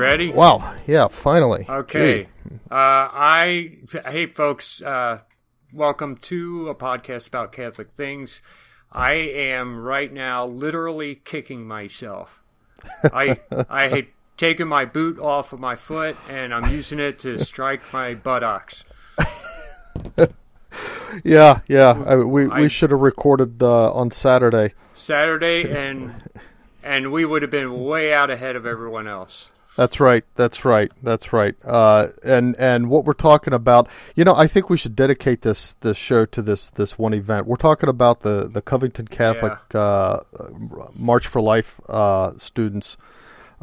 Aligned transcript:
ready? 0.00 0.30
Wow. 0.32 0.74
Yeah, 0.86 1.08
finally. 1.08 1.66
Okay. 1.68 2.26
Uh, 2.70 2.74
I 2.74 3.76
hey 4.06 4.26
folks, 4.26 4.80
uh, 4.82 5.20
welcome 5.72 6.16
to 6.16 6.68
a 6.70 6.74
podcast 6.74 7.28
about 7.28 7.52
Catholic 7.52 7.92
things. 7.92 8.40
I 8.90 9.12
am 9.12 9.78
right 9.78 10.12
now 10.12 10.46
literally 10.46 11.14
kicking 11.14 11.66
myself. 11.68 12.42
I 13.04 13.40
I 13.68 13.88
had 13.88 14.06
taken 14.36 14.66
my 14.66 14.86
boot 14.86 15.18
off 15.18 15.52
of 15.52 15.60
my 15.60 15.76
foot 15.76 16.16
and 16.28 16.54
I'm 16.54 16.72
using 16.72 16.98
it 16.98 17.18
to 17.20 17.38
strike 17.38 17.92
my 17.92 18.14
buttocks. 18.14 18.84
Yeah, 21.24 21.60
yeah. 21.66 22.04
I, 22.06 22.14
we 22.16 22.48
I- 22.48 22.60
we 22.60 22.68
should 22.68 22.92
have 22.92 23.00
recorded 23.00 23.60
uh, 23.62 23.90
on 23.92 24.12
Saturday. 24.12 24.74
Saturday 24.94 25.68
and 25.68 26.22
and 26.84 27.10
we 27.10 27.24
would 27.24 27.42
have 27.42 27.50
been 27.50 27.84
way 27.84 28.12
out 28.14 28.30
ahead 28.30 28.54
of 28.54 28.64
everyone 28.64 29.08
else. 29.08 29.50
That's 29.76 30.00
right. 30.00 30.24
That's 30.34 30.64
right. 30.64 30.90
That's 31.02 31.32
right. 31.32 31.54
Uh, 31.64 32.08
and 32.24 32.56
and 32.58 32.90
what 32.90 33.04
we're 33.04 33.12
talking 33.14 33.52
about, 33.54 33.88
you 34.16 34.24
know, 34.24 34.34
I 34.34 34.46
think 34.46 34.68
we 34.68 34.76
should 34.76 34.94
dedicate 34.96 35.42
this 35.42 35.74
this 35.80 35.96
show 35.96 36.26
to 36.26 36.42
this 36.42 36.70
this 36.70 36.98
one 36.98 37.14
event. 37.14 37.46
We're 37.46 37.56
talking 37.56 37.88
about 37.88 38.20
the 38.20 38.48
the 38.48 38.60
Covington 38.62 39.06
Catholic 39.08 39.52
uh, 39.74 40.20
March 40.94 41.26
for 41.28 41.40
Life 41.40 41.80
uh, 41.88 42.32
students. 42.36 42.96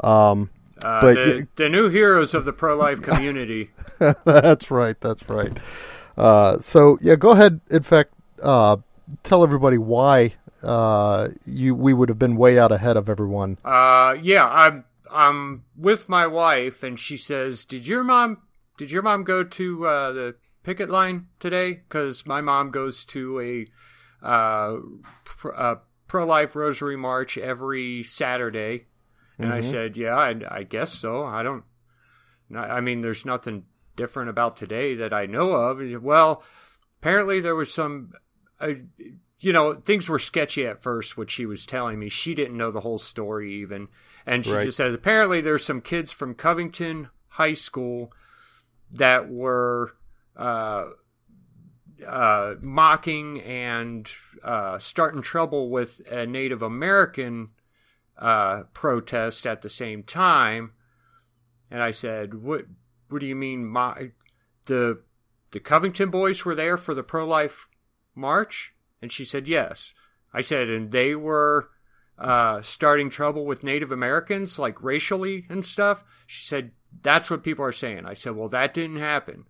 Um, 0.00 0.50
Uh, 0.82 1.00
But 1.00 1.14
the, 1.14 1.34
y- 1.40 1.46
the 1.56 1.68
new 1.68 1.88
heroes 1.88 2.34
of 2.34 2.44
the 2.44 2.52
pro 2.52 2.76
life 2.76 3.02
community. 3.02 3.70
that's 4.24 4.70
right. 4.70 4.96
That's 5.00 5.28
right. 5.28 5.52
Uh, 6.16 6.58
so 6.60 6.98
yeah, 7.00 7.16
go 7.16 7.30
ahead. 7.30 7.60
In 7.70 7.82
fact, 7.82 8.12
uh, 8.42 8.76
tell 9.24 9.42
everybody 9.42 9.76
why 9.78 10.34
uh, 10.62 11.28
you 11.44 11.74
we 11.74 11.92
would 11.92 12.08
have 12.08 12.18
been 12.18 12.36
way 12.36 12.58
out 12.58 12.72
ahead 12.72 12.96
of 12.96 13.08
everyone. 13.08 13.58
Uh, 13.64 14.16
yeah, 14.22 14.46
I'm 14.48 14.84
I'm 15.10 15.64
with 15.76 16.08
my 16.08 16.26
wife, 16.26 16.82
and 16.82 16.98
she 16.98 17.16
says, 17.16 17.64
"Did 17.64 17.86
your 17.86 18.04
mom 18.04 18.42
did 18.76 18.90
your 18.90 19.02
mom 19.02 19.24
go 19.24 19.42
to 19.42 19.86
uh, 19.86 20.12
the 20.12 20.36
picket 20.62 20.88
line 20.90 21.26
today? 21.40 21.74
Because 21.74 22.26
my 22.26 22.40
mom 22.40 22.70
goes 22.70 23.04
to 23.06 23.40
a 23.40 24.26
uh, 24.26 24.76
pr- 25.24 25.54
uh, 25.54 25.74
pro 26.06 26.26
life 26.26 26.54
rosary 26.54 26.96
march 26.96 27.36
every 27.38 28.02
Saturday." 28.02 28.86
And 29.40 29.52
I 29.52 29.60
said, 29.60 29.96
"Yeah, 29.96 30.16
I, 30.16 30.34
I 30.50 30.62
guess 30.64 30.92
so. 30.92 31.24
I 31.24 31.42
don't. 31.42 31.64
I 32.54 32.80
mean, 32.80 33.02
there's 33.02 33.24
nothing 33.24 33.64
different 33.94 34.30
about 34.30 34.56
today 34.56 34.94
that 34.96 35.12
I 35.12 35.26
know 35.26 35.52
of. 35.52 36.02
Well, 36.02 36.42
apparently 37.00 37.40
there 37.40 37.54
was 37.54 37.72
some." 37.72 38.12
Uh, 38.60 38.70
you 39.40 39.52
know, 39.52 39.74
things 39.74 40.08
were 40.08 40.18
sketchy 40.18 40.66
at 40.66 40.82
first, 40.82 41.16
what 41.16 41.30
she 41.30 41.46
was 41.46 41.64
telling 41.64 41.98
me. 41.98 42.08
She 42.08 42.34
didn't 42.34 42.56
know 42.56 42.70
the 42.70 42.80
whole 42.80 42.98
story 42.98 43.54
even. 43.54 43.88
And 44.26 44.44
she 44.44 44.52
Right. 44.52 44.64
just 44.64 44.76
said, 44.76 44.92
apparently 44.92 45.40
there's 45.40 45.64
some 45.64 45.80
kids 45.80 46.12
from 46.12 46.34
Covington 46.34 47.08
High 47.28 47.54
School 47.54 48.12
that 48.90 49.28
were 49.28 49.94
uh, 50.36 50.86
uh, 52.06 52.54
mocking 52.60 53.40
and 53.42 54.08
uh, 54.42 54.78
starting 54.78 55.22
trouble 55.22 55.70
with 55.70 56.00
a 56.10 56.26
Native 56.26 56.62
American 56.62 57.50
uh, 58.18 58.64
protest 58.74 59.46
at 59.46 59.62
the 59.62 59.70
same 59.70 60.02
time. 60.02 60.72
And 61.70 61.82
I 61.82 61.90
said, 61.90 62.34
"What? 62.34 62.64
What 63.08 63.20
do 63.20 63.26
you 63.26 63.36
mean? 63.36 63.66
My 63.66 64.10
the 64.64 65.02
the 65.50 65.60
Covington 65.60 66.10
boys 66.10 66.44
were 66.44 66.54
there 66.54 66.76
for 66.76 66.94
the 66.94 67.02
pro 67.02 67.26
life 67.26 67.68
march?" 68.14 68.74
And 69.00 69.12
she 69.12 69.24
said, 69.24 69.48
"Yes." 69.48 69.94
I 70.32 70.40
said, 70.40 70.68
"And 70.68 70.92
they 70.92 71.14
were 71.14 71.70
uh, 72.18 72.62
starting 72.62 73.10
trouble 73.10 73.46
with 73.46 73.64
Native 73.64 73.92
Americans, 73.92 74.58
like 74.58 74.82
racially 74.82 75.46
and 75.48 75.64
stuff." 75.64 76.04
She 76.26 76.44
said, 76.44 76.72
"That's 77.02 77.30
what 77.30 77.42
people 77.42 77.64
are 77.64 77.72
saying." 77.72 78.06
I 78.06 78.14
said, 78.14 78.36
"Well, 78.36 78.48
that 78.48 78.74
didn't 78.74 78.98
happen." 78.98 79.44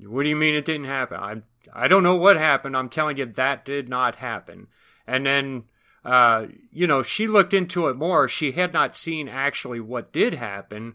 What 0.00 0.22
do 0.22 0.28
you 0.28 0.36
mean 0.36 0.54
it 0.54 0.64
didn't 0.64 0.84
happen? 0.84 1.18
I 1.18 1.42
I 1.72 1.88
don't 1.88 2.02
know 2.02 2.16
what 2.16 2.36
happened. 2.36 2.76
I'm 2.76 2.88
telling 2.88 3.16
you 3.16 3.26
that 3.26 3.64
did 3.64 3.88
not 3.88 4.16
happen. 4.16 4.68
And 5.06 5.26
then 5.26 5.64
uh, 6.04 6.46
you 6.72 6.86
know, 6.86 7.02
she 7.02 7.26
looked 7.26 7.52
into 7.52 7.88
it 7.88 7.96
more. 7.96 8.28
She 8.28 8.52
had 8.52 8.72
not 8.72 8.96
seen 8.96 9.28
actually 9.28 9.80
what 9.80 10.12
did 10.12 10.34
happen. 10.34 10.94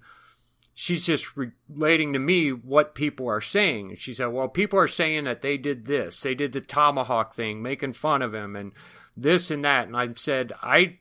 She's 0.73 1.05
just 1.05 1.35
relating 1.69 2.13
to 2.13 2.19
me 2.19 2.49
what 2.51 2.95
people 2.95 3.29
are 3.29 3.41
saying. 3.41 3.95
She 3.97 4.13
said, 4.13 4.27
"Well, 4.27 4.47
people 4.47 4.79
are 4.79 4.87
saying 4.87 5.25
that 5.25 5.41
they 5.41 5.57
did 5.57 5.85
this. 5.85 6.19
They 6.19 6.33
did 6.33 6.53
the 6.53 6.61
tomahawk 6.61 7.33
thing, 7.33 7.61
making 7.61 7.93
fun 7.93 8.21
of 8.21 8.33
him 8.33 8.55
and 8.55 8.71
this 9.15 9.51
and 9.51 9.63
that." 9.63 9.87
And 9.87 9.95
I 9.95 10.09
said, 10.15 10.51
"I 10.61 10.99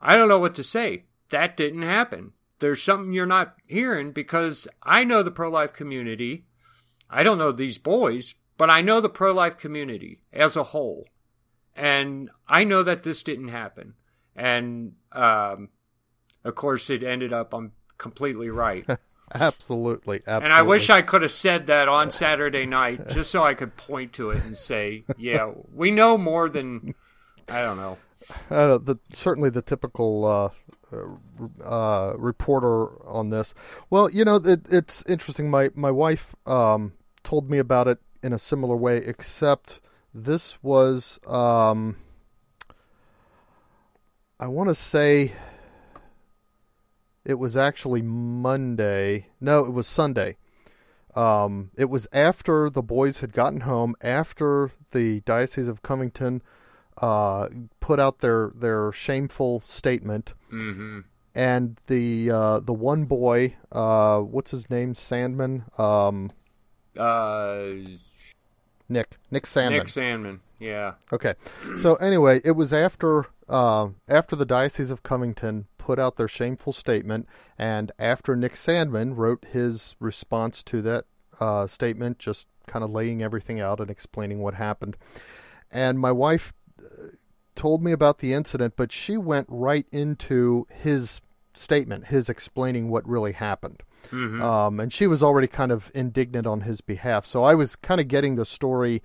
I 0.00 0.16
don't 0.16 0.28
know 0.28 0.38
what 0.38 0.54
to 0.56 0.64
say. 0.64 1.04
That 1.28 1.56
didn't 1.56 1.82
happen. 1.82 2.32
There's 2.58 2.82
something 2.82 3.12
you're 3.12 3.26
not 3.26 3.56
hearing 3.66 4.12
because 4.12 4.68
I 4.82 5.04
know 5.04 5.22
the 5.22 5.30
pro-life 5.30 5.72
community. 5.72 6.46
I 7.10 7.22
don't 7.22 7.38
know 7.38 7.52
these 7.52 7.78
boys, 7.78 8.36
but 8.56 8.70
I 8.70 8.80
know 8.80 9.00
the 9.00 9.08
pro-life 9.08 9.58
community 9.58 10.22
as 10.32 10.56
a 10.56 10.62
whole. 10.62 11.06
And 11.74 12.30
I 12.48 12.64
know 12.64 12.82
that 12.82 13.02
this 13.02 13.22
didn't 13.22 13.48
happen. 13.48 13.94
And 14.36 14.92
um, 15.12 15.70
of 16.44 16.54
course, 16.54 16.90
it 16.90 17.02
ended 17.02 17.32
up 17.32 17.52
I'm 17.52 17.72
completely 18.02 18.50
right. 18.50 18.84
Absolutely, 19.32 20.16
absolutely. 20.26 20.44
And 20.44 20.52
I 20.52 20.62
wish 20.62 20.90
I 20.90 21.00
could 21.00 21.22
have 21.22 21.32
said 21.32 21.66
that 21.68 21.88
on 21.88 22.10
Saturday 22.10 22.66
night 22.66 23.08
just 23.08 23.30
so 23.30 23.42
I 23.44 23.54
could 23.54 23.76
point 23.76 24.12
to 24.14 24.30
it 24.30 24.44
and 24.44 24.58
say, 24.58 25.04
yeah, 25.16 25.52
we 25.72 25.90
know 25.90 26.18
more 26.18 26.50
than, 26.50 26.94
I 27.48 27.62
don't 27.62 27.78
know. 27.78 27.96
uh, 28.50 28.78
the 28.78 28.96
certainly 29.14 29.48
the 29.50 29.62
typical 29.62 30.24
uh, 30.26 30.48
uh, 30.94 31.64
uh, 31.64 32.14
reporter 32.18 32.88
on 33.08 33.30
this. 33.30 33.54
Well, 33.88 34.10
you 34.10 34.24
know, 34.24 34.36
it, 34.36 34.66
it's 34.70 35.02
interesting. 35.08 35.48
My 35.50 35.70
my 35.74 35.90
wife 35.90 36.34
um, 36.46 36.92
told 37.24 37.48
me 37.48 37.58
about 37.58 37.88
it 37.88 37.98
in 38.22 38.32
a 38.32 38.38
similar 38.38 38.76
way, 38.76 38.98
except 38.98 39.80
this 40.12 40.62
was 40.62 41.18
um, 41.26 41.96
I 44.38 44.46
want 44.46 44.68
to 44.68 44.74
say 44.74 45.32
it 47.24 47.34
was 47.34 47.56
actually 47.56 48.02
Monday. 48.02 49.28
No, 49.40 49.64
it 49.64 49.72
was 49.72 49.86
Sunday. 49.86 50.36
Um, 51.14 51.70
it 51.76 51.86
was 51.86 52.06
after 52.12 52.70
the 52.70 52.82
boys 52.82 53.20
had 53.20 53.32
gotten 53.32 53.60
home, 53.60 53.94
after 54.00 54.70
the 54.92 55.20
Diocese 55.20 55.68
of 55.68 55.82
Covington 55.82 56.42
uh, 56.98 57.48
put 57.80 58.00
out 58.00 58.20
their, 58.20 58.50
their 58.54 58.92
shameful 58.92 59.62
statement, 59.66 60.34
Mm-hmm. 60.52 61.00
and 61.34 61.78
the 61.86 62.30
uh, 62.30 62.60
the 62.60 62.72
one 62.74 63.04
boy, 63.04 63.54
uh, 63.72 64.18
what's 64.20 64.50
his 64.50 64.68
name, 64.70 64.94
Sandman, 64.94 65.64
um, 65.78 66.30
Uh, 66.98 67.64
Nick, 68.88 69.16
Nick 69.30 69.46
Sandman. 69.46 69.78
Nick 69.80 69.88
Sandman. 69.88 70.40
Yeah. 70.58 70.94
Okay. 71.12 71.34
So 71.78 71.94
anyway, 71.96 72.40
it 72.44 72.52
was 72.52 72.72
after 72.72 73.26
uh, 73.48 73.88
after 74.08 74.36
the 74.36 74.44
Diocese 74.44 74.90
of 74.90 75.02
Covington 75.02 75.66
put 75.82 75.98
out 75.98 76.16
their 76.16 76.28
shameful 76.28 76.72
statement, 76.72 77.26
and 77.58 77.90
after 77.98 78.36
Nick 78.36 78.54
Sandman 78.54 79.16
wrote 79.16 79.44
his 79.50 79.96
response 79.98 80.62
to 80.62 80.80
that 80.82 81.06
uh, 81.40 81.66
statement, 81.66 82.20
just 82.20 82.46
kind 82.68 82.84
of 82.84 82.90
laying 82.90 83.20
everything 83.20 83.60
out 83.60 83.80
and 83.80 83.90
explaining 83.90 84.38
what 84.38 84.54
happened. 84.54 84.96
And 85.72 85.98
my 85.98 86.12
wife 86.12 86.52
uh, 86.78 87.16
told 87.56 87.82
me 87.82 87.90
about 87.90 88.18
the 88.18 88.32
incident, 88.32 88.74
but 88.76 88.92
she 88.92 89.16
went 89.16 89.48
right 89.50 89.86
into 89.90 90.68
his 90.70 91.20
statement, 91.52 92.06
his 92.06 92.28
explaining 92.28 92.88
what 92.88 93.08
really 93.08 93.32
happened. 93.32 93.82
Mm-hmm. 94.10 94.40
Um, 94.40 94.78
and 94.78 94.92
she 94.92 95.08
was 95.08 95.20
already 95.20 95.48
kind 95.48 95.72
of 95.72 95.90
indignant 95.94 96.46
on 96.46 96.60
his 96.60 96.80
behalf. 96.80 97.26
So 97.26 97.42
I 97.42 97.54
was 97.54 97.74
kind 97.74 98.00
of 98.00 98.06
getting 98.06 98.36
the 98.36 98.44
story, 98.44 99.02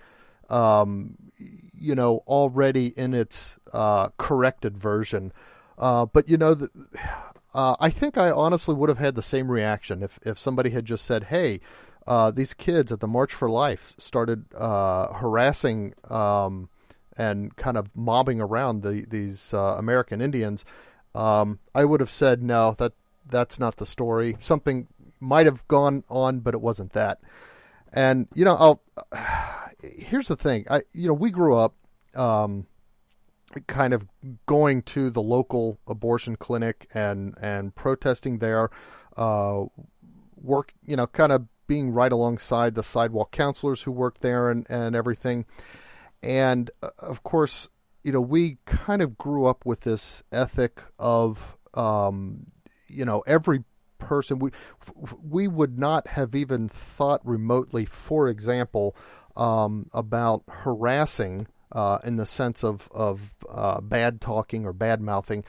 um, 0.49 1.15
you 1.39 1.95
know, 1.95 2.23
already 2.27 2.87
in 2.97 3.15
its 3.15 3.57
uh, 3.73 4.09
corrected 4.17 4.77
version. 4.77 5.33
Uh, 5.77 6.05
but 6.05 6.27
you 6.27 6.37
know, 6.37 6.53
the, 6.53 6.69
uh, 7.53 7.75
I 7.79 7.89
think 7.89 8.17
I 8.17 8.31
honestly 8.31 8.75
would 8.75 8.89
have 8.89 8.97
had 8.97 9.15
the 9.15 9.21
same 9.21 9.49
reaction 9.51 10.03
if 10.03 10.19
if 10.23 10.37
somebody 10.39 10.71
had 10.71 10.85
just 10.85 11.05
said, 11.05 11.25
"Hey, 11.25 11.59
uh, 12.05 12.31
these 12.31 12.53
kids 12.53 12.91
at 12.91 12.99
the 12.99 13.07
March 13.07 13.33
for 13.33 13.49
Life 13.49 13.95
started 13.97 14.45
uh, 14.55 15.13
harassing 15.13 15.93
um, 16.09 16.69
and 17.17 17.55
kind 17.55 17.77
of 17.77 17.89
mobbing 17.95 18.41
around 18.41 18.83
the, 18.83 19.05
these 19.09 19.53
uh, 19.53 19.75
American 19.77 20.21
Indians." 20.21 20.65
Um, 21.15 21.59
I 21.73 21.85
would 21.85 21.99
have 21.99 22.11
said, 22.11 22.41
"No, 22.43 22.75
that 22.77 22.93
that's 23.29 23.59
not 23.59 23.77
the 23.77 23.85
story. 23.85 24.35
Something 24.39 24.87
might 25.19 25.45
have 25.45 25.67
gone 25.67 26.03
on, 26.09 26.39
but 26.39 26.53
it 26.53 26.61
wasn't 26.61 26.93
that." 26.93 27.19
And 27.93 28.27
you 28.33 28.45
know, 28.45 28.55
I'll. 28.55 28.81
Here's 29.79 30.27
the 30.27 30.35
thing. 30.35 30.65
I 30.71 30.81
you 30.93 31.07
know 31.07 31.13
we 31.13 31.29
grew 31.29 31.55
up. 31.55 31.75
Um, 32.15 32.65
kind 33.67 33.93
of 33.93 34.05
going 34.45 34.81
to 34.83 35.09
the 35.09 35.21
local 35.21 35.79
abortion 35.87 36.35
clinic 36.35 36.89
and 36.93 37.35
and 37.41 37.75
protesting 37.75 38.39
there, 38.39 38.69
uh, 39.15 39.65
work 40.35 40.73
you 40.85 40.95
know 40.95 41.07
kind 41.07 41.31
of 41.31 41.47
being 41.67 41.91
right 41.91 42.11
alongside 42.11 42.75
the 42.75 42.83
sidewalk 42.83 43.31
counselors 43.31 43.81
who 43.83 43.91
work 43.91 44.19
there 44.19 44.49
and 44.49 44.65
and 44.69 44.95
everything, 44.95 45.45
and 46.21 46.71
uh, 46.81 46.89
of 46.99 47.23
course 47.23 47.69
you 48.03 48.11
know 48.11 48.21
we 48.21 48.57
kind 48.65 49.01
of 49.01 49.17
grew 49.17 49.45
up 49.45 49.65
with 49.65 49.81
this 49.81 50.23
ethic 50.31 50.83
of 50.99 51.57
um, 51.73 52.45
you 52.87 53.05
know 53.05 53.23
every 53.27 53.63
person. 53.97 54.39
We 54.39 54.51
we 55.23 55.47
would 55.47 55.77
not 55.77 56.07
have 56.07 56.35
even 56.35 56.69
thought 56.69 57.25
remotely, 57.25 57.85
for 57.85 58.27
example, 58.27 58.95
um, 59.35 59.89
about 59.93 60.43
harassing 60.47 61.47
uh, 61.71 61.99
in 62.03 62.15
the 62.17 62.25
sense 62.25 62.63
of 62.63 62.87
of 62.91 63.33
uh, 63.49 63.81
bad 63.81 64.21
talking 64.21 64.65
or 64.65 64.73
bad 64.73 65.01
mouthing 65.01 65.43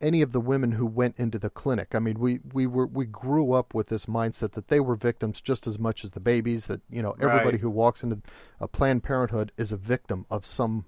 any 0.00 0.22
of 0.22 0.30
the 0.30 0.38
women 0.38 0.70
who 0.70 0.86
went 0.86 1.18
into 1.18 1.40
the 1.40 1.50
clinic. 1.50 1.92
I 1.92 1.98
mean, 1.98 2.20
we, 2.20 2.38
we 2.52 2.68
were 2.68 2.86
we 2.86 3.04
grew 3.04 3.50
up 3.50 3.74
with 3.74 3.88
this 3.88 4.06
mindset 4.06 4.52
that 4.52 4.68
they 4.68 4.78
were 4.78 4.94
victims 4.94 5.40
just 5.40 5.66
as 5.66 5.76
much 5.76 6.04
as 6.04 6.12
the 6.12 6.20
babies. 6.20 6.66
That 6.68 6.80
you 6.88 7.02
know 7.02 7.16
everybody 7.20 7.56
Right. 7.56 7.60
who 7.60 7.68
walks 7.70 8.04
into 8.04 8.20
a 8.60 8.68
Planned 8.68 9.02
Parenthood 9.02 9.50
is 9.56 9.72
a 9.72 9.76
victim 9.76 10.24
of 10.30 10.46
some 10.46 10.84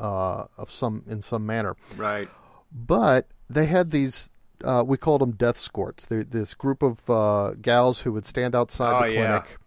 uh, 0.00 0.46
of 0.58 0.68
some 0.68 1.04
in 1.08 1.22
some 1.22 1.46
manner. 1.46 1.76
Right. 1.96 2.28
But 2.72 3.28
they 3.48 3.66
had 3.66 3.92
these. 3.92 4.30
Uh, 4.64 4.82
we 4.84 4.96
called 4.96 5.20
them 5.22 5.32
deathscorts. 5.32 6.08
They, 6.08 6.24
this 6.24 6.52
group 6.54 6.82
of 6.82 7.08
uh, 7.08 7.52
gals 7.62 8.00
who 8.00 8.12
would 8.14 8.26
stand 8.26 8.56
outside 8.56 8.94
Oh, 9.04 9.06
the 9.08 9.14
yeah. 9.14 9.26
clinic, 9.40 9.58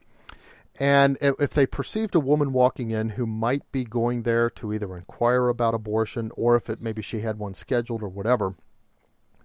and 0.80 1.18
if, 1.22 1.52
they 1.52 1.66
perceived 1.66 2.16
a 2.16 2.20
woman 2.20 2.52
walking 2.52 2.90
in 2.90 3.10
who 3.10 3.28
might 3.28 3.72
be 3.72 3.84
going 3.84 4.24
there 4.24 4.50
to 4.52 4.74
either 4.74 4.98
inquire 4.98 5.48
about 5.48 5.75
abortion 5.75 6.31
or 6.36 6.56
if 6.56 6.70
it 6.70 6.81
maybe 6.81 7.02
she 7.02 7.20
had 7.22 7.38
one 7.38 7.54
scheduled 7.54 8.02
or 8.02 8.10
whatever, 8.10 8.56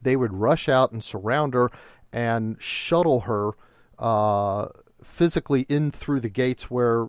they 0.00 0.16
would 0.16 0.32
rush 0.32 0.68
out 0.68 0.90
and 0.90 1.04
surround 1.04 1.52
her 1.52 1.70
and 2.12 2.56
shuttle 2.60 3.20
her 3.20 3.52
uh, 3.98 4.68
physically 5.02 5.62
in 5.68 5.90
through 5.90 6.20
the 6.20 6.30
gates 6.30 6.70
where 6.70 7.08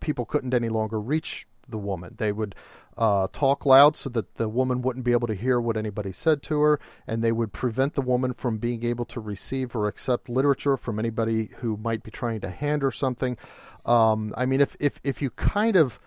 people 0.00 0.26
couldn't 0.26 0.52
any 0.52 0.68
longer 0.68 1.00
reach 1.00 1.46
the 1.66 1.78
woman. 1.78 2.14
They 2.18 2.32
would 2.32 2.54
uh, 2.96 3.28
talk 3.32 3.66
loud 3.66 3.96
so 3.96 4.08
that 4.10 4.36
the 4.36 4.48
woman 4.48 4.82
wouldn't 4.82 5.04
be 5.04 5.12
able 5.12 5.26
to 5.26 5.34
hear 5.34 5.60
what 5.60 5.76
anybody 5.76 6.12
said 6.12 6.42
to 6.44 6.60
her, 6.60 6.80
and 7.06 7.22
they 7.22 7.32
would 7.32 7.52
prevent 7.52 7.94
the 7.94 8.02
woman 8.02 8.32
from 8.32 8.58
being 8.58 8.84
able 8.84 9.04
to 9.06 9.20
receive 9.20 9.74
or 9.74 9.88
accept 9.88 10.28
literature 10.28 10.76
from 10.76 10.98
anybody 10.98 11.50
who 11.58 11.76
might 11.76 12.02
be 12.02 12.10
trying 12.10 12.40
to 12.40 12.50
hand 12.50 12.82
her 12.82 12.90
something. 12.90 13.36
Um, 13.84 14.32
I 14.36 14.46
mean, 14.46 14.60
if, 14.60 14.76
if 14.80 15.00
if 15.04 15.20
you 15.20 15.30
kind 15.30 15.76
of 15.76 15.98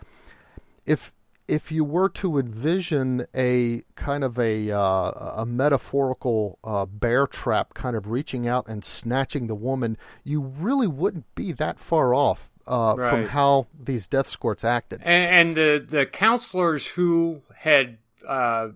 if 0.86 1.14
if 1.48 1.72
you 1.72 1.84
were 1.84 2.10
to 2.10 2.38
envision 2.38 3.26
a 3.34 3.84
kind 3.96 4.24
of 4.24 4.38
a 4.38 4.72
uh, 4.72 5.12
a 5.38 5.46
metaphorical 5.46 6.60
uh, 6.64 6.86
bear 6.86 7.28
trap, 7.28 7.74
kind 7.74 7.96
of 7.96 8.08
reaching 8.08 8.48
out 8.48 8.68
and 8.68 8.84
snatching 8.84 9.48
the 9.48 9.56
woman, 9.56 9.98
you 10.24 10.42
really 10.42 10.88
wouldn't 10.88 11.34
be 11.36 11.52
that 11.54 11.80
far 11.80 12.14
off 12.14 12.50
uh, 12.68 12.96
from 12.96 13.26
how 13.28 13.68
these 13.80 14.08
deathscorts 14.08 14.64
acted. 14.64 15.02
And, 15.04 15.26
and 15.26 15.58
the 15.58 15.86
the 15.88 16.06
counselors 16.06 16.88
who 16.88 17.42
had 17.56 17.98
uh, 18.28 18.70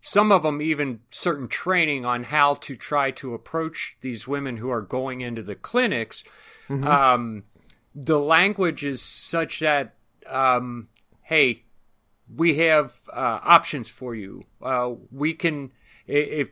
some 0.00 0.30
of 0.30 0.42
them 0.42 0.60
even 0.62 1.00
certain 1.10 1.48
training 1.48 2.04
on 2.04 2.24
how 2.24 2.54
to 2.54 2.76
try 2.76 3.10
to 3.12 3.34
approach 3.34 3.96
these 4.00 4.28
women 4.28 4.58
who 4.58 4.70
are 4.70 4.82
going 4.82 5.20
into 5.20 5.42
the 5.42 5.54
clinics. 5.54 6.22
Um, 6.68 7.44
the 7.94 8.18
language 8.18 8.84
is 8.84 9.00
such 9.00 9.60
that 9.60 9.94
um, 10.26 10.88
hey, 11.22 11.64
we 12.34 12.56
have 12.58 13.00
uh, 13.12 13.40
options 13.42 13.88
for 13.88 14.14
you. 14.14 14.44
Uh, 14.60 14.92
we 15.10 15.32
can 15.32 15.72
if 16.06 16.50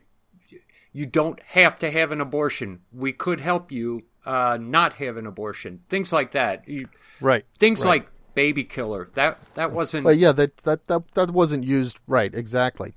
you 0.91 1.05
don't 1.05 1.41
have 1.47 1.77
to 1.79 1.91
have 1.91 2.11
an 2.11 2.21
abortion, 2.21 2.81
we 2.91 3.11
could 3.11 3.41
help 3.41 3.71
you 3.71 4.03
uh, 4.25 4.57
not 4.59 4.93
have 4.95 5.17
an 5.17 5.27
abortion. 5.27 5.81
Things 5.89 6.11
like 6.11 6.31
that. 6.31 6.67
You, 6.67 6.89
Right. 7.21 7.45
things 7.59 7.83
right. 7.83 8.01
like 8.01 8.09
baby 8.33 8.65
killer 8.65 9.09
that 9.13 9.39
that 9.55 9.71
wasn't 9.71 10.05
yeah, 10.17 10.33
that, 10.33 10.57
that 10.57 10.85
that 10.85 11.11
that 11.13 11.31
wasn't 11.31 11.63
used 11.63 11.97
right 12.07 12.33
exactly. 12.35 12.93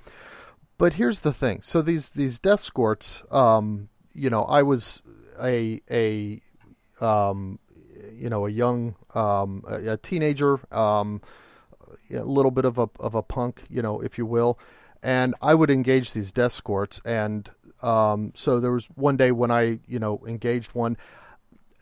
But 0.79 0.95
here's 0.95 1.21
the 1.21 1.33
thing: 1.33 1.63
so 1.63 1.83
these 1.83 2.13
these 2.13 2.39
deathscorts, 2.39 3.31
um, 3.35 3.89
you 4.15 4.31
know, 4.31 4.45
I 4.45 4.63
was 4.63 5.03
a 5.41 5.81
a 5.91 6.41
um, 7.01 7.59
you 8.13 8.29
know 8.29 8.47
a 8.47 8.51
young 8.51 8.95
um, 9.15 9.65
a, 9.69 9.93
a 9.93 9.97
teenager, 9.97 10.61
um, 10.73 11.21
a 12.13 12.23
little 12.23 12.53
bit 12.53 12.65
of 12.65 12.79
a 12.79 12.89
of 13.01 13.15
a 13.17 13.23
punk, 13.23 13.65
you 13.69 13.83
know, 13.83 14.01
if 14.01 14.19
you 14.19 14.27
will, 14.27 14.59
and 15.03 15.35
I 15.43 15.55
would 15.55 15.71
engage 15.71 16.13
these 16.13 16.33
deathscorts, 16.33 17.01
and 17.05 17.51
um, 17.83 18.33
so 18.35 18.61
there 18.61 18.73
was 18.73 18.87
one 18.95 19.17
day 19.17 19.31
when 19.33 19.51
I 19.51 19.81
you 19.87 19.99
know 19.99 20.23
engaged 20.27 20.73
one. 20.75 20.97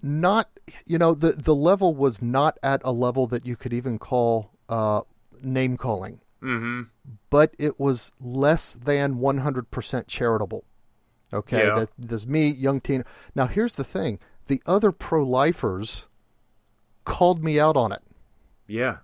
Not 0.03 0.49
you 0.87 0.99
know 0.99 1.15
the 1.15 1.33
the 1.33 1.55
level 1.55 1.95
was 1.95 2.21
not 2.23 2.59
at 2.63 2.81
a 2.85 2.93
level 2.93 3.27
that 3.29 3.47
you 3.47 3.57
could 3.57 3.73
even 3.73 3.99
call 3.99 4.51
uh, 4.69 5.01
name 5.43 5.77
calling, 5.77 6.21
hmm 6.41 6.83
but 7.31 7.55
it 7.59 7.79
was 7.79 8.11
less 8.21 8.73
than 8.75 9.17
100% 9.21 10.07
charitable. 10.09 10.65
Okay, 11.33 11.67
Yeah. 11.67 11.81
that, 11.81 11.89
there's 11.99 12.27
me, 12.27 12.49
young 12.51 12.81
teen. 12.81 13.05
Now 13.35 13.47
here's 13.47 13.75
the 13.75 13.85
thing: 13.85 14.19
the 14.49 14.63
other 14.67 14.93
pro-lifers 14.93 16.07
called 17.05 17.43
me 17.43 17.59
out 17.61 17.77
on 17.77 17.93
it. 17.93 18.03
Yeah. 18.67 18.99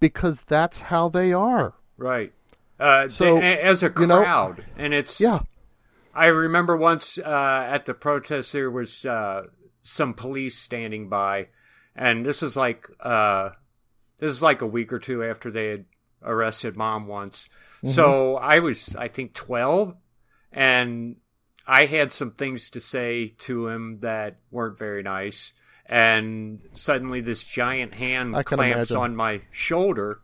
Because 0.00 0.42
that's 0.42 0.82
how 0.82 1.08
they 1.08 1.32
are. 1.32 1.74
right. 1.96 2.32
Uh 2.78 3.08
So, 3.08 3.40
th- 3.40 3.58
a- 3.58 3.64
as 3.64 3.82
a 3.82 3.92
you 3.98 4.06
know- 4.06 4.20
crowd. 4.22 4.64
And 4.76 4.92
it's 4.94 5.20
Yeah, 5.20 5.40
i 6.14 6.26
remember 6.26 6.76
once 6.76 7.18
uh 7.18 7.66
at 7.68 7.86
the 7.86 7.94
protest 7.94 8.52
there 8.52 8.70
was 8.70 9.04
uh 9.04 9.42
some 9.82 10.14
police 10.14 10.58
standing 10.58 11.08
by 11.08 11.48
and 11.94 12.24
this 12.24 12.42
is 12.42 12.56
like 12.56 12.88
uh 13.00 13.50
this 14.18 14.32
is 14.32 14.42
like 14.42 14.62
a 14.62 14.66
week 14.66 14.92
or 14.92 14.98
two 14.98 15.22
after 15.22 15.50
they 15.50 15.68
had 15.68 15.84
arrested 16.22 16.76
mom 16.76 17.06
once 17.06 17.48
so 17.84 18.36
i 18.36 18.58
was 18.58 18.96
i 18.96 19.08
think 19.08 19.34
12 19.34 19.94
and 20.52 21.16
I 21.66 21.86
had 21.86 22.12
some 22.12 22.30
things 22.32 22.70
to 22.70 22.80
say 22.80 23.34
to 23.40 23.68
him 23.68 23.98
that 24.00 24.36
weren't 24.50 24.78
very 24.78 25.02
nice. 25.02 25.52
And 25.86 26.60
suddenly, 26.74 27.20
this 27.20 27.44
giant 27.44 27.94
hand 27.94 28.34
clamps 28.44 28.90
imagine. 28.90 28.96
on 28.96 29.16
my 29.16 29.42
shoulder 29.50 30.20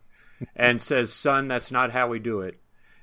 and 0.56 0.80
says, 0.80 1.12
Son, 1.12 1.48
that's 1.48 1.70
not 1.70 1.90
how 1.90 2.08
we 2.08 2.18
do 2.18 2.40
it. 2.40 2.60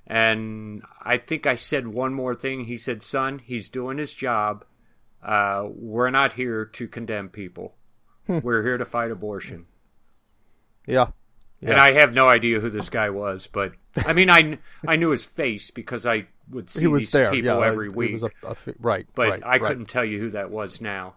And 0.09 0.83
I 1.01 1.18
think 1.18 1.45
I 1.45 1.56
said 1.56 1.88
one 1.88 2.13
more 2.13 2.33
thing. 2.33 2.63
He 2.65 2.77
said, 2.77 3.04
Son, 3.04 3.39
he's 3.39 3.68
doing 3.69 3.98
his 3.98 4.13
job. 4.13 4.63
Uh, 5.21 5.68
we're 5.69 6.09
not 6.09 6.33
here 6.33 6.63
to 6.65 6.88
condemn 6.88 7.27
people, 7.30 7.75
Hmm. 8.27 8.39
we're 8.42 8.63
here 8.63 8.77
to 8.77 8.86
fight 8.86 9.12
abortion. 9.12 9.65
yeah, 10.86 11.07
And 11.62 11.77
I 11.80 11.94
have 11.94 12.13
no 12.13 12.30
idea 12.30 12.59
who 12.59 12.69
this 12.69 12.89
guy 12.89 13.09
was, 13.09 13.48
but 13.48 13.74
I 13.98 14.13
mean, 14.13 14.30
I, 14.30 14.59
I 14.88 14.95
knew 14.95 15.09
his 15.09 15.25
face 15.25 15.71
because 15.71 16.06
I 16.06 16.28
would 16.52 16.69
see 16.69 16.85
these 16.87 17.11
there. 17.11 17.31
people 17.31 17.59
yeah, 17.59 17.66
every 17.68 17.90
week. 17.90 18.14
was 18.14 18.23
a, 18.23 18.30
a 18.44 18.56
right, 18.80 19.07
but 19.16 19.30
right, 19.30 19.44
I 19.44 19.49
right. 19.57 19.61
couldn't 19.64 19.90
tell 19.90 20.06
you 20.06 20.19
who 20.19 20.30
that 20.31 20.49
was 20.52 20.80
now. 20.80 21.16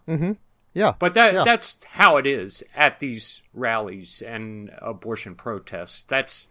Yeah, 0.73 0.93
But 0.99 1.13
that 1.15 1.33
yeah. 1.33 1.43
that's 1.43 1.77
how 1.85 2.17
it 2.17 2.25
is 2.25 2.63
at 2.75 2.99
these 2.99 3.41
rallies 3.53 4.21
and 4.21 4.71
abortion 4.81 5.35
protests. 5.35 6.03
That's 6.03 6.47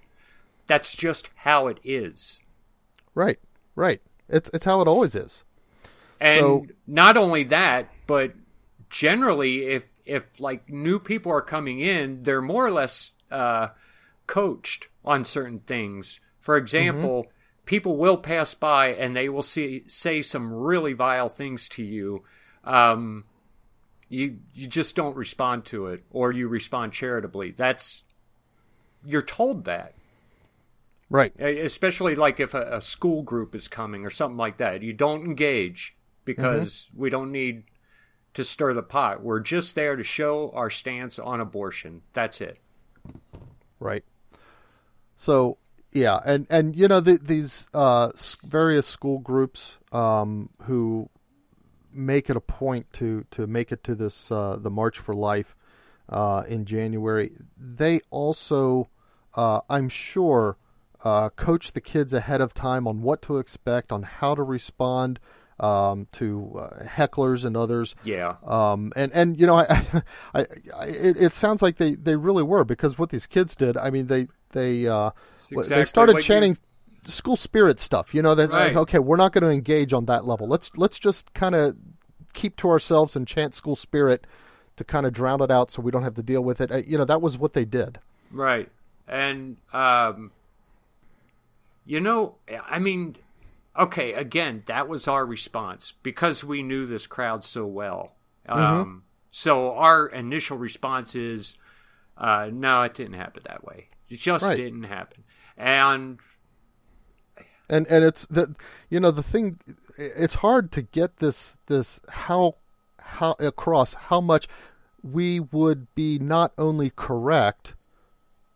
that's 0.70 0.94
just 0.94 1.30
how 1.34 1.66
it 1.66 1.80
is. 1.82 2.42
right, 3.14 3.40
right. 3.74 4.00
It's 4.28 4.48
it's 4.54 4.64
how 4.64 4.80
it 4.80 4.86
always 4.86 5.16
is. 5.16 5.42
And 6.20 6.40
So- 6.40 6.66
not 6.86 7.16
only 7.16 7.42
that, 7.44 7.90
but 8.06 8.34
generally 8.88 9.66
if 9.66 9.84
if 10.06 10.38
like 10.38 10.68
new 10.68 11.00
people 11.00 11.32
are 11.32 11.42
coming 11.42 11.80
in, 11.80 12.22
they're 12.22 12.40
more 12.42 12.64
or 12.64 12.70
less 12.70 13.12
uh, 13.32 13.68
coached 14.28 14.86
on 15.04 15.24
certain 15.24 15.60
things. 15.60 16.20
For 16.38 16.56
example, 16.56 17.26
people 17.64 17.96
will 17.96 18.16
pass 18.16 18.54
by 18.54 18.88
and 18.88 19.16
they 19.16 19.28
will 19.28 19.42
see 19.42 19.82
say 19.88 20.22
some 20.22 20.52
really 20.52 20.92
vile 20.92 21.28
things 21.28 21.68
to 21.70 21.82
you. 21.82 22.22
Um, 22.62 23.24
you 24.08 24.38
you 24.54 24.68
just 24.68 24.94
don't 24.94 25.16
respond 25.16 25.64
to 25.66 25.86
it, 25.86 26.04
or 26.10 26.30
you 26.32 26.46
respond 26.46 26.92
charitably. 26.92 27.50
That's 27.50 28.04
you're 29.04 29.22
told 29.22 29.64
that. 29.64 29.94
Right. 31.10 31.38
Especially 31.40 32.14
like 32.14 32.38
if 32.38 32.54
a, 32.54 32.76
a 32.76 32.80
school 32.80 33.22
group 33.22 33.54
is 33.54 33.68
coming 33.68 34.06
or 34.06 34.10
something 34.10 34.36
like 34.36 34.58
that 34.58 34.82
you 34.82 34.92
don't 34.92 35.24
engage 35.24 35.96
because 36.24 36.88
we 36.94 37.10
don't 37.10 37.32
need 37.32 37.64
to 38.32 38.44
stir 38.44 38.72
the 38.72 38.82
pot 38.82 39.22
we're 39.22 39.40
just 39.40 39.74
there 39.74 39.96
to 39.96 40.04
show 40.04 40.52
our 40.54 40.70
stance 40.70 41.18
on 41.18 41.40
abortion 41.40 42.02
that's 42.12 42.40
it 42.40 42.60
Right. 43.80 44.04
So 45.16 45.56
yeah, 45.92 46.20
and 46.24 46.46
and 46.50 46.76
you 46.76 46.86
know 46.86 47.00
the, 47.00 47.18
these 47.18 47.68
uh, 47.74 48.12
various 48.44 48.86
school 48.86 49.18
groups 49.18 49.78
um, 49.90 50.50
who 50.62 51.08
make 51.92 52.30
it 52.30 52.36
a 52.36 52.40
point 52.40 52.92
to 52.92 53.24
to 53.32 53.46
make 53.46 53.72
it 53.72 53.82
to 53.84 53.94
this 53.94 54.30
uh, 54.30 54.56
the 54.60 54.70
March 54.70 54.98
for 54.98 55.14
Life 55.14 55.56
uh, 56.08 56.44
in 56.46 56.66
January. 56.66 57.32
They 57.56 58.00
also, 58.10 58.90
uh, 59.34 59.62
I'm 59.68 59.88
sure, 59.88 60.58
uh, 61.04 61.30
coach 61.30 61.72
the 61.72 61.80
kids 61.80 62.12
ahead 62.14 62.40
of 62.40 62.52
time 62.54 62.86
on 62.86 63.02
what 63.02 63.22
to 63.22 63.38
expect, 63.38 63.90
on 63.92 64.02
how 64.02 64.34
to 64.34 64.42
respond 64.42 65.18
um, 65.58 66.06
to 66.12 66.58
uh, 66.58 66.84
hecklers 66.84 67.44
and 67.44 67.56
others. 67.56 67.94
yeah 68.04 68.36
Um, 68.46 68.92
and 68.96 69.12
and 69.12 69.38
you 69.38 69.46
know, 69.46 69.56
I, 69.56 69.64
I, 70.34 70.40
I 70.76 70.84
it, 70.86 71.16
it 71.20 71.34
sounds 71.34 71.60
like 71.62 71.76
they, 71.76 71.94
they 71.96 72.16
really 72.16 72.42
were 72.42 72.64
because 72.64 72.98
what 72.98 73.10
these 73.10 73.26
kids 73.26 73.54
did. 73.54 73.76
I 73.76 73.90
mean, 73.90 74.06
they 74.06 74.28
they 74.52 74.86
uh, 74.88 75.10
exactly 75.50 75.76
they 75.76 75.84
started 75.84 76.12
what 76.14 76.22
you- 76.22 76.34
chanting. 76.34 76.56
school 77.04 77.36
spirit 77.36 77.78
stuff. 77.80 78.14
You 78.14 78.22
know 78.22 78.34
that 78.34 78.50
Right. 78.50 78.74
okay, 78.76 78.98
we're 78.98 79.16
not 79.16 79.32
going 79.32 79.44
to 79.44 79.50
engage 79.50 79.92
on 79.92 80.06
that 80.06 80.24
level. 80.26 80.46
Let's 80.48 80.70
let's 80.76 80.98
just 80.98 81.32
kind 81.34 81.54
of 81.54 81.76
keep 82.32 82.56
to 82.56 82.68
ourselves 82.70 83.16
and 83.16 83.26
chant 83.26 83.54
school 83.54 83.76
spirit 83.76 84.26
to 84.76 84.84
kind 84.84 85.04
of 85.06 85.12
drown 85.12 85.42
it 85.42 85.50
out, 85.50 85.70
so 85.70 85.82
we 85.82 85.90
don't 85.90 86.02
have 86.04 86.14
to 86.14 86.22
deal 86.22 86.42
with 86.42 86.60
it. 86.60 86.86
You 86.86 86.96
know 86.98 87.04
that 87.04 87.20
was 87.20 87.36
what 87.38 87.52
they 87.54 87.64
did. 87.64 87.98
Right. 88.30 88.68
And 89.08 89.56
um 89.72 90.30
you 91.90 91.98
know, 91.98 92.36
I 92.68 92.78
mean, 92.78 93.16
okay, 93.76 94.12
again, 94.12 94.62
that 94.66 94.88
was 94.88 95.08
our 95.08 95.26
response 95.26 95.92
because 96.04 96.44
we 96.44 96.62
knew 96.62 96.86
this 96.86 97.08
crowd 97.08 97.44
so 97.44 97.66
well. 97.66 98.12
Um 98.48 99.02
so 99.32 99.72
our 99.74 100.06
initial 100.06 100.56
response 100.56 101.16
is 101.16 101.58
uh 102.16 102.48
no, 102.52 102.82
it 102.82 102.94
didn't 102.94 103.14
happen 103.14 103.42
that 103.46 103.64
way. 103.64 103.88
It 104.08 104.20
just 104.20 104.44
Right. 104.44 104.56
didn't 104.56 104.84
happen. 104.84 105.24
And 105.56 106.18
and 107.68 107.86
and 107.88 108.04
it's 108.04 108.24
the 108.26 108.54
you 108.88 109.00
know 109.00 109.10
the 109.10 109.22
thing 109.22 109.58
it's 109.96 110.34
hard 110.34 110.70
to 110.72 110.82
get 110.82 111.16
this 111.16 111.56
this 111.66 112.00
how 112.10 112.54
how 112.98 113.34
across 113.40 113.94
how 113.94 114.20
much 114.20 114.46
we 115.02 115.40
would 115.40 115.92
be 115.96 116.18
not 116.20 116.52
only 116.56 116.90
correct 116.94 117.74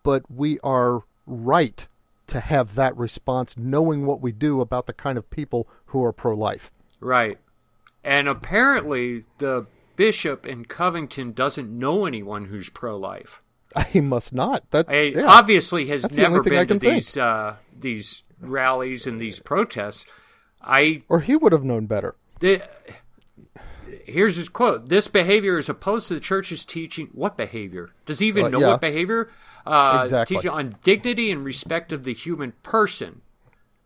but 0.05 0.23
we 0.31 0.59
are 0.61 1.03
right 1.27 1.89
to 2.27 2.41
have 2.41 2.75
that 2.75 2.97
response 2.97 3.57
knowing 3.57 4.07
what 4.07 4.21
we 4.21 4.33
do 4.33 4.61
about 4.61 4.87
the 4.87 4.93
kind 4.93 5.19
of 5.19 5.29
people 5.31 5.69
who 5.87 6.03
are 6.05 6.13
pro-life 6.13 6.71
right. 7.01 7.39
And 8.03 8.29
apparently 8.29 9.25
the 9.39 9.67
bishop 9.97 10.47
in 10.47 10.65
Covington 10.67 11.33
doesn't 11.33 11.71
know 11.71 12.05
anyone 12.05 12.47
who's 12.47 12.69
pro-life. 12.69 13.43
he 13.89 14.01
must 14.01 14.33
not 14.35 14.71
that 14.71 14.87
I, 14.89 15.13
yeah. 15.15 15.25
obviously 15.27 15.87
has 15.89 16.03
That's 16.03 16.17
never 16.17 16.43
been 16.43 16.67
to 16.67 16.79
think. 16.79 16.83
these 16.83 17.17
uh, 17.17 17.57
these 17.79 18.23
rallies 18.41 19.07
and 19.07 19.21
these 19.21 19.41
protests. 19.41 20.07
I 20.63 21.03
or 21.09 21.21
he 21.21 21.35
would 21.37 21.53
have 21.53 21.65
known 21.65 21.87
better 21.87 22.15
the, 22.41 22.63
here's 24.05 24.37
his 24.37 24.49
quote: 24.49 24.89
"This 24.89 25.09
behavior 25.09 25.59
is 25.59 25.69
opposed 25.69 26.09
to 26.09 26.15
the 26.15 26.21
church's 26.21 26.65
teaching. 26.65 27.09
What 27.13 27.37
behavior? 27.37 27.91
Does 28.07 28.19
he 28.19 28.27
even 28.29 28.47
Uh, 28.47 28.49
know 28.49 28.61
yeah. 28.61 28.69
what 28.69 28.81
behavior? 28.81 29.31
Uh, 29.67 30.01
Exactly. 30.05 30.37
Teaching 30.37 30.51
on 30.51 30.77
dignity 30.83 31.31
and 31.31 31.45
respect 31.45 31.93
of 31.93 32.05
the 32.05 32.15
human 32.15 32.53
person." 32.63 33.23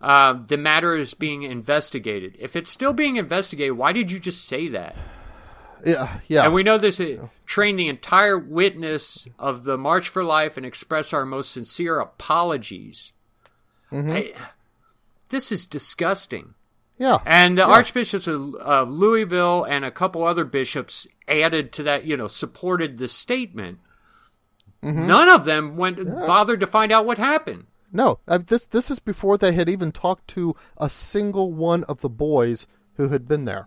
Uh, 0.01 0.35
the 0.47 0.57
matter 0.57 0.95
is 0.97 1.15
being 1.15 1.43
investigated. 1.43 2.37
If 2.39 2.55
it's 2.55 2.71
still 2.71 2.93
being 2.93 3.17
investigated, 3.17 3.77
why 3.77 3.93
did 3.93 4.13
you 4.13 4.21
just 4.21 4.45
say 4.45 4.69
that? 4.69 4.95
yeah 5.85 6.19
yeah 6.27 6.45
And 6.45 6.53
we 6.55 6.63
know 6.65 6.77
this 6.79 6.99
uh, 7.01 7.27
train 7.47 7.77
the 7.77 7.89
entire 7.89 8.37
witness 8.39 9.29
of 9.39 9.63
the 9.65 9.77
March 9.79 10.09
for 10.09 10.25
Life 10.25 10.57
and 10.57 10.67
express 10.67 11.13
our 11.13 11.25
most 11.25 11.51
sincere 11.53 12.01
apologies. 12.01 13.13
Mm-hmm. 13.93 14.11
I- 14.13 14.33
this 15.31 15.53
is 15.53 15.67
disgusting. 15.67 16.55
yeah 16.99 17.19
And 17.27 17.59
the 17.59 17.65
archbishops 17.65 18.27
of 18.27 18.55
uh, 18.61 18.83
Louisville 18.85 19.65
and 19.65 19.85
a 19.85 19.91
couple 19.91 20.25
other 20.25 20.45
bishops 20.45 21.07
added 21.29 21.73
to 21.75 21.83
that, 21.85 22.05
you 22.05 22.17
know, 22.17 22.27
supported 22.29 22.99
the 22.99 23.09
statement. 23.09 23.79
Mm-hmm. 24.83 25.07
None 25.07 25.29
of 25.29 25.45
them 25.45 25.77
went 25.77 26.05
bothered 26.05 26.61
to 26.61 26.67
find 26.67 26.93
out 26.93 27.05
what 27.07 27.19
happened. 27.19 27.65
no 27.93 28.19
uh, 28.29 28.39
this 28.39 28.67
this 28.67 28.91
is 28.91 28.99
before 29.01 29.37
they 29.37 29.53
had 29.53 29.69
even 29.69 29.91
talked 29.93 30.29
to 30.29 30.55
a 30.77 30.89
single 30.89 31.53
one 31.53 31.83
of 31.85 32.01
the 32.01 32.09
boys 32.09 32.67
who 32.97 33.09
had 33.09 33.27
been 33.27 33.45
there 33.45 33.67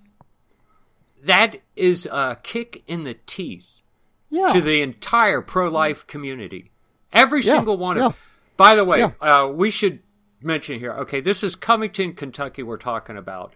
That 1.23 1.57
is 1.75 2.05
a 2.05 2.37
kick 2.41 2.83
in 2.87 3.03
the 3.03 3.15
teeth 3.25 3.81
yeah 4.29 4.53
to 4.53 4.61
the 4.61 4.81
entire 4.81 5.41
pro-life 5.41 6.07
community. 6.07 6.71
Every 7.11 7.41
Yeah, 7.43 7.55
single 7.57 7.77
one 7.77 7.97
of 7.97 8.01
yeah. 8.01 8.07
them. 8.09 8.17
By 8.57 8.75
the 8.75 8.85
way, 8.85 8.99
Yeah. 8.99 9.11
uh, 9.19 9.47
we 9.47 9.69
should 9.71 9.99
mention 10.41 10.79
here. 10.79 10.93
Okay, 10.93 11.19
this 11.19 11.43
is 11.43 11.55
Covington, 11.57 12.13
Kentucky. 12.13 12.63
We're 12.63 12.77
talking 12.77 13.17
about. 13.17 13.53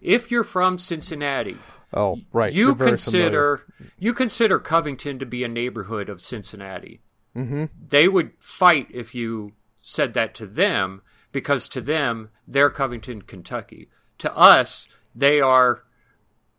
If 0.00 0.30
you're 0.30 0.44
from 0.44 0.78
Cincinnati, 0.78 1.56
oh 1.94 2.18
right 2.32 2.52
you 2.52 2.74
consider 2.74 3.58
familiar. 3.58 3.92
you 3.98 4.14
consider 4.14 4.58
Covington 4.58 5.18
to 5.18 5.26
be 5.26 5.42
a 5.44 5.48
neighborhood 5.48 6.08
of 6.08 6.20
Cincinnati. 6.22 7.00
Mm-hmm. 7.36 7.64
They 7.88 8.08
would 8.08 8.32
fight 8.38 8.88
if 8.90 9.14
you 9.14 9.52
said 9.82 10.14
that 10.14 10.34
to 10.36 10.46
them 10.46 11.02
because 11.32 11.68
to 11.70 11.80
them 11.80 12.30
they're 12.46 12.70
Covington, 12.70 13.22
Kentucky. 13.22 13.88
To 14.18 14.34
us, 14.36 14.88
they 15.14 15.40
are 15.40 15.82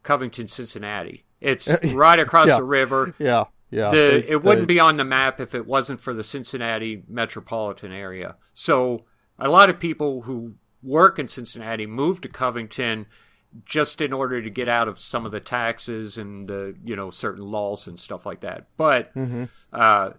Covington, 0.03 0.47
Cincinnati. 0.47 1.25
It's 1.41 1.67
right 1.93 2.19
across 2.19 2.47
Yeah. 2.47 2.57
the 2.57 2.63
river. 2.63 3.13
Yeah, 3.19 3.45
yeah. 3.69 3.89
The, 3.91 3.95
They- 3.97 4.27
it 4.29 4.43
wouldn't 4.43 4.67
they- 4.67 4.75
be 4.75 4.79
on 4.79 4.97
the 4.97 5.03
map 5.05 5.39
if 5.39 5.53
it 5.53 5.65
wasn't 5.67 5.99
for 6.01 6.13
the 6.13 6.23
Cincinnati 6.23 7.03
metropolitan 7.07 7.91
area. 7.91 8.35
So 8.53 9.05
a 9.37 9.49
lot 9.49 9.69
of 9.69 9.79
people 9.79 10.21
who 10.23 10.55
work 10.81 11.19
in 11.19 11.27
Cincinnati 11.27 11.85
move 11.85 12.21
to 12.21 12.29
Covington 12.29 13.05
just 13.65 14.01
in 14.01 14.13
order 14.13 14.41
to 14.41 14.49
get 14.49 14.69
out 14.69 14.87
of 14.87 14.99
some 14.99 15.25
of 15.25 15.31
the 15.31 15.39
taxes 15.39 16.17
and 16.17 16.47
the 16.47 16.75
you 16.83 16.95
know 16.95 17.09
certain 17.09 17.43
laws 17.43 17.87
and 17.87 17.99
stuff 17.99 18.25
like 18.25 18.41
that. 18.41 18.67
But 18.77 19.13
Mm-hmm. 19.15 19.45
uh, 19.73 20.11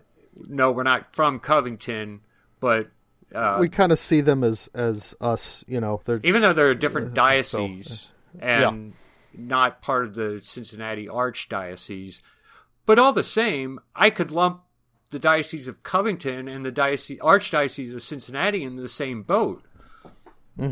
no, 0.49 0.73
we're 0.73 0.85
not 0.85 1.15
from 1.15 1.39
Covington, 1.41 2.21
but 2.61 2.91
uh, 3.35 3.59
we 3.61 3.69
kind 3.69 3.93
of 3.93 3.99
see 3.99 4.21
them 4.21 4.43
as 4.43 4.69
as 4.75 5.15
us. 5.21 5.65
You 5.69 5.81
know, 5.81 6.01
they're 6.05 6.21
even 6.25 6.43
though 6.43 6.53
they're 6.53 6.71
a 6.71 6.79
different 6.79 7.09
so, 7.09 7.15
diocese 7.15 8.13
and 8.41 8.95
not 9.33 9.83
part 9.83 10.05
of 10.05 10.15
the 10.15 10.41
Cincinnati 10.43 11.07
Archdiocese, 11.07 12.21
but 12.87 12.99
all 12.99 13.13
the 13.13 13.23
same, 13.23 13.79
I 13.95 14.11
could 14.11 14.31
lump 14.31 14.63
the 15.11 15.19
Diocese 15.19 15.67
of 15.69 15.83
Covington 15.83 16.47
and 16.49 16.65
the 16.65 16.71
diocese, 16.71 17.19
Archdiocese 17.21 17.95
of 17.95 18.03
Cincinnati 18.03 18.63
in 18.63 18.77
the 18.77 18.89
same 18.89 19.23
boat 19.23 19.65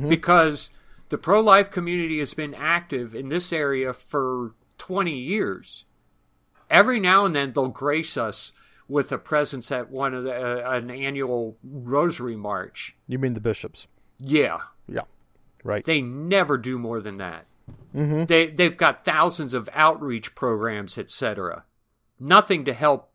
because 0.08 0.70
the 1.08 1.18
pro 1.18 1.40
life 1.40 1.70
community 1.70 2.18
has 2.18 2.34
been 2.34 2.54
active 2.54 3.14
in 3.14 3.28
this 3.28 3.52
area 3.52 3.92
for 3.92 4.54
20 4.78 5.12
years. 5.16 5.84
Every 6.70 7.00
now 7.00 7.24
and 7.24 7.34
then 7.34 7.52
they'll 7.52 7.68
grace 7.68 8.16
us 8.16 8.52
with 8.88 9.12
a 9.12 9.18
presence 9.18 9.70
at 9.70 9.90
one 9.90 10.14
of 10.14 10.24
the, 10.24 10.34
uh, 10.34 10.70
an 10.76 10.90
annual 10.90 11.56
rosary 11.62 12.36
march. 12.36 12.96
you 13.06 13.18
mean 13.18 13.34
the 13.34 13.40
bishops? 13.40 13.86
Yeah, 14.18 14.58
Yeah, 14.88 15.02
right. 15.62 15.84
they 15.84 16.00
never 16.00 16.58
do 16.58 16.78
more 16.78 17.00
than 17.00 17.18
that. 17.18 17.46
They 17.92 18.46
they've 18.46 18.76
got 18.76 19.04
thousands 19.04 19.52
of 19.54 19.68
outreach 19.72 20.34
programs, 20.34 20.96
etc. 20.96 21.64
Nothing 22.20 22.64
to 22.64 22.72
help 22.72 23.10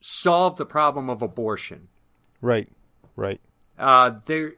solve 0.00 0.56
the 0.56 0.66
problem 0.66 1.08
of 1.10 1.22
abortion. 1.22 1.88
right, 2.40 2.68
right. 3.16 3.40
Uh, 3.78 4.18
they 4.26 4.50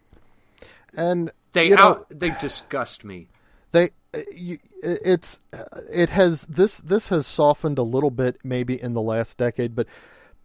And 0.95 1.31
they 1.55 1.69
you 1.69 1.77
know, 1.77 1.83
out 1.83 2.07
they 2.11 2.31
disgust 2.31 3.05
me. 3.05 3.29
they 3.73 3.85
uh, 4.15 4.21
it's 4.83 5.41
it 5.91 6.11
has 6.11 6.45
this 6.45 6.79
this 6.79 7.09
has 7.09 7.27
softened 7.27 7.79
a 7.79 7.83
little 7.83 8.11
bit 8.11 8.39
maybe 8.45 8.81
in 8.81 8.93
the 8.93 9.01
last 9.03 9.39
decade 9.39 9.75
but 9.75 9.87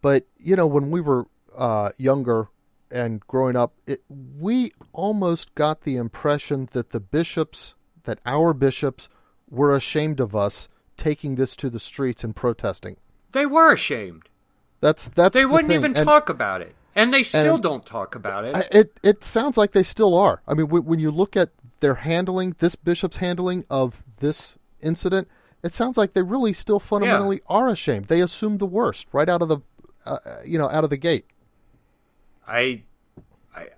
but 0.00 0.24
you 0.38 0.56
know 0.56 0.66
when 0.66 0.90
we 0.90 1.00
were 1.00 1.26
uh, 1.56 1.90
younger 1.98 2.48
and 2.90 3.20
growing 3.28 3.54
up 3.56 3.74
it, 3.86 4.02
we 4.08 4.72
almost 4.92 5.54
got 5.54 5.82
the 5.82 5.96
impression 5.96 6.68
that 6.72 6.90
the 6.90 6.98
bishops 7.00 7.74
that 8.04 8.18
our 8.26 8.52
bishops 8.52 9.08
were 9.48 9.74
ashamed 9.76 10.18
of 10.20 10.34
us 10.34 10.68
taking 10.96 11.34
this 11.36 11.54
to 11.56 11.68
the 11.70 11.78
streets 11.80 12.24
and 12.24 12.34
protesting 12.34 12.96
They 13.32 13.46
were 13.46 13.72
ashamed. 13.72 14.28
that's 14.80 15.08
that's 15.08 15.34
They 15.34 15.42
the 15.42 15.48
wouldn't 15.48 15.72
even 15.72 15.96
And- 15.96 16.04
talk 16.06 16.28
about 16.28 16.62
it, 16.62 16.74
and 16.94 17.12
they 17.12 17.22
still 17.22 17.54
and- 17.54 17.62
don't 17.62 17.86
talk 17.86 18.14
about 18.14 18.44
it. 18.44 18.68
It 18.70 18.98
it 19.02 19.24
sounds 19.24 19.56
like 19.56 19.72
they 19.72 19.82
still 19.82 20.16
are. 20.16 20.42
I 20.46 20.54
mean, 20.54 20.68
when, 20.68 20.84
when 20.84 20.98
you 20.98 21.10
look 21.10 21.36
at 21.36 21.50
their 21.80 21.94
handling, 21.94 22.56
this 22.58 22.76
bishop's 22.76 23.16
handling 23.16 23.64
of 23.70 24.02
this 24.18 24.54
incident, 24.80 25.28
it 25.62 25.72
sounds 25.72 25.96
like 25.96 26.12
they 26.12 26.22
really 26.22 26.52
still 26.52 26.80
fundamentally 26.80 27.40
are 27.48 27.68
ashamed. 27.68 28.06
They 28.06 28.20
assume 28.20 28.58
the 28.58 28.66
worst 28.66 29.06
right 29.12 29.28
out 29.28 29.42
of 29.42 29.48
the, 29.48 29.58
uh, 30.06 30.18
you 30.44 30.58
know, 30.58 30.68
out 30.68 30.84
of 30.84 30.90
the 30.90 30.96
gate. 30.96 31.26
I, 32.46 32.82
I, 33.54 33.68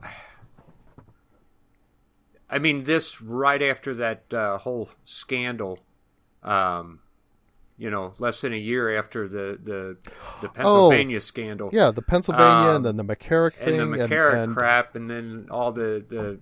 I 2.49 2.59
mean, 2.59 2.85
this 2.85 3.21
right 3.21 3.61
after 3.63 3.95
that 3.95 4.33
uh, 4.33 4.59
whole 4.59 4.91
scandal, 5.05 5.81
um, 6.43 7.01
you 7.77 7.91
know, 7.91 8.15
less 8.19 8.41
than 8.41 8.53
a 8.53 8.57
year 8.57 8.97
after 8.97 9.29
the 9.29 9.59
the, 9.63 9.97
the 10.41 10.49
Pennsylvania 10.49 11.21
scandal, 11.21 11.71
Yeah, 11.73 11.91
the 11.91 12.03
Pennsylvania 12.03 12.71
Um, 12.71 12.77
and 12.77 12.85
then 12.85 12.97
the 12.97 13.05
McCarrick 13.05 13.55
thing 13.55 13.81
and 13.81 13.93
the 13.93 13.99
McCarrick 13.99 14.45
and, 14.45 14.55
crap, 14.55 14.95
and 14.95 15.11
then 15.11 15.49
all 15.51 15.73
the 15.73 16.05
the 16.09 16.41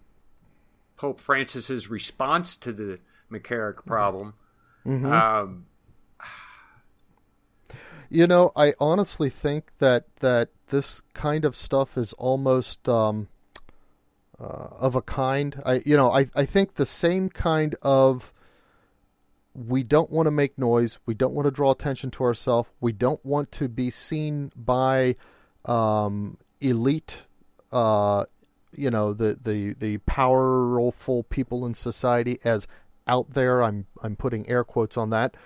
Pope 0.96 1.18
Francis's 1.18 1.88
response 1.88 2.56
to 2.56 2.72
the 2.72 2.99
McCarrick 3.32 3.87
problem. 3.87 4.34
Mm-hmm. 4.87 5.12
Um, 5.12 5.66
You 8.10 8.26
know, 8.26 8.50
I 8.56 8.75
honestly 8.80 9.30
think 9.30 9.70
that 9.78 10.06
that 10.18 10.49
this 10.66 11.00
kind 11.14 11.44
of 11.44 11.54
stuff 11.54 11.96
is 11.96 12.12
almost 12.14 12.88
um, 12.88 13.28
uh, 14.38 14.68
of 14.78 14.96
a 14.96 15.02
kind. 15.02 15.62
I, 15.64 15.82
you 15.87 15.96
know, 15.96 16.10
I, 16.10 16.26
I 16.34 16.44
think 16.44 16.75
the 16.75 16.87
same 16.87 17.28
kind 17.28 17.76
of 17.82 18.32
we 19.54 19.83
don't 19.83 20.11
want 20.11 20.26
to 20.26 20.30
make 20.30 20.59
noise. 20.59 20.99
We 21.07 21.14
don't 21.14 21.35
want 21.35 21.47
to 21.47 21.50
draw 21.50 21.73
attention 21.73 22.11
to 22.12 22.25
ourselves. 22.25 22.69
We 22.80 22.92
don't 22.92 23.25
want 23.25 23.50
to 23.52 23.69
be 23.69 23.90
seen 23.90 24.52
by 24.57 25.16
um, 25.64 26.38
elite 26.61 27.19
uh, 27.73 28.25
you 28.76 28.90
know 28.90 29.12
the 29.12 29.38
the 29.42 29.75
the 29.75 29.99
powerful 29.99 31.25
people 31.25 31.66
in 31.66 31.75
society 31.75 32.38
as 32.45 32.66
out 33.07 33.33
there. 33.33 33.62
I'm 33.62 33.87
I'm 34.02 34.16
putting 34.16 34.49
air 34.49 34.64
quotes 34.64 34.97
on 34.97 35.11
that. 35.11 35.37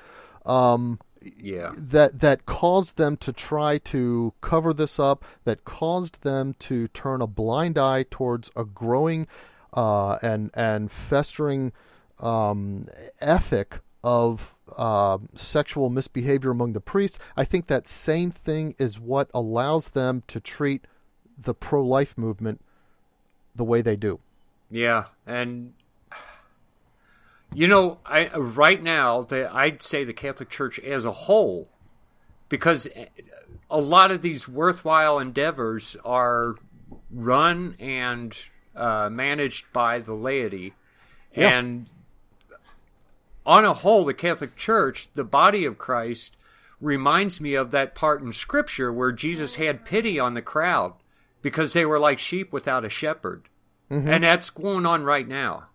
Um, 0.45 1.01
yeah. 1.39 1.73
that 1.75 2.21
that 2.21 2.45
caused 2.45 2.99
them 2.99 3.17
to 3.19 3.33
try 3.33 3.79
to 3.79 4.35
cover 4.41 4.75
this 4.75 4.99
up. 4.99 5.25
That 5.45 5.65
caused 5.65 6.23
them 6.23 6.55
to 6.61 6.89
turn 6.89 7.23
a 7.23 7.27
blind 7.27 7.79
eye 7.79 8.05
towards 8.11 8.51
a 8.55 8.65
growing 8.65 9.27
uh, 9.73 10.19
and 10.23 10.51
and 10.55 10.91
festering 10.91 11.73
um, 12.21 12.85
ethic 13.21 13.81
of 14.05 14.55
uh, 14.77 15.19
sexual 15.35 15.89
misbehavior 15.89 16.51
among 16.51 16.75
the 16.75 16.81
priests. 16.81 17.19
I 17.37 17.45
think 17.45 17.67
that 17.67 17.89
same 17.89 18.31
thing 18.31 18.77
is 18.79 19.01
what 19.01 19.31
allows 19.35 19.89
them 19.89 20.23
to 20.29 20.39
treat 20.39 20.87
the 21.37 21.55
pro-life 21.55 22.17
movement 22.17 22.61
the 23.57 23.65
way 23.65 23.83
they 23.83 23.97
do. 23.97 24.21
Yeah, 24.71 25.05
and 25.27 25.73
you 27.55 27.67
know, 27.67 27.99
I 28.05 28.29
right 28.37 28.83
now 28.83 29.23
the, 29.23 29.53
I'd 29.53 29.83
say 29.83 30.05
the 30.05 30.13
Catholic 30.13 30.51
Church 30.51 30.79
as 30.81 31.05
a 31.05 31.13
whole, 31.13 31.69
because 32.49 32.89
a 33.71 33.81
lot 33.81 34.11
of 34.11 34.23
these 34.23 34.49
worthwhile 34.49 35.19
endeavors 35.19 35.97
are 36.05 36.57
run 37.11 37.77
and 37.79 38.37
uh, 38.77 39.09
managed 39.11 39.73
by 39.73 40.01
the 40.01 40.15
laity, 40.15 40.75
Yeah. 41.35 41.57
and 41.59 41.89
on 43.47 43.65
a 43.65 43.75
whole, 43.75 44.05
the 44.05 44.15
Catholic 44.15 44.57
Church, 44.57 45.09
the 45.15 45.25
body 45.25 45.65
of 45.65 45.79
Christ, 45.79 46.37
reminds 46.81 47.41
me 47.41 47.55
of 47.55 47.71
that 47.71 47.95
part 47.95 48.23
in 48.23 48.33
Scripture 48.33 48.93
where 48.93 49.13
Jesus 49.13 49.57
had 49.57 49.85
pity 49.85 50.19
on 50.19 50.35
the 50.35 50.43
crowd 50.43 50.95
because 51.43 51.73
they 51.73 51.85
were 51.85 51.99
like 51.99 52.19
sheep 52.19 52.53
without 52.53 52.85
a 52.85 52.89
shepherd, 52.89 53.49
and 54.09 54.25
that's 54.25 54.51
going 54.51 54.87
on 54.87 55.05
right 55.05 55.29
now. 55.29 55.67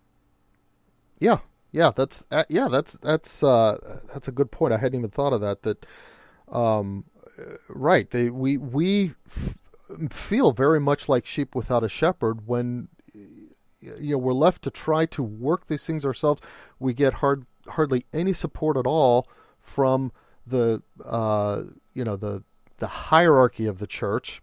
Yeah, 1.20 1.38
yeah, 1.72 1.92
that's 1.94 2.24
uh, 2.30 2.44
yeah, 2.48 2.68
that's 2.68 2.94
that's 2.94 3.42
uh, 3.42 4.00
that's 4.12 4.26
a 4.26 4.32
good 4.32 4.50
point. 4.50 4.72
I 4.72 4.78
hadn't 4.78 4.98
even 4.98 5.10
thought 5.10 5.32
of 5.32 5.40
that. 5.42 5.62
That, 5.62 5.86
um, 6.48 7.04
uh, 7.38 7.54
right? 7.68 8.10
They 8.10 8.30
we 8.30 8.56
we 8.56 9.14
f- 9.28 9.56
feel 10.10 10.52
very 10.52 10.80
much 10.80 11.08
like 11.08 11.26
sheep 11.26 11.54
without 11.54 11.84
a 11.84 11.88
shepherd 11.88 12.46
when 12.46 12.88
you 13.12 14.12
know 14.12 14.18
we're 14.18 14.32
left 14.32 14.62
to 14.62 14.70
try 14.70 15.06
to 15.06 15.22
work 15.22 15.66
these 15.66 15.86
things 15.86 16.04
ourselves. 16.04 16.40
We 16.80 16.94
get 16.94 17.14
hard 17.14 17.46
hardly 17.68 18.04
any 18.12 18.32
support 18.32 18.76
at 18.76 18.86
all 18.86 19.28
from 19.60 20.12
the 20.46 20.82
uh, 21.04 21.62
you 21.94 22.04
know 22.04 22.16
the 22.16 22.42
the 22.78 22.86
hierarchy 22.86 23.66
of 23.66 23.78
the 23.78 23.86
church. 23.86 24.42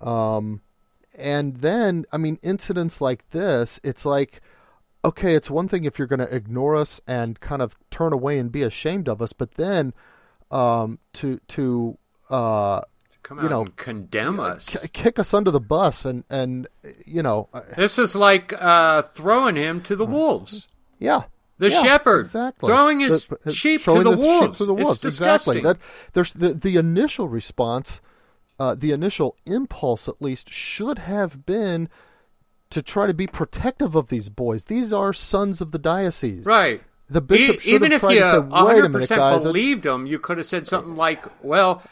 Um, 0.00 0.60
and 1.14 1.56
then 1.58 2.04
I 2.12 2.16
mean 2.16 2.38
incidents 2.42 3.00
like 3.00 3.28
this, 3.30 3.78
it's 3.84 4.04
like 4.04 4.40
okay, 5.04 5.34
it's 5.34 5.50
one 5.50 5.66
thing 5.66 5.84
if 5.84 5.98
you're 5.98 6.06
going 6.06 6.20
to 6.20 6.32
ignore 6.32 6.76
us 6.76 7.00
and 7.08 7.40
kind 7.40 7.60
of 7.60 7.76
turn 7.90 8.12
away 8.12 8.38
and 8.38 8.52
be 8.52 8.62
ashamed 8.62 9.08
of 9.08 9.20
us, 9.20 9.32
but 9.32 9.52
then 9.54 9.92
um, 10.50 10.98
to 11.14 11.40
to 11.48 11.98
uh, 12.30 12.82
Come 13.24 13.42
You 13.42 13.48
know, 13.48 13.60
and 13.62 13.76
condemn 13.76 14.40
us. 14.40 14.66
k- 14.66 14.88
kick 14.92 15.18
us 15.18 15.32
under 15.32 15.50
the 15.52 15.60
bus 15.60 16.04
and 16.04 16.24
and 16.30 16.66
you 17.06 17.22
know, 17.22 17.48
uh, 17.54 17.60
This 17.76 17.98
is 17.98 18.14
like 18.16 18.52
uh, 18.60 19.02
throwing 19.02 19.54
him 19.56 19.80
to 19.82 19.94
the 19.96 20.04
wolves. 20.04 20.66
yeah. 20.98 21.22
The 21.62 21.70
yeah, 21.70 21.82
shepherd 21.82 22.20
exactly. 22.20 22.66
throwing 22.68 23.00
his 23.00 23.24
The- 23.26 23.38
uh, 23.46 23.50
sheep 23.52 23.82
to 23.84 24.02
the 24.02 24.10
sheep 24.10 24.18
wolves. 24.18 24.58
to 24.58 24.64
the 24.66 24.74
It's 24.74 24.82
wolves. 24.84 25.04
exactly. 25.04 25.56
disgusting. 25.56 25.62
That 25.62 25.76
there's 26.12 26.32
the 26.32 26.54
the 26.54 26.76
initial 26.76 27.28
response, 27.28 28.00
uh, 28.58 28.74
the 28.74 28.90
initial 28.90 29.36
impulse 29.46 30.08
at 30.08 30.20
least 30.20 30.50
should 30.52 30.98
have 30.98 31.46
been 31.46 31.88
to 32.70 32.82
try 32.82 33.06
to 33.06 33.14
be 33.14 33.26
protective 33.26 33.94
of 33.94 34.08
these 34.08 34.28
boys. 34.28 34.64
These 34.64 34.92
are 34.92 35.12
sons 35.12 35.60
of 35.60 35.72
the 35.72 35.78
diocese. 35.78 36.46
Right. 36.46 36.82
The 37.10 37.20
bishop 37.20 37.60
should 37.60 37.74
Even 37.74 37.90
have 37.92 37.96
if 37.98 38.00
tried 38.00 38.12
you 38.14 38.20
to 38.20 38.30
say, 38.30 38.38
"Wait 38.38 38.84
a 38.84 38.88
minute, 38.88 39.08
100% 39.08 39.08
guys." 39.08 39.08
that's- 39.18 39.42
believed 39.44 39.84
him, 39.84 40.06
you 40.06 40.18
could 40.18 40.38
have 40.38 40.46
said 40.46 40.66
something 40.66 40.96
like, 40.96 41.24
"Well, 41.44 41.82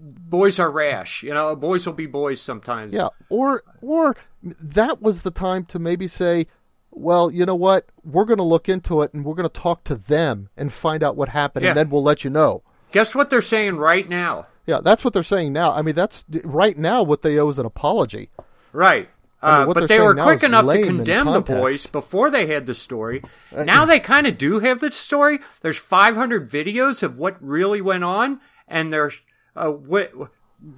boys 0.00 0.58
are 0.58 0.70
rash. 0.70 1.22
You 1.22 1.34
know, 1.34 1.54
boys 1.56 1.84
will 1.84 1.92
be 1.94 2.06
boys 2.06 2.40
sometimes." 2.40 2.94
Yeah, 2.94 3.08
or 3.28 3.64
or 3.80 4.16
that 4.42 5.02
was 5.02 5.22
the 5.22 5.30
time 5.32 5.64
to 5.66 5.78
maybe 5.78 6.06
say, 6.06 6.46
well, 6.92 7.30
you 7.30 7.44
know 7.46 7.54
what? 7.54 7.86
We're 8.04 8.24
going 8.24 8.38
to 8.38 8.44
look 8.44 8.68
into 8.68 9.02
it 9.02 9.12
and 9.14 9.24
we're 9.24 9.34
going 9.34 9.48
to 9.48 9.60
talk 9.60 9.82
to 9.84 9.94
them 9.94 10.48
and 10.56 10.72
find 10.72 11.02
out 11.02 11.16
what 11.16 11.30
happened, 11.30 11.64
Yeah. 11.64 11.70
and 11.70 11.78
then 11.78 11.90
we'll 11.90 12.02
let 12.02 12.22
you 12.24 12.30
know. 12.30 12.62
Guess 12.92 13.14
what 13.14 13.30
they're 13.30 13.42
saying 13.42 13.76
right 13.76 14.08
now? 14.08 14.46
Yeah, 14.66 14.80
that's 14.82 15.02
what 15.02 15.12
they're 15.14 15.22
saying 15.22 15.52
now. 15.52 15.72
I 15.72 15.82
mean, 15.82 15.94
that's 15.94 16.24
right 16.44 16.78
now 16.78 17.02
what 17.02 17.22
they 17.22 17.38
owe 17.38 17.48
is 17.48 17.58
an 17.58 17.66
apology. 17.66 18.30
Right. 18.72 19.08
I 19.44 19.60
mean, 19.60 19.70
Uh, 19.70 19.74
but 19.74 19.88
they 19.88 19.98
were 19.98 20.14
quick 20.14 20.44
enough 20.44 20.70
to 20.70 20.84
condemn 20.84 21.26
the. 21.26 21.38
Uh, 21.38 21.40
boys 21.40 21.86
before 21.86 22.30
they 22.30 22.46
had 22.46 22.66
the 22.66 22.74
story. 22.74 23.24
Now 23.50 23.84
they 23.84 23.98
kind 23.98 24.26
of 24.28 24.38
do 24.38 24.60
have 24.60 24.78
the 24.78 24.92
story. 24.92 25.40
There's 25.62 25.78
500 25.78 26.48
videos 26.48 27.02
of 27.02 27.18
what 27.18 27.36
really 27.42 27.80
went 27.80 28.04
on, 28.04 28.40
and 28.68 28.92
there's 28.92 29.20
uh, 29.56 29.70
wh- 29.72 30.14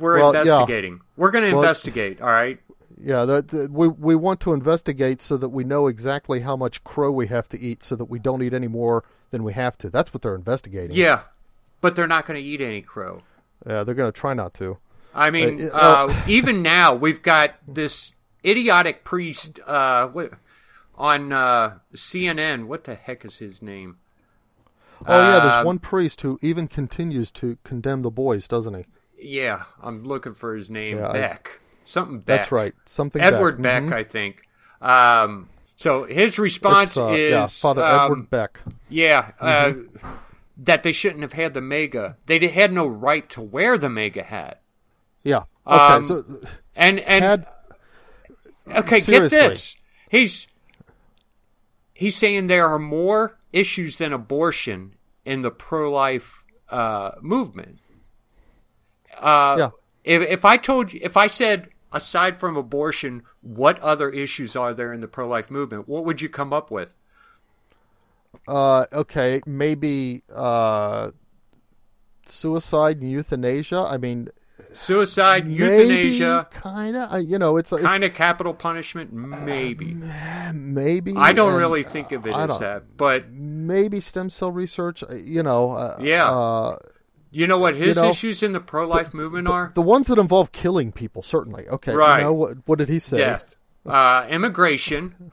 we're 0.00 0.18
Well, 0.18 0.33
yeah. 0.33 0.40
investigating. 0.40 1.00
We're 1.16 1.31
going 1.31 1.44
to 1.44 1.50
Well- 1.53 1.61
investigate. 1.62 2.22
All 2.22 2.29
right. 2.29 2.59
Yeah, 3.00 3.24
that, 3.24 3.48
that- 3.48 3.70
we 3.72 3.88
we 3.88 4.14
want 4.14 4.40
to 4.40 4.52
investigate 4.52 5.20
so 5.20 5.37
that 5.37 5.48
we 5.48 5.64
know 5.64 5.87
exactly 5.88 6.40
how 6.40 6.57
much 6.57 6.85
crow 6.85 7.11
we 7.11 7.26
have 7.28 7.48
to 7.50 7.61
eat, 7.61 7.83
so 7.83 7.96
that 7.96 8.04
we 8.07 8.18
don't 8.18 8.42
eat 8.42 8.54
any 8.54 8.68
more 8.68 9.04
than 9.30 9.42
we 9.42 9.52
have 9.54 9.76
to. 9.78 9.90
That's 9.90 10.14
what 10.14 10.22
they're 10.22 10.35
investigating. 10.37 10.96
Yeah, 10.96 11.22
but 11.80 11.96
they're 11.96 12.07
not 12.07 12.24
going 12.26 12.40
to 12.40 12.46
eat 12.48 12.61
any 12.61 12.83
crow. 12.83 13.22
Yeah, 13.66 13.83
they're 13.83 13.94
going 13.96 14.12
to 14.12 14.18
try 14.20 14.35
not 14.35 14.54
to. 14.54 14.78
I 15.14 15.30
mean, 15.30 15.70
Uh, 15.72 15.76
uh, 16.09 16.22
even 16.28 16.62
now 16.62 16.94
we've 16.94 17.22
got 17.22 17.54
this 17.66 18.14
idiotic 18.44 19.04
priest 19.04 19.59
uh, 19.66 20.09
on 20.96 21.33
uh, 21.33 21.78
CNN. 21.94 22.66
What 22.66 22.85
the 22.85 22.94
heck 22.94 23.24
is 23.24 23.38
his 23.38 23.61
name? 23.62 23.96
Oh 25.07 25.18
yeah, 25.18 25.40
there's 25.40 25.54
Um, 25.54 25.66
one 25.66 25.78
priest 25.80 26.20
who 26.20 26.38
even 26.42 26.68
continues 26.68 27.30
to 27.33 27.59
condemn 27.64 28.02
the 28.02 28.11
boys, 28.11 28.46
doesn't 28.48 28.74
he? 28.74 28.85
Yeah, 29.18 29.64
I'm 29.83 30.04
looking 30.04 30.35
for 30.35 30.54
his 30.54 30.70
name. 30.70 30.98
Yeah, 30.98 31.09
I- 31.09 31.12
Beck. 31.12 31.61
Something 31.85 32.18
Beck. 32.18 32.27
That's 32.40 32.53
right. 32.53 32.75
Something 32.87 33.20
Edward 33.23 33.61
Beck. 33.62 33.85
Beck, 33.85 33.92
Mhm. 33.92 33.97
I 33.97 34.05
think. 34.05 34.42
Um, 34.81 35.49
so 35.77 36.05
his 36.05 36.38
response 36.38 36.97
uh, 36.97 37.09
is 37.09 37.31
yeah, 37.31 37.47
Father 37.47 37.83
um, 37.85 38.01
Edward 38.12 38.31
Beck. 38.31 38.61
Yeah, 38.88 39.33
uh, 39.40 39.64
Mm-hmm. 39.66 40.07
that 40.59 40.83
they 40.83 40.92
shouldn't 40.92 41.23
have 41.23 41.33
had 41.33 41.53
the 41.55 41.61
MAGA. 41.61 42.16
They 42.27 42.47
had 42.49 42.73
no 42.73 42.87
right 42.87 43.29
to 43.31 43.40
wear 43.42 43.77
the 43.79 43.88
MAGA 43.90 44.23
hat. 44.23 44.61
Yeah. 45.23 45.44
Okay. 45.66 45.77
um, 45.77 46.05
so 46.05 46.25
And 46.77 47.01
and 47.01 47.25
had 47.25 47.47
okay, 48.68 49.01
seriously. 49.01 49.38
get 49.38 49.49
this. 49.51 49.77
He's 50.11 50.47
he's 51.92 52.16
saying 52.16 52.47
there 52.47 52.66
are 52.68 52.79
more 52.79 53.38
issues 53.53 53.97
than 53.97 54.12
abortion 54.12 54.94
in 55.25 55.42
the 55.42 55.51
pro-life 55.51 56.44
uh, 56.70 57.12
movement. 57.20 57.79
Uh, 59.18 59.57
Yeah. 59.59 59.70
If 60.05 60.23
if 60.23 60.44
I 60.44 60.57
told 60.59 60.92
you, 60.92 61.01
if 61.03 61.16
I 61.16 61.29
said 61.29 61.68
aside 61.94 62.38
from 62.38 62.57
abortion, 62.57 63.22
what 63.40 63.78
other 63.80 64.11
issues 64.11 64.54
are 64.57 64.74
there 64.74 64.92
in 64.92 65.00
the 65.00 65.09
pro-life 65.09 65.50
movement? 65.50 65.88
What 65.88 66.04
would 66.04 66.20
you 66.20 66.28
come 66.28 66.52
up 66.52 66.70
with? 66.70 66.94
uh 68.48 68.85
okay, 68.92 69.40
maybe 69.46 70.22
uh 70.35 71.11
suicide 72.26 73.00
and 73.00 73.11
euthanasia. 73.11 73.78
I 73.78 73.96
mean, 73.96 74.28
Suicide, 74.74 75.48
euthanasia, 75.48 76.48
kind 76.50 76.96
of. 76.96 77.22
You 77.22 77.38
know, 77.38 77.57
it's 77.57 77.70
kind 77.70 78.04
of 78.04 78.14
capital 78.14 78.54
punishment, 78.54 79.12
maybe. 79.12 79.96
maybe. 80.52 81.12
I 81.16 81.33
don't 81.33 81.50
and 81.50 81.59
really 81.59 81.83
think 81.85 82.12
of 82.12 82.26
it 82.26 82.35
as 82.35 82.59
that, 82.59 82.96
but 82.96 83.30
maybe 83.30 84.00
stem 84.00 84.30
cell 84.30 84.50
research. 84.50 85.02
uh, 85.02 85.14
You 85.14 85.42
know. 85.42 85.70
Uh, 85.70 85.96
Yeah. 86.00 86.30
Uh, 86.30 86.78
you 87.35 87.47
know 87.47 87.59
what 87.59 87.75
his 87.75 87.97
know, 87.97 88.09
issues 88.11 88.42
in 88.42 88.53
the 88.53 88.61
pro-life 88.61 89.12
movement 89.12 89.49
are? 89.49 89.73
the 89.75 89.83
ones 89.83 90.07
that 90.07 90.18
involve 90.18 90.53
killing 90.53 90.92
people, 90.92 91.23
certainly. 91.23 91.68
Okay. 91.68 91.92
Right. 91.94 92.18
You 92.18 92.25
know 92.25 92.33
what? 92.33 92.57
What 92.66 92.79
did 92.79 92.88
he 92.88 92.99
say? 92.99 93.18
death, 93.18 93.57
uh, 93.85 94.27
immigration, 94.31 95.33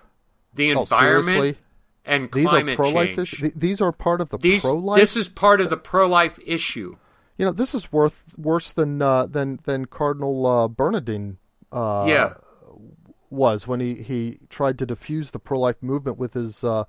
the 0.53 0.73
Oh, 0.73 0.81
environment, 0.81 1.25
seriously? 1.37 1.57
and 2.03 2.29
These 2.31 2.51
are 2.51 2.75
pro-life 2.75 3.15
change. 3.15 3.19
issues. 3.19 3.51
These 3.55 3.81
are 3.81 3.91
part 3.91 4.21
of 4.21 4.29
the 4.29 4.37
These, 4.37 4.61
pro-life. 4.63 4.99
this 4.99 5.15
is 5.15 5.29
part 5.29 5.61
of 5.61 5.69
the 5.69 5.77
pro-life 5.77 6.39
issue. 6.45 6.97
You 7.37 7.45
know, 7.45 7.51
this 7.51 7.73
is 7.73 7.91
worth 7.91 8.25
worse 8.37 8.71
than 8.71 9.01
uh, 9.01 9.25
than 9.27 9.59
than 9.63 9.85
Cardinal 9.85 10.45
uh, 10.45 10.67
Bernardin 10.67 11.37
uh, 11.71 12.05
yeah, 12.07 12.33
was 13.29 13.65
when 13.67 13.79
he, 13.79 13.95
he 14.03 14.39
tried 14.49 14.77
to 14.79 14.85
diffuse 14.85 15.31
the 15.31 15.39
pro 15.39 15.59
life 15.59 15.77
movement 15.81 16.17
with 16.17 16.33
his 16.33 16.63
uh, 16.63 16.83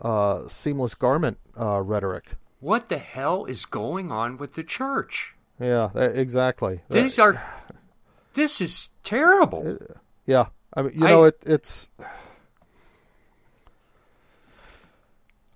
uh, 0.00 0.48
seamless 0.48 0.94
garment 0.94 1.38
uh, 1.58 1.80
rhetoric. 1.80 2.34
What 2.60 2.88
the 2.88 2.98
hell 2.98 3.44
is 3.44 3.64
going 3.66 4.10
on 4.10 4.36
with 4.38 4.54
the 4.54 4.62
church? 4.64 5.34
Yeah, 5.60 5.90
exactly. 5.96 6.80
These 6.90 7.18
are, 7.18 7.42
this 8.34 8.60
is 8.60 8.90
terrible. 9.02 9.78
yeah, 10.26 10.46
I 10.74 10.82
mean, 10.82 10.92
you 10.94 11.06
I- 11.06 11.10
know, 11.10 11.24
it, 11.24 11.38
it's. 11.46 11.90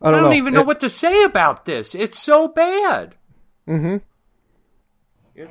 I 0.02 0.08
I 0.08 0.10
don't, 0.12 0.22
don't, 0.22 0.30
know. 0.30 0.36
even 0.36 0.54
know 0.54 0.62
what 0.62 0.80
to 0.80 0.88
say 0.88 1.24
about 1.24 1.66
this. 1.66 1.94
It's 1.94 2.18
so 2.18 2.48
bad. 2.48 3.16
Mm-hmm. 3.68 3.98
Yeah, 5.36 5.44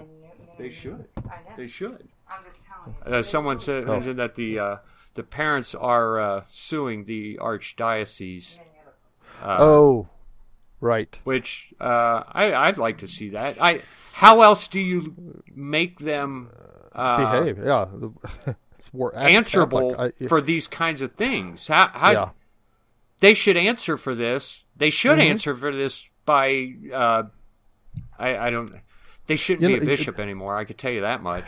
They 0.57 0.69
should. 0.71 1.05
I 1.17 1.21
know. 1.21 1.55
They 1.55 1.67
should. 1.67 2.07
I'm 2.27 2.43
just 2.45 2.57
telling 2.65 2.95
you. 3.05 3.13
Uh, 3.13 3.21
someone 3.23 3.59
said 3.59 3.83
Oh. 3.87 3.93
mentioned 3.93 4.17
that 4.17 4.33
the 4.35 4.57
uh, 4.57 4.75
the 5.13 5.21
parents 5.21 5.75
are 5.75 6.19
uh, 6.19 6.43
suing 6.49 7.05
the 7.05 7.37
archdiocese. 7.39 8.57
Uh, 9.41 9.57
oh, 9.59 10.07
right. 10.81 11.19
Which 11.23 11.73
uh, 11.79 12.23
I, 12.31 12.53
I'd 12.53 12.77
like 12.77 12.99
to 12.99 13.07
see 13.07 13.29
that. 13.29 13.61
I. 13.61 13.81
How 14.13 14.41
else 14.41 14.67
do 14.67 14.81
you 14.81 15.41
make 15.55 15.99
them 15.99 16.49
uh, 16.93 17.39
behave? 17.39 17.57
Yeah, 17.63 17.85
it's 18.47 18.89
answerable 19.15 19.95
like- 19.97 20.21
I- 20.21 20.27
for 20.27 20.41
these 20.41 20.67
kinds 20.67 20.99
of 21.01 21.13
things? 21.13 21.67
How, 21.67 21.87
how 21.87 22.11
yeah, 22.11 22.29
they 23.21 23.33
should 23.33 23.55
answer 23.55 23.95
for 23.97 24.15
this. 24.15 24.65
They 24.75 24.89
should 24.89 25.17
Mhm. 25.19 25.29
answer 25.29 25.55
for 25.55 25.71
this 25.73 26.09
by. 26.25 26.73
Uh, 26.93 27.23
I, 28.17 28.37
I 28.37 28.49
don't. 28.49 28.73
They 29.27 29.35
shouldn't 29.37 29.61
You 29.61 29.67
be 29.69 29.73
know, 29.75 29.79
a 29.79 29.83
it- 29.83 29.85
bishop 29.85 30.19
anymore. 30.19 30.57
I 30.57 30.65
could 30.65 30.77
tell 30.77 30.91
you 30.91 31.01
that 31.01 31.21
much. 31.23 31.45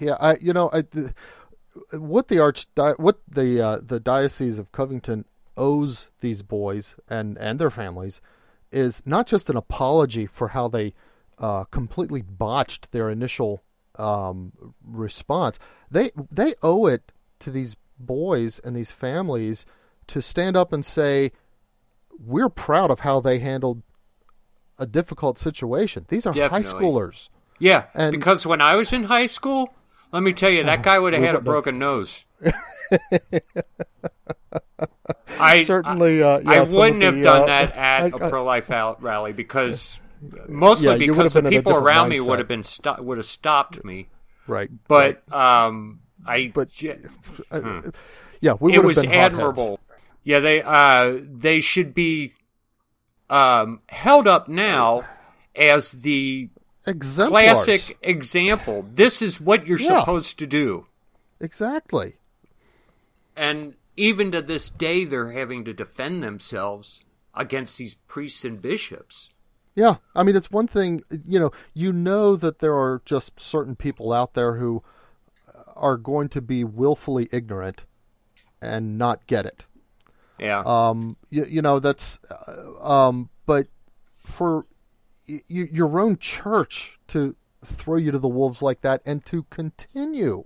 yeah. 0.00 0.16
I 0.20 0.36
you 0.40 0.52
know 0.54 0.70
I, 0.72 0.82
the, 0.82 1.12
what 1.92 2.28
the 2.28 2.38
arch 2.38 2.66
what 2.96 3.18
the 3.28 3.60
uh, 3.60 3.78
the 3.84 4.00
diocese 4.00 4.58
of 4.58 4.72
Covington 4.72 5.24
owes 5.58 6.10
these 6.20 6.42
boys 6.42 6.96
and 7.08 7.36
and 7.38 7.58
their 7.58 7.70
families 7.70 8.20
is 8.70 9.02
not 9.04 9.26
just 9.26 9.50
an 9.50 9.56
apology 9.56 10.26
for 10.26 10.48
how 10.48 10.68
they 10.68 10.94
uh, 11.38 11.64
completely 11.64 12.22
botched 12.22 12.92
their 12.92 13.10
initial 13.10 13.62
um, 13.96 14.52
response. 14.84 15.58
They 15.90 16.10
they 16.30 16.54
owe 16.62 16.86
it 16.86 17.12
to 17.40 17.50
these 17.50 17.76
boys 17.98 18.58
and 18.58 18.76
these 18.76 18.90
families 18.90 19.66
to 20.08 20.22
stand 20.22 20.56
up 20.56 20.72
and 20.72 20.84
say 20.84 21.32
we're 22.18 22.48
proud 22.48 22.90
of 22.90 23.00
how 23.00 23.20
they 23.20 23.38
handled 23.38 23.82
a 24.78 24.86
difficult 24.86 25.38
situation. 25.38 26.06
These 26.08 26.26
are 26.26 26.32
high 26.32 26.62
schoolers. 26.62 27.28
Yeah, 27.58 27.86
And- 27.94 28.12
because 28.12 28.46
when 28.46 28.60
I 28.60 28.76
was 28.76 28.92
in 28.92 29.04
high 29.04 29.26
school, 29.26 29.74
let 30.12 30.22
me 30.22 30.32
tell 30.32 30.50
you, 30.50 30.62
that 30.64 30.82
guy 30.88 30.98
would 30.98 31.12
have 31.12 31.22
had 31.22 31.34
a 31.34 31.40
broken 31.40 31.78
nose. 31.78 32.24
I 35.40 35.62
Certainly, 35.64 36.22
uh, 36.22 36.38
yeah, 36.40 36.50
I 36.50 36.60
wouldn't 36.62 37.02
have 37.02 37.16
the, 37.16 37.22
done 37.22 37.42
uh, 37.42 37.46
that 37.46 37.72
at 37.76 38.02
I- 38.02 38.06
a 38.08 38.24
I- 38.26 38.30
pro 38.30 38.44
life 38.44 38.68
rally 38.70 39.32
because 39.32 39.98
mostly 40.48 40.86
Yeah, 40.88 40.96
because 40.96 41.32
the 41.32 41.42
been 41.42 41.52
in 41.52 41.58
a 41.58 41.62
people 41.62 41.74
around 41.76 42.08
me 42.08 42.20
would 42.20 42.38
have 42.38 42.48
been 42.48 42.64
sto- 42.64 43.00
would 43.02 43.18
have 43.18 43.26
stopped 43.26 43.84
me. 43.84 44.08
Right, 44.46 44.70
But 44.88 45.30
um, 45.32 46.00
I 46.26 46.50
But- 46.54 46.70
Uh, 47.50 47.82
yeah, 48.40 48.54
we 48.58 48.74
it 48.74 48.82
was 48.84 48.96
have 48.96 49.02
been 49.04 49.10
hotheads. 49.12 49.32
admirable. 49.34 49.80
Yeah, 50.24 50.40
they 50.40 50.62
uh 50.62 51.18
they 51.22 51.60
should 51.60 51.94
be 51.94 52.32
um 53.30 53.80
held 53.88 54.26
up 54.26 54.48
now 54.48 55.04
as 55.56 55.92
the 55.92 56.48
Exemplars. 56.86 57.30
classic 57.64 57.98
example. 58.02 58.86
This 58.94 59.20
is 59.22 59.40
what 59.40 59.66
you're 59.66 59.78
Yeah. 59.80 59.98
supposed 60.00 60.38
to 60.38 60.46
do. 60.46 60.86
Exactly. 61.40 62.16
And 63.38 63.74
even 63.96 64.32
to 64.32 64.42
this 64.42 64.68
day, 64.68 65.04
they're 65.04 65.30
having 65.30 65.64
to 65.64 65.72
defend 65.72 66.24
themselves 66.24 67.04
against 67.34 67.78
these 67.78 67.94
priests 68.08 68.44
and 68.44 68.60
bishops. 68.60 69.30
Yeah, 69.76 69.96
I 70.16 70.24
mean, 70.24 70.34
it's 70.34 70.50
one 70.50 70.66
thing, 70.66 71.04
you 71.24 71.38
know, 71.38 71.52
you 71.72 71.92
know 71.92 72.34
that 72.34 72.58
there 72.58 72.74
are 72.74 73.00
just 73.04 73.38
certain 73.38 73.76
people 73.76 74.12
out 74.12 74.34
there 74.34 74.56
who 74.56 74.82
are 75.76 75.96
going 75.96 76.28
to 76.30 76.40
be 76.42 76.64
willfully 76.64 77.28
ignorant 77.30 77.84
and 78.60 78.98
not 78.98 79.24
get 79.28 79.46
it. 79.46 79.66
Yeah. 80.40 80.64
Um, 80.66 81.14
you, 81.30 81.44
you 81.44 81.62
know, 81.62 81.78
that's, 81.78 82.18
uh, 82.28 82.82
um, 82.84 83.30
but 83.46 83.68
for 84.18 84.66
y- 85.28 85.42
y- 85.48 85.68
your 85.70 86.00
own 86.00 86.18
church 86.18 86.98
to 87.08 87.36
throw 87.64 87.96
you 87.98 88.10
to 88.10 88.18
the 88.18 88.28
wolves 88.28 88.62
like 88.62 88.80
that 88.80 89.00
and 89.06 89.24
to 89.26 89.44
continue 89.44 90.44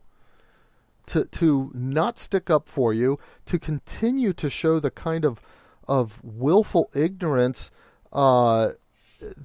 to 1.13 1.27
to 1.27 1.71
not 1.75 2.17
stick 2.17 2.49
up 2.49 2.69
for 2.69 2.95
you, 2.95 3.19
to 3.45 3.59
continue 3.59 4.33
to 4.33 4.49
show 4.49 4.81
the 4.81 4.91
kind 4.91 5.27
of 5.27 5.41
of 5.87 6.19
willful 6.23 6.91
ignorance 6.95 7.71
uh, 8.13 8.71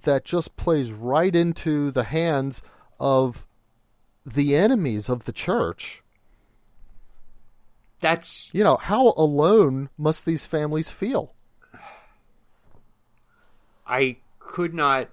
that 0.03 0.23
just 0.23 0.56
plays 0.56 0.91
right 0.91 1.36
into 1.36 1.91
the 1.91 2.06
hands 2.06 2.62
of 3.01 3.45
the 4.25 4.56
enemies 4.56 5.10
of 5.10 5.25
the 5.25 5.34
church. 5.34 6.03
That's 7.99 8.49
You 8.53 8.63
know, 8.63 8.77
how 8.77 9.13
alone 9.17 9.89
must 9.97 10.25
these 10.25 10.45
families 10.45 10.89
feel? 10.89 11.34
I 13.86 14.17
could 14.39 14.73
not. 14.73 15.10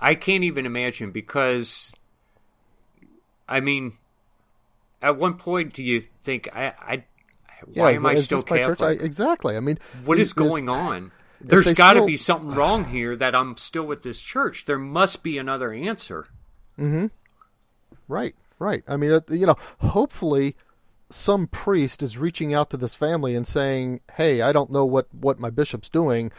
I 0.00 0.16
can't 0.16 0.42
even 0.42 0.66
imagine 0.66 1.12
because, 1.12 1.94
I 3.48 3.60
mean, 3.60 3.98
at 5.02 5.16
one 5.16 5.34
point 5.34 5.72
do 5.72 5.82
you 5.82 6.04
think 6.22 6.48
I? 6.54 6.72
I 6.80 7.04
why 7.66 7.92
is- 7.92 7.98
am 7.98 8.06
I 8.06 8.14
still? 8.16 8.42
Catholic? 8.42 9.00
I, 9.00 9.04
exactly. 9.04 9.56
I 9.56 9.60
mean, 9.60 9.78
what 10.04 10.18
is 10.18 10.32
going 10.32 10.68
on? 10.68 11.12
There's 11.40 11.72
got 11.72 11.94
to 11.94 11.98
still- 11.98 12.06
be 12.06 12.16
something 12.16 12.50
wrong 12.54 12.84
here 12.86 13.16
that 13.16 13.34
I'm 13.34 13.56
still 13.56 13.84
with 13.84 14.02
this 14.02 14.20
church. 14.20 14.64
There 14.64 14.78
must 14.78 15.22
be 15.22 15.38
another 15.38 15.72
answer. 15.72 16.26
Hmm. 16.76 17.06
Right, 18.08 18.34
right. 18.58 18.84
I 18.86 18.96
mean, 18.96 19.12
uh, 19.12 19.20
you 19.28 19.46
know, 19.46 19.56
hopefully 19.80 20.56
some 21.10 21.46
priest 21.46 22.02
is 22.02 22.16
reaching 22.18 22.54
out 22.54 22.70
to 22.70 22.76
this 22.76 22.94
family 22.94 23.34
and 23.34 23.46
saying, 23.46 24.00
"Hey, 24.14 24.40
I 24.40 24.52
don't 24.52 24.70
know 24.70 24.84
what 24.84 25.08
what 25.12 25.38
my 25.38 25.50
bishop's 25.50 25.88
doing, 25.88 26.30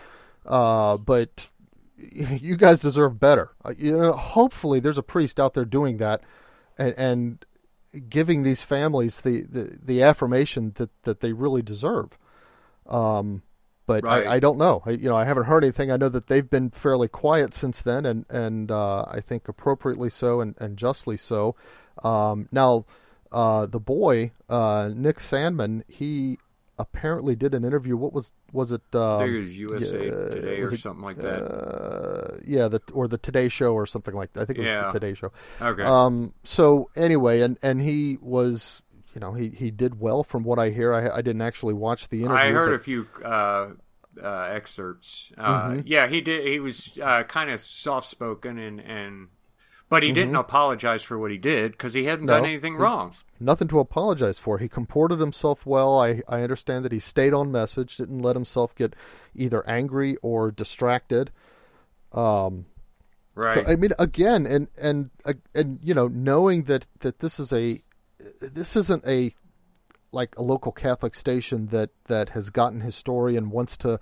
uh, 0.46 0.98
but 0.98 1.50
you 1.98 2.56
guys 2.56 2.80
deserve 2.80 3.20
better." 3.20 3.52
Uh, 3.64 3.74
you 3.78 3.98
know, 3.98 4.14
hopefully 4.14 4.80
there's 4.80 4.98
a 4.98 5.04
priest 5.04 5.40
out 5.40 5.54
there 5.54 5.66
doing 5.66 5.98
that, 5.98 6.22
and, 6.78 6.94
and 6.98 7.46
giving 8.10 8.44
these 8.44 8.64
families 8.64 9.22
the, 9.22 9.42
the, 9.42 9.78
the 9.84 10.04
affirmation 10.04 10.74
that, 10.76 10.90
that 11.04 11.20
they 11.20 11.34
really 11.34 11.62
deserve. 11.62 12.18
Um, 12.88 13.44
but 13.86 14.04
Right. 14.04 14.26
I, 14.26 14.36
I 14.36 14.40
don't 14.40 14.58
know. 14.58 14.82
I, 14.86 14.92
you 14.92 15.10
know, 15.10 15.16
I 15.16 15.26
haven't 15.26 15.46
heard 15.46 15.64
anything. 15.64 15.92
I 15.92 15.98
know 15.98 16.10
that 16.10 16.28
they've 16.28 16.50
been 16.50 16.70
fairly 16.70 17.08
quiet 17.08 17.54
since 17.54 17.82
then, 17.82 18.06
and 18.06 18.26
and 18.30 18.72
uh, 18.72 19.04
I 19.08 19.20
think 19.20 19.48
appropriately 19.48 20.10
so 20.10 20.40
and, 20.40 20.56
and 20.58 20.78
justly 20.78 21.18
so. 21.18 21.56
Um, 22.02 22.48
now, 22.52 22.86
uh, 23.32 23.66
the 23.66 23.80
boy 23.80 24.32
uh, 24.50 24.90
Nick 24.96 25.20
Sandman, 25.20 25.84
he 25.88 26.40
apparently 26.80 27.36
did 27.36 27.54
an 27.54 27.64
interview. 27.64 27.96
What 27.96 28.14
was 28.14 28.32
was 28.52 28.72
it? 28.72 28.82
Um, 28.94 29.02
I 29.02 29.18
think 29.20 29.32
it 29.32 29.38
was 29.40 29.58
USA 29.58 30.06
yeah, 30.06 30.12
Today 30.30 30.62
or 30.62 30.74
it, 30.74 30.80
something 30.80 31.04
like 31.04 31.18
that. 31.18 31.42
Uh, 31.44 32.38
yeah, 32.46 32.68
the 32.68 32.82
or 32.94 33.08
the 33.08 33.18
Today 33.18 33.48
Show 33.50 33.74
or 33.74 33.86
something 33.86 34.14
like 34.14 34.34
that. 34.34 34.42
I 34.42 34.46
think 34.46 34.60
it 34.60 34.64
was 34.64 34.72
Yeah. 34.72 34.88
the 34.88 35.00
Today 35.00 35.14
Show. 35.14 35.32
okay. 35.62 35.84
Um. 35.84 36.34
So 36.44 36.90
anyway, 36.96 37.42
and 37.42 37.58
and 37.62 37.82
he 37.82 38.18
was, 38.22 38.82
you 39.14 39.22
know, 39.22 39.34
he 39.34 39.50
he 39.50 39.72
did 39.72 40.00
well 40.00 40.24
from 40.24 40.44
what 40.44 40.60
I 40.60 40.70
hear. 40.70 40.94
I 40.94 41.10
I 41.18 41.22
didn't 41.22 41.42
actually 41.42 41.74
watch 41.74 42.10
the 42.10 42.22
interview. 42.22 42.38
I 42.38 42.52
heard 42.52 42.70
but- 42.70 42.76
a 42.76 42.80
few 42.80 43.08
uh, 43.24 43.70
uh, 44.24 44.42
excerpts. 44.52 45.32
Uh, 45.38 45.64
Mm-hmm. 45.70 45.82
Yeah, 45.86 46.08
he 46.08 46.22
did. 46.22 46.48
He 46.48 46.60
was 46.60 46.98
uh, 47.02 47.24
kind 47.24 47.50
of 47.50 47.62
soft 47.62 48.08
spoken 48.08 48.58
and 48.58 48.80
and, 48.80 49.28
but 49.94 50.02
he 50.04 50.10
Mm-hmm. 50.10 50.16
didn't 50.16 50.36
apologize 50.36 51.04
for 51.04 51.20
what 51.20 51.30
he 51.30 51.38
did 51.38 51.74
because 51.74 51.94
he 51.94 52.06
hadn't 52.06 52.26
done 52.26 52.46
anything 52.46 52.76
wrong. 52.76 53.14
nothing 53.40 53.68
to 53.68 53.80
apologize 53.80 54.40
for. 54.40 54.58
He 54.58 54.68
comported 54.68 55.20
himself 55.20 55.66
well. 55.68 56.00
I, 56.00 56.22
I 56.28 56.42
understand 56.42 56.84
that 56.86 56.92
he 56.92 57.00
stayed 57.00 57.34
on 57.34 57.52
message, 57.52 57.98
didn't 57.98 58.22
let 58.24 58.36
himself 58.36 58.74
get 58.74 58.96
either 59.36 59.62
angry 59.70 60.16
or 60.24 60.50
distracted. 60.52 61.30
Um, 62.12 62.66
Right. 63.36 63.66
so 63.66 63.72
I 63.72 63.76
mean, 63.76 63.92
again, 63.98 64.46
and 64.46 64.68
and 64.80 65.10
uh, 65.26 65.34
and 65.56 65.80
you 65.84 65.94
know, 65.94 66.08
knowing 66.08 66.64
that 66.64 66.86
that 67.00 67.20
this 67.20 67.40
is 67.40 67.52
a 67.52 67.82
this 68.42 68.76
isn't 68.76 69.04
a 69.08 69.34
like 70.12 70.36
a 70.38 70.44
local 70.44 70.72
Catholic 70.72 71.16
station 71.16 71.68
that 71.68 71.90
that 72.06 72.30
has 72.32 72.50
gotten 72.52 72.82
his 72.82 72.96
story 72.96 73.36
and 73.36 73.52
wants 73.52 73.76
to, 73.78 74.00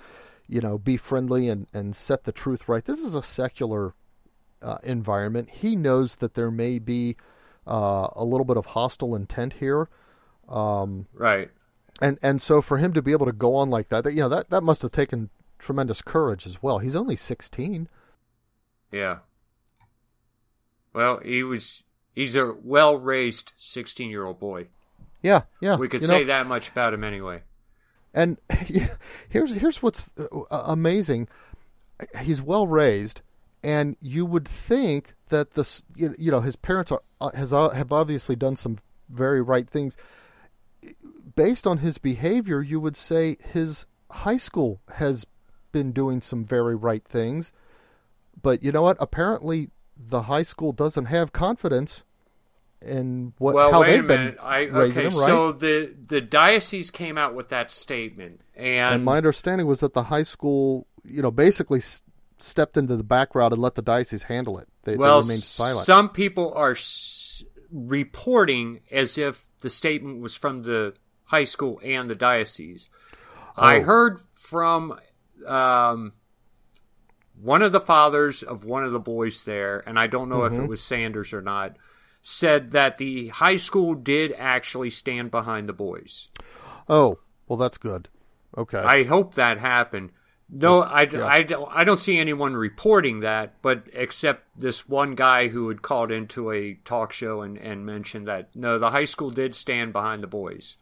you 0.50 0.60
know, 0.60 0.78
be 0.78 0.98
friendly 0.98 1.48
and 1.48 1.68
and 1.74 1.96
set 1.96 2.26
the 2.26 2.34
truth 2.34 2.68
right. 2.68 2.84
This 2.84 3.00
is 3.00 3.16
a 3.16 3.24
secular 3.24 3.94
uh, 4.62 4.78
environment. 4.84 5.50
He 5.50 5.76
knows 5.76 6.18
that 6.18 6.34
there 6.34 6.52
may 6.52 6.80
be 6.80 7.16
uh, 7.68 8.08
a 8.16 8.24
little 8.24 8.46
bit 8.46 8.58
of 8.58 8.68
hostile 8.68 9.16
intent 9.16 9.54
here. 9.54 9.90
Um, 10.50 11.08
right. 11.14 11.50
and 12.02 12.20
and 12.22 12.42
so 12.42 12.62
for 12.62 12.78
him 12.78 12.94
to 12.94 13.02
be 13.02 13.14
able 13.14 13.26
to 13.26 13.32
go 13.32 13.56
on 13.56 13.70
like 13.70 13.90
that, 13.90 14.04
that 14.04 14.14
you 14.14 14.22
know 14.22 14.30
that 14.30 14.50
that 14.50 14.62
must 14.64 14.82
have 14.82 14.92
taken 14.92 15.30
tremendous 15.60 16.02
courage 16.02 16.46
as 16.46 16.62
well. 16.62 16.80
He's 16.80 16.96
only 16.96 17.16
sixteen. 17.16 17.88
Yeah. 18.92 19.20
Well, 20.94 21.20
he 21.24 21.44
was. 21.44 21.84
He's 22.14 22.36
a 22.36 22.54
well 22.62 22.98
raised 22.98 23.54
sixteen 23.58 24.10
year 24.10 24.26
old 24.26 24.40
boy. 24.40 24.68
Yeah, 25.22 25.44
yeah. 25.62 25.78
We 25.78 25.88
could 25.88 26.04
say 26.04 26.22
know, 26.22 26.26
that 26.26 26.48
much 26.48 26.70
about 26.70 26.94
him 26.94 27.04
anyway. 27.04 27.44
And 28.14 28.38
here's 29.30 29.54
here's 29.54 29.82
what's 29.82 30.10
uh, 30.18 30.64
amazing. 30.66 31.28
He's 32.20 32.42
well 32.42 32.68
raised, 32.68 33.22
and 33.64 33.96
you 34.02 34.26
would 34.26 34.48
think 34.48 35.14
that 35.30 35.52
this 35.52 35.84
you 35.96 36.16
you 36.18 36.32
know 36.32 36.42
his 36.42 36.56
parents 36.56 36.92
are 36.92 37.02
uh, 37.20 37.32
has 37.34 37.54
uh, 37.54 37.70
have 37.70 37.92
obviously 37.92 38.36
done 38.36 38.56
some 38.56 38.80
very 39.10 39.42
right 39.42 39.70
things. 39.70 39.98
Based 41.36 41.66
on 41.66 41.78
his 41.80 41.98
behavior, 41.98 42.62
you 42.62 42.80
would 42.80 42.98
say 42.98 43.38
his 43.54 43.86
high 44.10 44.38
school 44.38 44.82
has 44.96 45.26
been 45.72 45.92
doing 45.92 46.22
some 46.22 46.44
very 46.44 46.76
right 46.76 47.04
things. 47.06 47.52
But 48.42 48.64
you 48.64 48.72
know 48.72 48.82
what? 48.82 48.98
Apparently, 49.00 49.70
the 49.98 50.24
high 50.24 50.44
school 50.44 50.74
doesn't 50.74 51.06
have 51.06 51.32
confidence 51.32 52.04
in 52.82 53.34
what 53.38 53.54
well, 53.54 53.72
how 53.72 53.82
wait 53.82 53.92
they've 53.92 54.04
a 54.04 54.08
been. 54.08 54.38
I, 54.42 54.64
raising 54.64 55.06
okay, 55.06 55.10
them, 55.10 55.20
right? 55.20 55.28
so 55.28 55.52
the 55.52 55.94
the 56.08 56.22
diocese 56.22 56.90
came 56.90 57.18
out 57.18 57.36
with 57.36 57.50
that 57.50 57.72
statement, 57.72 58.42
and, 58.56 58.96
and 58.96 59.06
my 59.06 59.18
understanding 59.18 59.68
was 59.68 59.82
that 59.82 59.94
the 59.94 60.04
high 60.04 60.24
school, 60.24 60.88
you 61.04 61.22
know, 61.22 61.32
basically 61.32 61.82
stepped 62.42 62.78
into 62.78 62.96
the 62.98 63.04
background 63.04 63.54
and 63.54 63.62
let 63.62 63.76
the 63.76 63.82
diocese 63.82 64.24
handle 64.24 64.58
it. 64.58 64.68
They, 64.84 64.96
well, 64.96 65.22
they 65.22 65.28
remained 65.28 65.44
silent. 65.44 65.86
some 65.86 66.10
people 66.10 66.54
are 66.56 66.72
s- 66.72 67.44
reporting 67.72 68.80
as 68.92 69.18
if 69.18 69.48
the 69.62 69.70
statement 69.70 70.22
was 70.22 70.36
from 70.36 70.64
the 70.64 70.94
high 71.26 71.44
school 71.46 71.80
and 71.84 72.10
the 72.10 72.16
diocese. 72.16 72.90
I 73.56 73.78
Oh. 73.78 73.84
heard 73.84 74.22
from 74.34 75.00
um, 75.46 76.14
one 77.40 77.62
of 77.62 77.72
the 77.72 77.80
fathers 77.80 78.44
of 78.44 78.64
one 78.66 78.84
of 78.84 78.92
the 78.92 79.00
boys 79.00 79.44
there, 79.46 79.84
and 79.88 79.98
I 80.00 80.08
don't 80.08 80.30
know 80.30 80.40
Mm-hmm. 80.42 80.56
if 80.56 80.62
it 80.64 80.70
was 80.70 80.84
Sanders 80.84 81.34
or 81.34 81.42
not, 81.42 81.76
said 82.22 82.72
that 82.72 82.98
the 82.98 83.30
high 83.30 83.56
school 83.56 83.96
did 83.96 84.34
actually 84.38 84.90
stand 84.92 85.32
behind 85.32 85.68
the 85.68 85.74
boys. 85.74 86.28
oh, 86.90 87.20
well, 87.48 87.58
that's 87.58 87.78
good. 87.78 88.08
Okay. 88.58 88.78
I 88.78 89.04
hope 89.04 89.36
that 89.36 89.58
happened. 89.60 90.12
No, 90.54 90.82
I, 90.82 91.04
Yeah. 91.04 91.26
I, 91.26 91.44
don't, 91.44 91.70
I 91.72 91.84
don't 91.86 92.00
see 92.00 92.20
anyone 92.20 92.56
reporting 92.56 93.22
that, 93.22 93.62
but 93.62 93.86
except 93.94 94.44
this 94.60 94.88
one 94.88 95.16
guy 95.16 95.48
who 95.48 95.70
had 95.70 95.82
called 95.82 96.12
into 96.12 96.52
a 96.52 96.74
talk 96.84 97.14
show 97.14 97.42
and, 97.42 97.58
and 97.58 97.86
mentioned 97.86 98.28
that 98.28 98.50
no, 98.54 98.78
the 98.78 98.92
high 98.92 99.06
school 99.06 99.30
did 99.30 99.56
stand 99.56 99.94
behind 99.94 100.22
the 100.22 100.28
boys. 100.28 100.76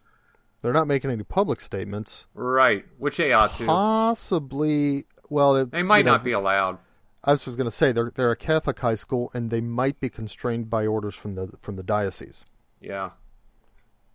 They're 0.62 0.72
not 0.72 0.88
making 0.88 1.10
any 1.10 1.22
public 1.22 1.60
statements. 1.60 2.26
Right, 2.34 2.84
which 2.98 3.16
they 3.16 3.32
ought 3.32 3.54
to. 3.56 3.66
Possibly, 3.66 5.04
well, 5.28 5.54
it- 5.56 5.70
They 5.70 5.82
might 5.84 5.98
you 5.98 6.04
know, 6.04 6.12
not 6.12 6.24
be 6.24 6.32
allowed. 6.32 6.78
I 7.22 7.32
was 7.32 7.44
just 7.44 7.56
going 7.56 7.66
to 7.66 7.70
say 7.70 7.92
they're 7.92 8.12
they're 8.14 8.30
a 8.30 8.36
Catholic 8.36 8.78
high 8.78 8.94
school, 8.94 9.30
and 9.34 9.50
they 9.50 9.60
might 9.60 10.00
be 10.00 10.08
constrained 10.08 10.70
by 10.70 10.86
orders 10.86 11.14
from 11.14 11.34
the 11.34 11.50
from 11.60 11.76
the 11.76 11.82
diocese. 11.82 12.44
Yeah. 12.80 13.10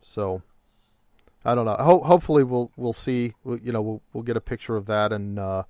So, 0.02 0.42
I 1.46 1.54
don't 1.56 1.66
know. 1.66 1.76
Ho- 1.80 2.02
hopefully, 2.04 2.44
we'll 2.44 2.72
we'll 2.76 2.94
see. 2.94 3.34
We'll, 3.44 3.60
you 3.60 3.72
know, 3.72 3.82
we'll 3.82 4.02
we'll 4.14 4.24
get 4.24 4.36
a 4.36 4.42
picture 4.42 4.76
of 4.76 4.88
that 4.88 5.14
and 5.14 5.38
uh, 5.40 5.64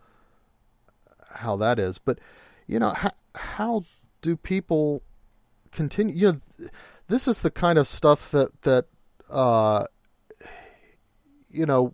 how 1.33 1.57
that 1.57 1.77
is. 1.79 1.97
But 1.97 2.19
you 2.65 2.79
know, 2.79 2.91
how 2.91 3.11
how 3.35 3.83
do 4.21 4.35
people 4.37 5.03
continue? 5.71 6.15
You 6.15 6.27
know, 6.33 6.39
th- 6.57 6.69
this 7.07 7.27
is 7.27 7.41
the 7.41 7.51
kind 7.51 7.77
of 7.77 7.87
stuff 7.87 8.31
that 8.31 8.61
that 8.61 8.85
uh, 9.29 9.85
you 11.51 11.65
know 11.65 11.93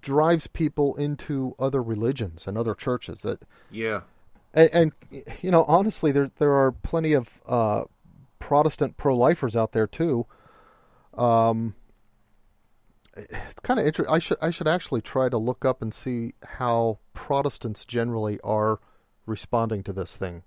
drives 0.00 0.46
people 0.46 0.94
into 0.96 1.54
other 1.58 1.82
religions 1.82 2.46
and 2.46 2.56
other 2.56 2.74
churches. 2.74 3.22
That 3.22 3.42
Yeah. 3.70 4.02
and, 4.54 4.70
and 4.72 4.92
you 5.42 5.50
know, 5.50 5.64
honestly, 5.64 6.12
there 6.12 6.30
there 6.38 6.52
are 6.52 6.70
plenty 6.72 7.12
of 7.12 7.28
uh, 7.48 7.82
Protestant 8.38 8.96
pro-lifers 8.96 9.56
out 9.56 9.72
there 9.72 9.86
too. 9.88 10.26
Um, 11.14 11.74
it's 13.16 13.60
kind 13.62 13.80
of 13.80 13.86
interesting. 13.86 14.14
I 14.14 14.18
should 14.18 14.38
I 14.40 14.50
should 14.50 14.68
actually 14.68 15.00
try 15.00 15.28
to 15.28 15.38
look 15.38 15.64
up 15.64 15.82
and 15.82 15.92
see 15.92 16.34
how 16.44 16.98
Protestants 17.14 17.84
generally 17.84 18.38
are 18.44 18.80
responding 19.26 19.82
to 19.84 19.92
this 19.92 20.16
thing. 20.16 20.42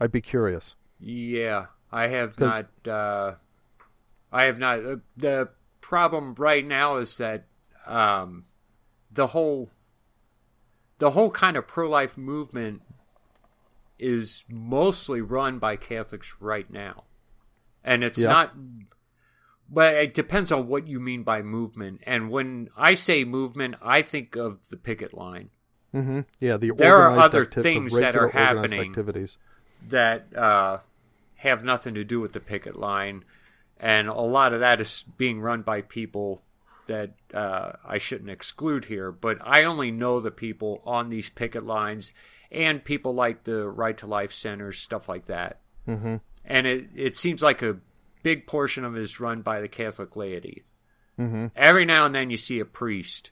I'd 0.00 0.12
be 0.12 0.20
curious. 0.20 0.76
Yeah. 1.00 1.66
I 1.90 2.08
have 2.08 2.38
not. 2.38 2.66
Uh, 2.86 3.34
I 4.30 4.44
have 4.44 4.58
not. 4.58 4.84
Uh, 4.84 4.96
the 5.16 5.48
problem 5.80 6.34
right 6.36 6.64
now 6.66 6.96
is 6.98 7.16
that 7.16 7.46
um, 7.86 8.44
the 9.10 9.28
whole 9.28 9.70
the 10.98 11.12
whole 11.12 11.30
kind 11.30 11.56
of 11.56 11.66
pro 11.66 11.88
life 11.88 12.18
movement 12.18 12.82
is 13.98 14.44
mostly 14.48 15.20
run 15.20 15.58
by 15.58 15.76
Catholics 15.76 16.34
right 16.40 16.70
now, 16.70 17.04
and 17.82 18.04
it's 18.04 18.18
Yeah. 18.18 18.28
not. 18.28 18.54
But 19.70 19.94
it 19.94 20.14
depends 20.14 20.50
on 20.50 20.66
what 20.68 20.86
you 20.88 20.98
mean 20.98 21.22
by 21.24 21.42
movement. 21.42 22.00
And 22.04 22.30
when 22.30 22.70
I 22.76 22.94
say 22.94 23.24
movement, 23.24 23.74
I 23.82 24.00
think 24.02 24.34
of 24.36 24.68
the 24.70 24.76
picket 24.78 25.12
line. 25.12 25.50
hmm 25.92 26.20
Yeah, 26.40 26.56
the 26.56 26.70
There 26.70 26.96
are 26.96 27.18
other 27.18 27.42
acti- 27.42 27.62
things 27.62 27.92
that 27.98 28.16
are 28.16 28.28
happening. 28.28 28.90
Activities. 28.92 29.36
that 29.88 30.34
uh, 30.34 30.78
have 31.36 31.62
nothing 31.64 31.94
to 31.94 32.04
do 32.04 32.20
with 32.20 32.32
the 32.32 32.40
picket 32.40 32.76
line, 32.76 33.24
and 33.78 34.08
a 34.08 34.14
lot 34.14 34.52
of 34.54 34.60
that 34.60 34.80
is 34.80 35.04
being 35.16 35.40
run 35.40 35.62
by 35.62 35.82
people 35.82 36.42
that 36.86 37.12
uh, 37.34 37.72
I 37.84 37.98
shouldn't 37.98 38.30
exclude 38.30 38.86
here. 38.86 39.12
But 39.12 39.36
I 39.42 39.64
only 39.64 39.90
know 39.90 40.20
the 40.20 40.30
people 40.30 40.82
on 40.86 41.10
these 41.10 41.28
picket 41.28 41.64
lines 41.66 42.12
and 42.50 42.82
people 42.82 43.14
like 43.14 43.44
the 43.44 43.68
Right 43.68 43.96
to 43.98 44.06
Life 44.06 44.32
centers, 44.32 44.78
stuff 44.78 45.08
like 45.10 45.26
that. 45.26 45.60
hmm 45.84 46.16
And 46.44 46.66
it 46.66 46.86
it 46.96 47.16
seems 47.18 47.42
like 47.42 47.60
a 47.60 47.76
big 48.22 48.46
portion 48.46 48.84
of 48.84 48.96
it 48.96 49.02
is 49.02 49.20
run 49.20 49.42
by 49.42 49.60
the 49.60 49.68
Catholic 49.68 50.16
laity. 50.16 50.62
hmm 51.16 51.46
Every 51.56 51.84
now 51.84 52.06
and 52.06 52.14
then 52.14 52.30
you 52.30 52.36
see 52.36 52.60
a 52.60 52.64
priest. 52.64 53.30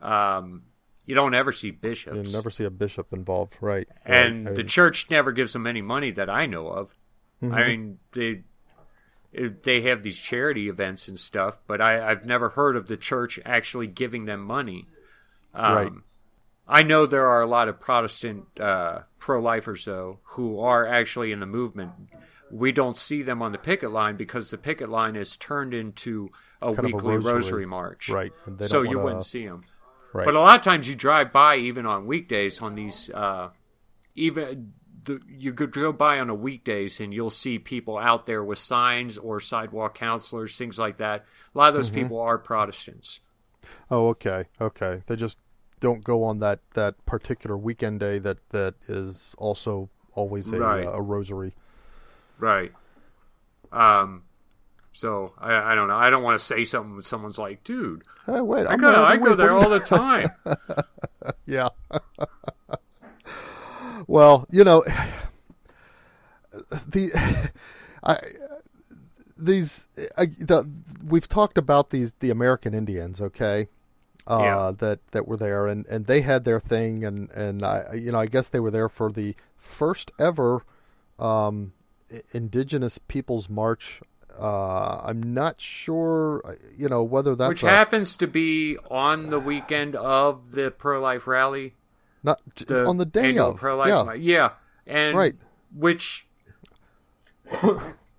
Um, 0.00 0.62
you 1.06 1.14
don't 1.14 1.34
ever 1.34 1.52
see 1.52 1.70
bishops 1.70 2.16
You 2.28 2.32
never 2.32 2.50
see 2.50 2.64
a 2.64 2.70
bishop 2.70 3.12
involved, 3.12 3.54
right? 3.60 3.88
and 4.04 4.46
right. 4.46 4.54
the 4.54 4.64
church 4.64 5.10
never 5.10 5.32
gives 5.32 5.52
them 5.54 5.66
any 5.66 5.82
money 5.82 6.10
that 6.12 6.28
I 6.30 6.46
know 6.46 6.68
of. 6.68 6.94
Mm-hmm. 7.42 7.54
I 7.54 7.66
mean, 7.66 7.98
they 8.12 8.42
they 9.32 9.82
have 9.82 10.02
these 10.02 10.20
charity 10.20 10.68
events 10.68 11.06
and 11.08 11.18
stuff, 11.18 11.58
but 11.66 11.80
I, 11.80 12.10
I've 12.10 12.24
never 12.24 12.50
heard 12.50 12.76
of 12.76 12.88
the 12.88 12.96
church 12.96 13.38
actually 13.44 13.86
giving 13.86 14.24
them 14.24 14.40
money. 14.42 14.86
Um, 15.54 15.74
Right. 15.74 15.92
I 16.70 16.82
know 16.82 17.06
there 17.06 17.26
are 17.26 17.40
a 17.40 17.46
lot 17.46 17.68
of 17.68 17.80
Protestant 17.80 18.44
uh, 18.60 19.00
pro-lifers 19.18 19.86
though 19.86 20.18
who 20.22 20.60
are 20.60 20.86
actually 20.86 21.32
in 21.32 21.40
the 21.40 21.46
movement. 21.46 21.92
We 22.50 22.72
don't 22.72 22.96
see 22.96 23.22
them 23.22 23.42
on 23.42 23.52
the 23.52 23.58
picket 23.58 23.90
line 23.90 24.16
because 24.16 24.50
the 24.50 24.58
picket 24.58 24.88
line 24.88 25.16
is 25.16 25.36
turned 25.36 25.74
into 25.74 26.30
a 26.62 26.74
Kind 26.74 26.78
of 26.78 26.84
a 26.84 26.86
weekly 26.96 27.14
rosary. 27.16 27.34
rosary, 27.34 27.66
march, 27.66 28.08
right. 28.08 28.32
and 28.46 28.58
so 28.68 28.82
don't 28.82 28.90
you 28.90 28.98
wouldn't 28.98 29.26
see 29.26 29.46
them. 29.46 29.64
Right. 30.12 30.24
But 30.24 30.34
a 30.34 30.40
lot 30.40 30.58
of 30.58 30.64
times 30.64 30.88
you 30.88 30.94
drive 30.94 31.32
by, 31.32 31.56
even 31.56 31.84
on 31.86 32.06
weekdays, 32.06 32.62
on 32.62 32.74
these, 32.74 33.10
uh, 33.10 33.50
even 34.14 34.72
the, 35.04 35.20
you 35.28 35.52
could 35.52 35.72
go 35.72 35.92
by 35.92 36.18
on 36.18 36.30
a 36.30 36.34
weekdays 36.34 37.00
and 37.00 37.12
you'll 37.12 37.30
see 37.30 37.58
people 37.58 37.98
out 37.98 38.24
there 38.26 38.42
with 38.42 38.58
signs 38.58 39.18
or 39.18 39.38
sidewalk 39.40 39.94
counselors, 39.96 40.56
things 40.56 40.78
like 40.78 40.98
that. 40.98 41.26
A 41.54 41.58
lot 41.58 41.68
of 41.68 41.74
Mm-hmm. 41.74 41.78
those 41.78 41.90
people 41.90 42.20
are 42.20 42.38
Protestants. 42.38 43.20
Oh, 43.90 44.08
okay, 44.08 44.44
okay. 44.60 45.02
They 45.06 45.16
just 45.16 45.38
don't 45.80 46.02
go 46.02 46.24
on 46.24 46.40
that, 46.40 46.60
that 46.74 47.04
particular 47.06 47.56
weekend 47.56 48.00
day 48.00 48.18
that, 48.18 48.38
that 48.50 48.74
is 48.88 49.30
also 49.38 49.90
always 50.14 50.50
a, 50.52 50.58
Right. 50.58 50.86
uh, 50.86 50.92
a 50.92 51.00
rosary. 51.02 51.54
Right. 52.38 52.72
Um, 53.72 54.22
so 54.92 55.34
I, 55.38 55.72
I 55.72 55.74
don't 55.74 55.88
know. 55.88 55.96
I 55.96 56.10
don't 56.10 56.22
want 56.22 56.38
to 56.38 56.44
say 56.44 56.64
something 56.64 56.94
when 56.94 57.02
someone's 57.02 57.38
like, 57.38 57.64
dude, 57.64 58.04
Hey, 58.26 58.40
wait, 58.40 58.66
I 58.66 58.72
I'm 58.72 58.80
go, 58.80 58.90
there 58.90 59.00
I 59.04 59.16
go 59.16 59.34
there 59.34 59.52
all 59.52 59.70
the 59.70 59.80
time. 59.80 60.30
Yeah. 61.46 61.68
well, 64.06 64.46
you 64.50 64.64
know, 64.64 64.84
the 66.86 67.50
I 68.04 68.18
these 69.36 69.86
I, 70.16 70.26
the, 70.26 70.68
we've 71.04 71.28
talked 71.28 71.58
about 71.58 71.90
these 71.90 72.14
the 72.20 72.30
American 72.30 72.74
Indians, 72.74 73.20
okay? 73.20 73.68
Uh, 74.26 74.38
Yeah. 74.40 74.72
that 74.78 75.00
that 75.12 75.26
were 75.26 75.36
there 75.36 75.66
and, 75.66 75.86
and 75.86 76.06
they 76.06 76.20
had 76.20 76.44
their 76.44 76.60
thing 76.60 77.04
and 77.04 77.30
and 77.30 77.64
I 77.64 77.94
you 77.94 78.12
know 78.12 78.18
I 78.18 78.26
guess 78.26 78.48
they 78.48 78.60
were 78.60 78.70
there 78.70 78.88
for 78.88 79.10
the 79.10 79.34
first 79.56 80.10
ever 80.18 80.64
um, 81.18 81.72
Indigenous 82.32 82.98
Peoples 82.98 83.48
March. 83.48 84.00
Uh, 84.40 85.00
I'm 85.04 85.34
not 85.34 85.60
sure, 85.60 86.42
uh, 86.46 86.52
you 86.76 86.88
know, 86.88 87.02
whether 87.02 87.34
that's 87.34 87.48
Which 87.48 87.62
a- 87.64 87.68
happens 87.70 88.16
to 88.18 88.26
be 88.28 88.76
on 88.90 89.30
the 89.30 89.40
weekend 89.40 89.96
of 89.96 90.52
the 90.52 90.70
pro 90.70 91.00
life 91.00 91.26
rally. 91.26 91.74
not 92.22 92.40
the 92.54 92.86
on 92.86 92.98
the 92.98 93.04
day 93.06 93.36
of. 93.38 93.56
pro-life 93.56 93.88
yeah, 93.88 94.12
yeah, 94.14 94.50
and 94.86 95.16
Right. 95.16 95.34
Which 95.74 96.26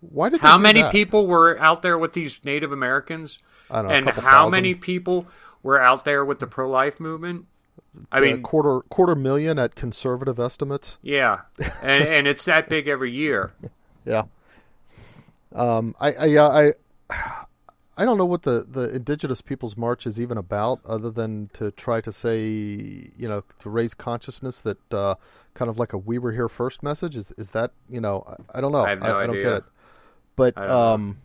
why 0.01 0.29
did 0.29 0.41
how 0.41 0.57
many 0.57 0.81
that? 0.81 0.91
people 0.91 1.27
were 1.27 1.59
out 1.59 1.81
there 1.81 1.97
with 1.97 2.13
these 2.13 2.43
Native 2.43 2.71
Americans, 2.71 3.39
I 3.69 3.81
don't 3.81 3.87
know, 3.89 3.97
and 3.97 4.09
how 4.09 4.21
thousand. 4.21 4.51
many 4.51 4.75
people 4.75 5.27
were 5.63 5.79
out 5.81 6.05
there 6.05 6.23
with 6.25 6.39
the 6.39 6.47
pro-life 6.47 6.99
movement? 6.99 7.45
I 8.11 8.21
mean, 8.21 8.41
quarter 8.43 8.81
quarter 8.89 9.15
million 9.15 9.57
at 9.59 9.75
conservative 9.75 10.39
estimates. 10.39 10.97
yeah, 11.01 11.41
and 11.81 12.03
and 12.03 12.27
it's 12.27 12.45
that 12.45 12.69
big 12.69 12.87
every 12.87 13.11
year. 13.11 13.53
Yeah. 14.09 14.23
Um, 15.53 15.95
I 15.99 16.13
I 16.13 16.35
uh, 16.35 16.73
I 17.09 17.45
I 17.95 18.05
don't 18.05 18.17
know 18.17 18.25
what 18.25 18.41
the 18.41 18.65
the 18.69 18.93
Indigenous 18.95 19.41
Peoples 19.41 19.77
March 19.77 20.07
is 20.07 20.19
even 20.19 20.37
about, 20.37 20.79
other 20.85 21.11
than 21.11 21.49
to 21.53 21.69
try 21.71 22.01
to 22.01 22.11
say, 22.11 22.39
you 23.17 23.27
know, 23.27 23.43
to 23.59 23.69
raise 23.69 23.93
consciousness 23.93 24.61
that 24.61 24.93
uh, 24.93 25.15
kind 25.53 25.69
of 25.69 25.77
like 25.77 25.93
a 25.93 25.97
"We 25.97 26.17
were 26.17 26.31
here 26.31 26.49
first 26.49 26.81
message. 26.81 27.15
Is 27.15 27.31
is 27.37 27.51
that 27.51 27.71
you 27.89 28.01
know? 28.01 28.23
I, 28.27 28.57
I 28.57 28.61
don't 28.61 28.71
know. 28.71 28.85
I 28.85 28.95
no 28.95 29.17
I, 29.17 29.27
don't 29.27 29.35
get 29.35 29.53
it. 29.53 29.63
But 30.35 30.57
I 30.57 30.61
don't 30.61 30.69
know. 30.69 30.93
um, 30.93 31.21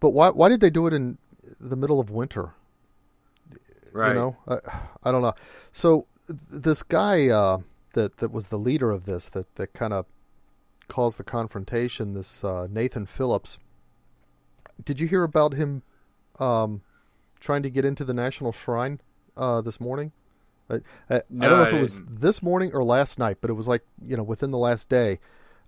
but 0.00 0.10
why 0.10 0.30
why 0.30 0.48
did 0.48 0.60
they 0.60 0.70
do 0.70 0.86
it 0.86 0.92
in 0.92 1.18
the 1.60 1.76
middle 1.76 2.00
of 2.00 2.10
winter? 2.10 2.54
Right. 3.92 4.08
You 4.08 4.14
know, 4.14 4.36
I, 4.48 4.56
I 5.04 5.12
don't 5.12 5.22
know. 5.22 5.34
So 5.72 6.06
this 6.50 6.82
guy 6.82 7.28
uh, 7.28 7.58
that 7.92 8.18
that 8.18 8.32
was 8.32 8.48
the 8.48 8.58
leader 8.58 8.90
of 8.90 9.04
this, 9.04 9.28
that 9.30 9.54
that 9.56 9.72
kind 9.74 9.92
of 9.92 10.06
caused 10.88 11.18
the 11.18 11.24
confrontation. 11.24 12.14
This 12.14 12.42
uh, 12.42 12.66
Nathan 12.70 13.06
Phillips. 13.06 13.58
Did 14.84 15.00
you 15.00 15.08
hear 15.08 15.24
about 15.24 15.54
him 15.54 15.82
um, 16.38 16.82
trying 17.40 17.62
to 17.62 17.70
get 17.70 17.84
into 17.84 18.04
the 18.04 18.14
National 18.14 18.52
Shrine 18.52 19.00
uh, 19.36 19.60
this 19.60 19.80
morning? 19.80 20.12
I, 20.70 20.76
I, 21.10 21.22
No, 21.30 21.46
I 21.46 21.48
don't 21.48 21.58
know 21.58 21.64
if 21.64 21.74
it 21.74 21.80
was 21.80 22.02
this 22.06 22.42
morning 22.42 22.72
or 22.72 22.84
last 22.84 23.18
night, 23.18 23.38
but 23.40 23.50
it 23.50 23.54
was 23.54 23.68
like 23.68 23.82
you 24.06 24.16
know 24.16 24.22
within 24.22 24.50
the 24.50 24.58
last 24.58 24.88
day. 24.88 25.18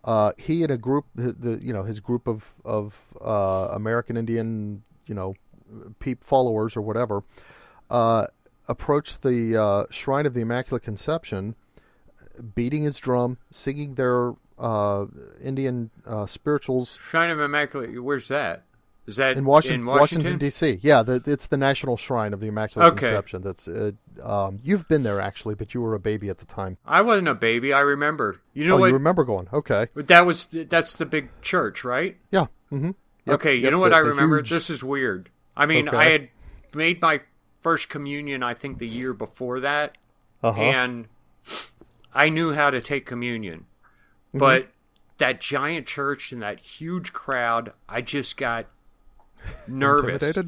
Uh, 0.02 0.32
he 0.38 0.62
and 0.62 0.72
a 0.72 0.78
group, 0.78 1.06
the, 1.14 1.32
the 1.32 1.58
you 1.62 1.72
know 1.72 1.82
his 1.82 2.00
group 2.00 2.26
of 2.26 2.54
of 2.64 2.98
uh, 3.20 3.68
American 3.72 4.16
Indian 4.16 4.82
you 5.06 5.14
know 5.14 5.34
peep 5.98 6.24
followers 6.24 6.76
or 6.76 6.80
whatever, 6.80 7.22
uh, 7.90 8.26
approached 8.68 9.22
the 9.22 9.60
uh, 9.60 9.84
Shrine 9.90 10.26
of 10.26 10.34
the 10.34 10.40
Immaculate 10.40 10.82
Conception, 10.82 11.54
beating 12.54 12.82
his 12.82 12.98
drum, 12.98 13.38
singing 13.50 13.94
their 13.94 14.32
uh, 14.60 15.06
Indian 15.42 15.90
uh, 16.06 16.26
spirituals 16.26 16.98
Shrine 17.08 17.30
of 17.30 17.40
Immaculate. 17.40 18.02
Where's 18.02 18.28
that? 18.28 18.64
Is 19.06 19.16
that 19.16 19.36
in 19.36 19.44
Washington, 19.44 19.80
in 19.80 19.86
Washington, 19.86 20.38
D.C. 20.38 20.78
Yeah, 20.82 21.02
the, 21.02 21.20
it's 21.26 21.48
the 21.48 21.56
National 21.56 21.96
Shrine 21.96 22.32
of 22.32 22.38
the 22.38 22.46
Immaculate 22.46 22.92
Okay. 22.92 23.08
Conception. 23.08 23.42
That's 23.42 23.66
uh, 23.66 23.92
um, 24.22 24.58
you've 24.62 24.86
been 24.86 25.02
there 25.02 25.20
actually, 25.20 25.56
but 25.56 25.74
you 25.74 25.80
were 25.80 25.94
a 25.94 25.98
baby 25.98 26.28
at 26.28 26.38
the 26.38 26.44
time. 26.44 26.76
I 26.86 27.00
wasn't 27.00 27.26
a 27.26 27.34
baby. 27.34 27.72
I 27.72 27.80
remember. 27.80 28.40
You 28.52 28.66
know 28.66 28.76
oh, 28.76 28.80
what? 28.80 28.86
you 28.88 28.92
remember 28.92 29.24
going? 29.24 29.48
Okay, 29.52 29.88
But 29.94 30.06
that 30.08 30.26
was 30.26 30.46
that's 30.46 30.94
the 30.94 31.06
big 31.06 31.30
church, 31.42 31.82
right? 31.82 32.18
yeah. 32.30 32.46
Mm-hmm. 32.70 32.90
okay, 33.28 33.56
you 33.56 33.68
know 33.70 33.80
what 33.80 33.92
I 33.92 33.98
remember? 33.98 34.42
This 34.42 34.70
is 34.70 34.84
weird. 34.84 35.28
I 35.56 35.66
mean, 35.66 35.88
Okay. 35.88 35.96
I 35.96 36.04
had 36.10 36.28
made 36.72 37.00
my 37.02 37.20
first 37.58 37.88
communion, 37.88 38.44
I 38.44 38.54
think, 38.54 38.78
the 38.78 38.86
year 38.86 39.12
before 39.12 39.60
that, 39.60 39.98
Uh-huh. 40.42 40.60
and 40.60 41.08
I 42.14 42.28
knew 42.28 42.52
how 42.52 42.70
to 42.70 42.80
take 42.80 43.06
communion. 43.06 43.66
Mm-hmm. 44.30 44.38
But 44.38 44.68
that 45.18 45.40
giant 45.40 45.86
church 45.86 46.32
and 46.32 46.42
that 46.42 46.60
huge 46.60 47.12
crowd, 47.12 47.72
I 47.88 48.00
just 48.00 48.36
got 48.36 48.66
nervous. 49.66 50.36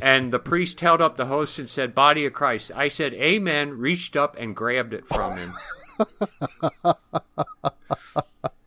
And 0.00 0.32
the 0.32 0.38
priest 0.38 0.80
held 0.80 1.02
up 1.02 1.18
the 1.18 1.26
host 1.26 1.58
and 1.58 1.68
said, 1.68 1.94
Body 1.94 2.24
of 2.24 2.32
Christ. 2.32 2.72
I 2.74 2.88
said, 2.88 3.12
Amen, 3.12 3.76
reached 3.76 4.16
up 4.16 4.36
and 4.38 4.56
grabbed 4.56 4.94
it 4.94 5.06
from 5.06 5.36
him. 5.36 5.54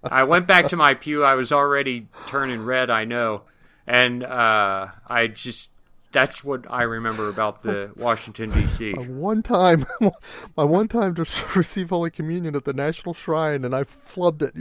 I 0.04 0.24
went 0.24 0.46
back 0.46 0.70
to 0.70 0.76
my 0.76 0.94
pew. 0.94 1.24
I 1.24 1.34
was 1.34 1.52
already 1.52 2.10
turning 2.28 2.62
red, 2.64 2.92
I 2.92 3.06
know. 3.06 3.42
And 3.88 4.24
uh, 4.24 4.90
I 5.08 5.26
just, 5.26 5.72
that's 6.16 6.46
what 6.46 6.64
I 6.72 6.84
remember 6.84 7.28
about 7.28 7.62
the 7.62 7.92
Washington, 7.98 8.50
D.C. 8.52 8.94
One 8.94 9.44
time, 9.44 9.86
my 10.58 10.64
one 10.64 10.88
time 10.88 11.14
to 11.16 11.26
receive 11.56 11.90
Holy 11.90 12.10
Communion 12.10 12.56
at 12.56 12.64
the 12.64 12.72
National 12.74 13.14
Shrine, 13.14 13.66
and 13.66 13.76
I 13.76 13.84
flubbed 13.84 14.42
it. 14.42 14.56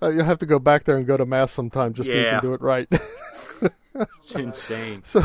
Uh, 0.00 0.08
You'll 0.10 0.24
have 0.24 0.38
to 0.38 0.46
go 0.46 0.60
back 0.60 0.84
there 0.84 0.96
and 0.96 1.06
go 1.06 1.16
to 1.16 1.26
mass 1.26 1.50
sometime 1.50 1.92
just 1.92 2.10
so 2.10 2.16
you 2.16 2.24
can 2.24 2.40
do 2.42 2.54
it 2.54 2.60
right. 2.60 2.88
It's 4.22 4.34
insane. 4.36 5.02
so, 5.02 5.20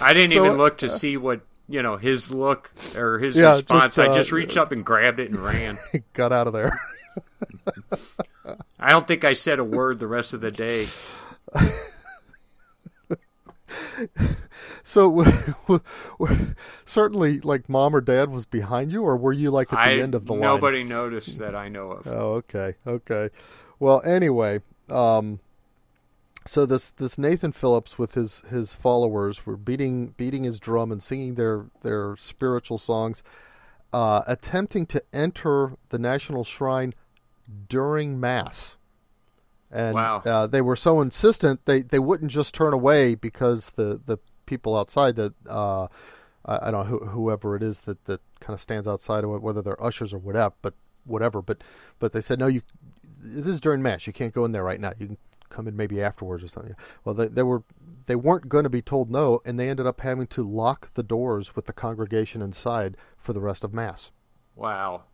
I 0.00 0.12
didn't 0.12 0.32
So, 0.32 0.44
even 0.44 0.56
look 0.58 0.78
to 0.78 0.88
see 0.88 1.16
what, 1.16 1.42
you 1.68 1.82
know, 1.82 1.96
his 1.96 2.32
look 2.32 2.72
or 2.96 3.18
his 3.20 3.36
Yeah, 3.36 3.52
response. 3.56 3.94
just, 3.94 3.98
I 4.00 4.06
uh, 4.08 4.14
just 4.14 4.32
reached 4.32 4.56
up 4.56 4.72
and 4.72 4.84
grabbed 4.84 5.20
it 5.20 5.30
and 5.30 5.40
ran. 5.40 5.78
got 6.14 6.32
out 6.32 6.48
of 6.48 6.52
there. 6.52 6.80
I 8.78 8.92
don't 8.92 9.06
think 9.06 9.24
I 9.24 9.32
said 9.32 9.58
a 9.58 9.64
word 9.64 9.98
the 9.98 10.06
rest 10.06 10.34
of 10.34 10.40
the 10.40 10.50
day. 10.50 10.86
So, 14.86 15.24
certainly, 16.84 17.40
like 17.40 17.68
mom 17.70 17.96
or 17.96 18.02
dad 18.02 18.28
was 18.28 18.44
behind 18.44 18.92
you, 18.92 19.02
or 19.02 19.16
were 19.16 19.32
you 19.32 19.50
like 19.50 19.72
at 19.72 19.76
the 19.76 19.92
I 19.92 19.98
end 19.98 20.14
of 20.14 20.26
the 20.26 20.34
line? 20.34 20.42
nobody 20.42 20.84
noticed 20.84 21.38
that 21.38 21.54
I 21.54 21.68
know 21.68 21.92
of. 21.92 22.06
Oh, 22.06 22.34
okay, 22.34 22.74
okay. 22.86 23.30
Well, 23.80 24.02
anyway, 24.04 24.60
um, 24.90 25.40
so 26.46 26.66
this 26.66 26.90
this 26.90 27.16
Nathan 27.16 27.52
Phillips 27.52 27.98
with 27.98 28.12
his 28.14 28.42
his 28.50 28.74
followers 28.74 29.46
were 29.46 29.56
beating 29.56 30.08
beating 30.18 30.44
his 30.44 30.60
drum 30.60 30.92
and 30.92 31.02
singing 31.02 31.36
their 31.36 31.64
their 31.82 32.14
spiritual 32.16 32.76
songs, 32.76 33.22
uh, 33.94 34.22
attempting 34.26 34.84
to 34.86 35.02
enter 35.14 35.72
the 35.88 35.98
National 35.98 36.44
Shrine 36.44 36.92
during 37.68 38.20
Mass. 38.20 38.76
And 39.70 39.94
Wow. 39.94 40.22
uh, 40.24 40.46
they 40.46 40.60
were 40.60 40.76
so 40.76 41.00
insistent 41.00 41.64
they, 41.64 41.82
they 41.82 41.98
wouldn't 41.98 42.30
just 42.30 42.54
turn 42.54 42.72
away 42.72 43.14
because 43.14 43.70
the, 43.70 44.00
the 44.06 44.18
people 44.46 44.76
outside 44.76 45.16
that 45.16 45.34
uh, 45.48 45.88
I, 46.44 46.70
don't 46.70 46.88
know 46.88 46.98
who, 46.98 47.06
whoever 47.06 47.56
it 47.56 47.62
is 47.62 47.80
that, 47.82 48.04
that 48.04 48.20
kind 48.40 48.54
of 48.54 48.60
stands 48.60 48.86
outside 48.86 49.24
whether 49.24 49.62
they're 49.62 49.82
ushers 49.82 50.12
or 50.12 50.18
whatever, 50.18 50.54
but 50.62 50.74
whatever. 51.04 51.42
But 51.42 51.62
but 51.98 52.12
they 52.12 52.20
said 52.20 52.38
no, 52.38 52.46
you 52.46 52.62
it 53.24 53.46
is 53.46 53.60
during 53.60 53.82
mass. 53.82 54.06
You 54.06 54.12
can't 54.12 54.34
go 54.34 54.44
in 54.44 54.52
there 54.52 54.62
right 54.62 54.80
now. 54.80 54.92
You 54.98 55.06
can 55.06 55.18
come 55.48 55.66
in 55.66 55.76
maybe 55.76 56.02
afterwards 56.02 56.44
or 56.44 56.48
something. 56.48 56.74
Well, 57.04 57.14
they, 57.14 57.28
they 57.28 57.42
were 57.42 57.62
they 58.06 58.16
weren't 58.16 58.48
going 58.48 58.64
to 58.64 58.70
be 58.70 58.82
told 58.82 59.10
no, 59.10 59.40
and 59.44 59.58
they 59.58 59.70
ended 59.70 59.86
up 59.86 60.00
having 60.02 60.26
to 60.28 60.42
lock 60.42 60.92
the 60.94 61.02
doors 61.02 61.56
with 61.56 61.66
the 61.66 61.72
congregation 61.72 62.42
inside 62.42 62.96
for 63.16 63.32
the 63.32 63.40
rest 63.40 63.64
of 63.64 63.72
mass. 63.72 64.10
Wow. 64.54 65.04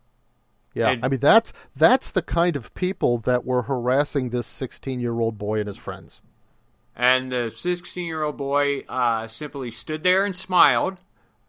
Yeah, 0.74 0.90
And- 0.90 1.04
I 1.04 1.09
mean 1.09 1.20
that's 1.20 1.52
that's 1.76 2.11
the 2.12 2.22
kind 2.22 2.54
of 2.56 2.72
people 2.74 3.18
that 3.18 3.44
were 3.44 3.62
harassing 3.62 4.30
this 4.30 4.46
16-year-old 4.48 5.37
boy 5.38 5.59
and 5.59 5.66
his 5.66 5.76
friends. 5.76 6.22
And 6.96 7.33
the 7.33 7.50
16 7.54 8.04
year 8.06 8.22
old 8.22 8.37
boy 8.37 8.80
uh, 8.88 9.26
simply 9.26 9.70
stood 9.70 10.02
there 10.02 10.24
and 10.24 10.35
smiled 10.37 10.98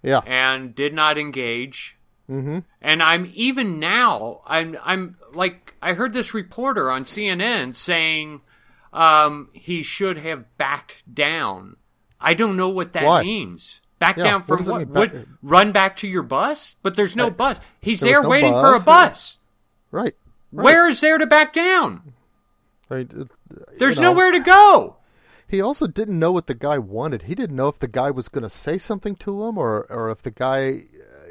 Yeah. 0.01 0.19
and 0.25 0.73
did 0.73 0.93
not 0.93 1.17
engage. 1.17 1.97
Mm-hmm. 2.29 2.59
And 2.81 3.03
I'm 3.03 3.29
even 3.35 3.79
now, 3.79 4.41
I'm, 4.47 4.77
I'm 4.83 5.17
like, 5.33 5.75
I 5.81 5.93
heard 5.93 6.13
this 6.13 6.33
reporter 6.33 6.89
on 6.89 7.03
CNN 7.03 7.75
saying 7.75 8.39
um, 8.93 9.49
he 9.53 9.83
should 9.83 10.17
have 10.17 10.45
backed 10.57 11.03
down. 11.13 11.75
I 12.19 12.33
don't 12.33 12.55
know 12.55 12.69
what 12.69 12.93
that 12.93 13.03
Why? 13.03 13.23
means. 13.23 13.81
Back 14.01 14.17
Yeah, 14.17 14.23
down 14.23 14.41
from 14.41 14.65
what? 14.65 14.87
Would- 14.87 15.11
back- 15.13 15.21
run 15.43 15.71
back 15.71 15.95
to 15.97 16.07
your 16.07 16.23
bus? 16.23 16.75
But 16.81 16.95
there's 16.95 17.15
no 17.15 17.27
Uh, 17.27 17.29
bus. 17.29 17.59
He's 17.81 17.99
there 18.01 18.13
there 18.13 18.23
no 18.23 18.29
waiting 18.29 18.51
for 18.51 18.71
a 18.75 18.79
bus. 18.79 18.83
bus. 18.83 19.37
Right. 19.91 20.15
right. 20.51 20.63
Where 20.65 20.87
is 20.87 20.99
there 21.01 21.17
to 21.19 21.27
back 21.27 21.53
down? 21.53 22.13
I 22.89 23.01
uh, 23.01 23.25
There's 23.77 23.99
know, 23.99 24.11
nowhere 24.11 24.31
to 24.31 24.39
go. 24.39 24.95
He 25.47 25.61
also 25.61 25.85
didn't 25.85 26.17
know 26.17 26.31
what 26.31 26.47
the 26.47 26.53
guy 26.55 26.77
wanted. 26.79 27.23
He 27.23 27.35
didn't 27.35 27.55
know 27.55 27.67
if 27.67 27.77
the 27.79 27.87
guy 27.87 28.09
was 28.09 28.27
going 28.27 28.41
to 28.43 28.49
say 28.49 28.77
something 28.79 29.15
to 29.17 29.43
him 29.45 29.57
or 29.57 29.85
or 29.89 30.09
if 30.09 30.23
the 30.23 30.31
guy. 30.31 30.83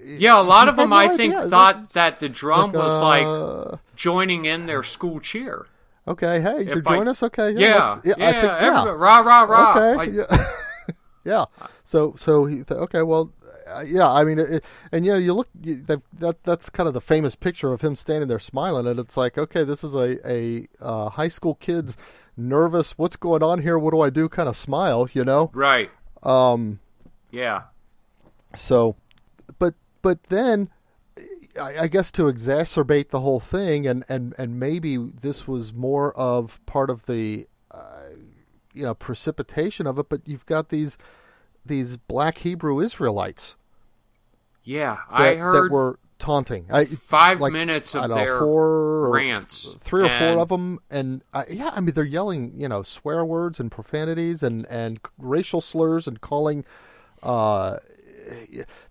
Yeah, 0.05 0.41
a 0.41 0.43
lot 0.43 0.69
of 0.69 0.77
them, 0.77 0.91
no 0.91 0.97
I 0.97 1.09
think, 1.17 1.35
idea. 1.35 1.49
thought 1.49 1.93
that 1.95 2.21
the 2.21 2.29
drum 2.29 2.73
like, 2.73 2.75
was 2.75 3.03
like 3.03 3.27
uh, 3.27 3.77
joining 3.97 4.45
in 4.45 4.67
their 4.67 4.83
school 4.83 5.19
cheer. 5.21 5.67
Okay, 6.09 6.41
hey, 6.41 6.63
you 6.63 6.73
If 6.79 6.87
I- 6.87 6.97
join 6.97 7.09
us. 7.09 7.23
Okay, 7.23 7.51
Yeah, 7.51 7.73
that's- 7.73 8.01
yeah, 8.05 8.29
I 8.29 8.33
think, 8.33 8.45
yeah. 8.45 8.85
rah, 8.91 9.19
rah, 9.21 9.43
rah. 9.43 9.71
okay, 9.73 9.95
Like, 9.97 10.13
yeah. 10.13 10.47
yeah. 11.25 11.47
So 11.85 12.15
so 12.19 12.45
he 12.45 12.57
th- 12.57 12.71
okay, 12.71 13.03
well, 13.03 13.33
uh, 13.67 13.85
yeah. 13.87 14.11
I 14.11 14.25
mean, 14.25 14.39
it, 14.39 14.65
and 14.93 15.05
you 15.05 15.13
know, 15.13 15.19
you 15.19 15.35
look 15.35 15.49
you, 15.63 15.77
that, 15.83 16.03
that 16.19 16.43
that's 16.43 16.71
kind 16.71 16.87
of 16.87 16.95
the 16.95 17.01
famous 17.01 17.35
picture 17.35 17.73
of 17.73 17.81
him 17.81 17.97
standing 17.97 18.29
there 18.29 18.39
smiling, 18.39 18.87
and 18.87 18.99
it's 18.99 19.17
like, 19.17 19.39
okay, 19.39 19.65
this 19.65 19.85
is 19.85 19.95
a 19.95 20.19
a 20.29 20.67
uh, 20.81 21.09
high 21.11 21.29
school 21.29 21.55
kid's 21.57 21.97
nervous. 22.37 22.97
What's 22.99 23.17
going 23.17 23.43
on 23.43 23.63
here? 23.63 23.79
What 23.79 23.93
do 23.93 24.01
I 24.01 24.11
do? 24.11 24.29
Kind 24.29 24.49
of 24.49 24.57
smile, 24.57 25.09
you 25.13 25.25
know. 25.25 25.51
Right. 25.53 25.91
Um. 26.23 26.81
Yeah. 27.31 27.63
So, 28.55 28.97
but 29.59 29.75
but 30.03 30.25
then, 30.25 30.71
I, 31.61 31.81
I 31.81 31.87
guess 31.87 32.11
to 32.13 32.23
exacerbate 32.23 33.11
the 33.11 33.21
whole 33.21 33.41
thing, 33.41 33.87
and 33.87 34.05
and 34.09 34.35
and 34.39 34.59
maybe 34.59 34.97
this 34.97 35.47
was 35.47 35.73
more 35.73 36.13
of 36.17 36.65
part 36.67 36.91
of 36.91 37.07
the, 37.07 37.47
you 38.75 38.85
know, 38.85 38.95
precipitation 38.95 39.87
of 39.87 39.99
it. 39.99 40.09
But 40.09 40.23
you've 40.27 40.47
got 40.47 40.69
these 40.71 40.99
these 41.65 41.97
black 41.97 42.39
Hebrew 42.39 42.81
Israelites 42.81 43.57
Yeah. 44.65 44.99
that, 45.11 45.21
I 45.21 45.35
heard 45.37 45.71
that 45.71 45.73
were 45.73 45.99
taunting. 46.19 46.67
I, 46.71 46.85
five 46.85 47.41
like, 47.41 47.53
minutes 47.53 47.95
of 47.95 48.09
know, 48.09 48.15
their 48.15 48.39
four 48.39 48.65
or 48.67 49.11
rants. 49.11 49.77
three 49.81 50.03
or 50.03 50.07
and 50.07 50.35
four 50.35 50.43
of 50.43 50.49
them, 50.49 50.79
and 50.91 51.23
uh, 51.33 51.45
yeah, 51.51 51.71
I 51.75 51.81
mean 51.81 51.95
they're 51.95 52.05
yelling, 52.05 52.53
you 52.57 52.69
know, 52.69 52.83
swear 52.83 53.25
words 53.25 53.59
and 53.59 53.71
profanities 53.71 54.43
and 54.43 54.67
and 54.67 55.01
racial 55.19 55.61
slurs 55.61 56.07
and 56.07 56.21
calling. 56.21 56.65
Uh, 57.23 57.79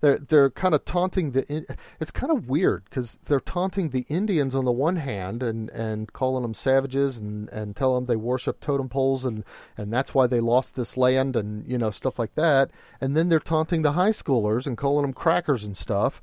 they're 0.02 0.18
they're 0.18 0.50
kind 0.50 0.74
of 0.74 0.86
taunting 0.86 1.32
the. 1.32 1.78
It's 2.00 2.12
kind 2.12 2.32
of 2.32 2.50
weird 2.50 2.86
because 2.86 3.18
they're 3.26 3.40
taunting 3.40 3.90
the 3.90 4.06
Indians 4.10 4.56
on 4.56 4.66
the 4.66 4.72
one 4.72 4.98
hand 4.98 5.44
and, 5.44 5.70
and 5.70 6.12
calling 6.14 6.44
them 6.44 6.54
savages 6.54 7.18
and, 7.18 7.50
and 7.50 7.76
telling 7.76 8.06
them 8.06 8.06
they 8.08 8.16
worship 8.16 8.60
totem 8.60 8.90
poles 8.90 9.26
and, 9.26 9.44
and 9.78 9.92
that's 9.92 10.14
why 10.14 10.28
they 10.28 10.40
lost 10.40 10.76
this 10.76 10.98
land 10.98 11.36
and 11.36 11.70
you 11.70 11.78
know 11.78 11.92
stuff 11.92 12.20
like 12.20 12.36
that. 12.36 12.72
And 13.02 13.16
then 13.16 13.30
they're 13.30 13.40
taunting 13.40 13.82
the 13.82 13.94
high 13.94 14.12
schoolers 14.12 14.66
and 14.66 14.78
calling 14.78 15.04
them 15.04 15.14
crackers 15.14 15.64
and 15.64 15.76
stuff 15.76 16.22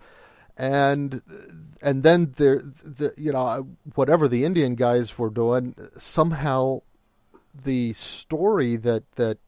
and 0.57 1.21
and 1.83 2.03
then 2.03 2.33
there 2.37 2.59
the 2.59 3.13
you 3.17 3.33
know 3.33 3.69
whatever 3.95 4.27
the 4.27 4.45
Indian 4.45 4.75
guys 4.75 5.19
were 5.19 5.29
doing 5.29 5.75
somehow 5.99 6.81
the 7.65 7.93
story 7.93 8.77
that 8.77 9.05
that 9.17 9.39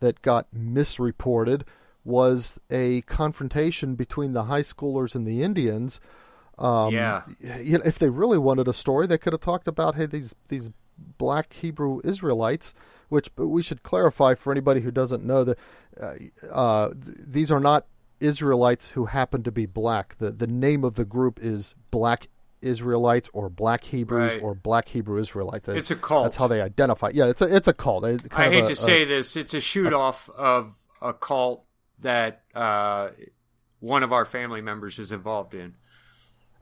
that 0.00 0.22
got 0.22 0.46
misreported 0.52 1.64
was 2.06 2.58
a 2.70 3.00
confrontation 3.02 3.94
between 3.96 4.32
the 4.32 4.44
high 4.44 4.62
schoolers 4.62 5.14
and 5.14 5.26
the 5.26 5.42
Indians 5.42 6.00
Um, 6.58 6.94
Yeah. 6.94 7.22
You 7.60 7.76
know, 7.78 7.84
if 7.84 7.98
they 7.98 8.08
really 8.08 8.38
wanted 8.38 8.66
a 8.66 8.72
story, 8.72 9.06
they 9.06 9.18
could 9.18 9.34
have 9.34 9.42
talked 9.42 9.68
about 9.68 9.94
hey 9.96 10.06
these 10.06 10.34
these 10.48 10.70
black 11.18 11.52
Hebrew 11.52 12.00
Israelites, 12.04 12.72
which 13.10 13.28
we 13.36 13.62
should 13.62 13.82
clarify 13.82 14.34
for 14.34 14.52
anybody 14.52 14.80
who 14.80 14.90
doesn't 14.90 15.22
know 15.22 15.44
that 15.44 15.58
uh, 16.00 16.14
uh, 16.50 16.88
th- 16.94 17.16
these 17.36 17.50
are 17.52 17.60
not 17.60 17.84
Israelites 18.20 18.92
who 18.92 19.04
happen 19.04 19.42
to 19.42 19.52
be 19.52 19.66
black. 19.66 20.16
the 20.18 20.30
The 20.30 20.46
name 20.46 20.82
of 20.84 20.94
the 20.94 21.04
group 21.04 21.38
is 21.42 21.74
Black 21.90 22.28
Israelites 22.62 23.28
or 23.34 23.50
Black 23.50 23.84
Hebrews 23.84 24.32
Right. 24.32 24.42
or 24.42 24.54
Black 24.54 24.88
Hebrew 24.88 25.18
Israelites. 25.20 25.68
It's 25.68 25.90
a 25.90 25.96
cult. 25.96 26.24
That's 26.24 26.36
how 26.36 26.48
they 26.48 26.62
identify. 26.62 27.10
Yeah, 27.12 27.26
it's 27.26 27.42
a 27.42 27.54
it's 27.54 27.68
a 27.68 27.74
cult. 27.74 28.04
It- 28.06 28.22
I 28.34 28.48
hate 28.48 28.64
a- 28.64 28.68
to 28.68 28.72
a- 28.72 28.76
say 28.76 29.04
this, 29.04 29.36
it's 29.36 29.52
a 29.52 29.60
shoot 29.60 29.92
off 29.92 30.30
of 30.30 30.78
a 31.02 31.12
cult 31.12 31.65
that 32.00 32.42
uh, 32.54 33.10
one 33.80 34.02
of 34.02 34.12
our 34.12 34.24
family 34.24 34.60
members 34.60 34.98
is 34.98 35.12
involved 35.12 35.54
in. 35.54 35.74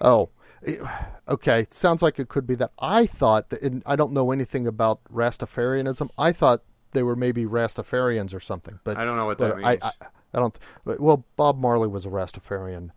Oh, 0.01 0.31
it- 0.63 0.81
okay. 1.29 1.67
Sounds 1.71 2.03
like 2.03 2.19
it 2.19 2.29
could 2.29 2.47
be 2.47 2.55
that. 2.57 2.73
I 2.79 3.07
thought 3.07 3.51
that, 3.51 3.83
I 3.87 3.97
don't 3.97 4.13
know 4.13 4.33
anything 4.33 4.67
about 4.67 5.01
Rastafarianism. 5.13 6.11
I 6.19 6.33
thought 6.33 6.63
they 6.93 7.03
were 7.03 7.17
maybe 7.17 7.45
Rastafarians 7.45 8.35
or 8.35 8.41
something, 8.41 8.79
but 8.85 8.97
I 8.97 9.05
don't 9.05 9.17
know 9.17 9.27
what 9.27 9.39
that 9.39 9.57
I, 9.65 9.71
means. 9.71 9.83
I, 9.83 9.93
I 10.35 10.41
don't. 10.41 10.57
But, 10.85 11.01
well, 11.01 11.25
Bob 11.37 11.59
Marley 11.59 11.89
was 11.89 12.07
a 12.07 12.11
Rastafarian. 12.11 12.91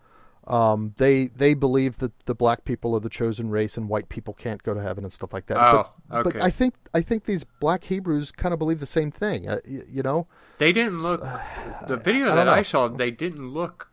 Um, 0.48 0.93
they 0.95 1.28
they 1.28 1.54
believe 1.54 1.98
that 1.98 2.18
the 2.26 2.34
black 2.34 2.64
people 2.64 2.95
are 2.95 3.02
the 3.02 3.10
chosen 3.10 3.50
race 3.50 3.76
and 3.76 3.89
white 3.89 4.08
people 4.08 4.34
can't 4.34 4.64
go 4.64 4.74
to 4.74 4.82
heaven 4.82 5.04
and 5.04 5.12
stuff 5.12 5.34
like 5.34 5.48
that. 5.48 5.58
Oh, 5.58 5.89
but, 6.10 6.24
but. 6.24 6.41
I 6.41 6.50
think 6.50 6.74
I 6.93 7.02
think 7.02 7.26
these 7.26 7.43
black 7.43 7.84
Hebrews 7.84 8.32
kind 8.32 8.54
of 8.54 8.60
believe 8.60 8.80
the 8.80 8.86
same 8.86 9.12
thing. 9.12 9.50
Uh, 9.50 9.60
y- 9.68 9.82
you 9.89 10.02
know, 10.04 10.26
They 10.58 10.72
didn't 10.72 11.00
look. 11.00 11.22
The 11.88 11.98
video 11.98 12.32
I 12.32 12.36
that 12.36 12.43
don't 12.45 12.58
I 12.60 12.62
saw, 12.62 12.88
they 12.88 13.12
didn't 13.12 13.50
look. 13.50 13.91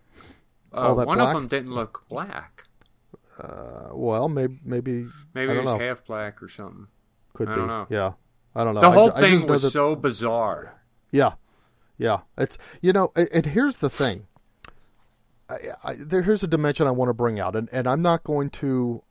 Uh, 0.72 0.92
one 0.94 1.18
black? 1.18 1.28
of 1.28 1.34
them 1.34 1.48
didn't 1.48 1.72
look 1.74 2.04
black. 2.08 2.64
uh, 3.40 3.88
well, 3.92 4.28
maybe 4.28 4.58
maybe 4.64 5.06
Maybe 5.34 5.52
I 5.58 5.62
know. 5.62 5.78
half 5.78 6.04
black 6.06 6.40
or 6.42 6.48
something. 6.48 6.86
could 7.34 7.48
I 7.48 7.54
be. 7.54 7.58
don't 7.58 7.68
know. 7.68 7.86
Yeah, 7.90 8.12
I 8.54 8.62
don't 8.62 8.74
know. 8.74 8.80
The 8.80 8.90
whole 8.92 9.12
I 9.12 9.20
thing 9.20 9.46
was 9.48 9.62
that- 9.62 9.70
so 9.70 9.96
bizarre. 9.96 10.80
Yeah, 11.10 11.32
yeah. 11.98 12.20
It's 12.38 12.58
you 12.80 12.92
know, 12.92 13.12
and 13.16 13.46
here's 13.46 13.78
the 13.78 13.90
thing. 13.90 14.28
I, 15.48 15.58
I, 15.82 15.94
there, 15.98 16.22
here's 16.22 16.42
a 16.42 16.48
dimension 16.48 16.86
I 16.86 16.92
want 16.92 17.08
to 17.10 17.14
bring 17.14 17.38
out, 17.38 17.56
and, 17.56 17.68
and 17.72 17.86
I'm 17.86 18.02
not 18.02 18.24
going 18.24 18.50
to 18.50 19.02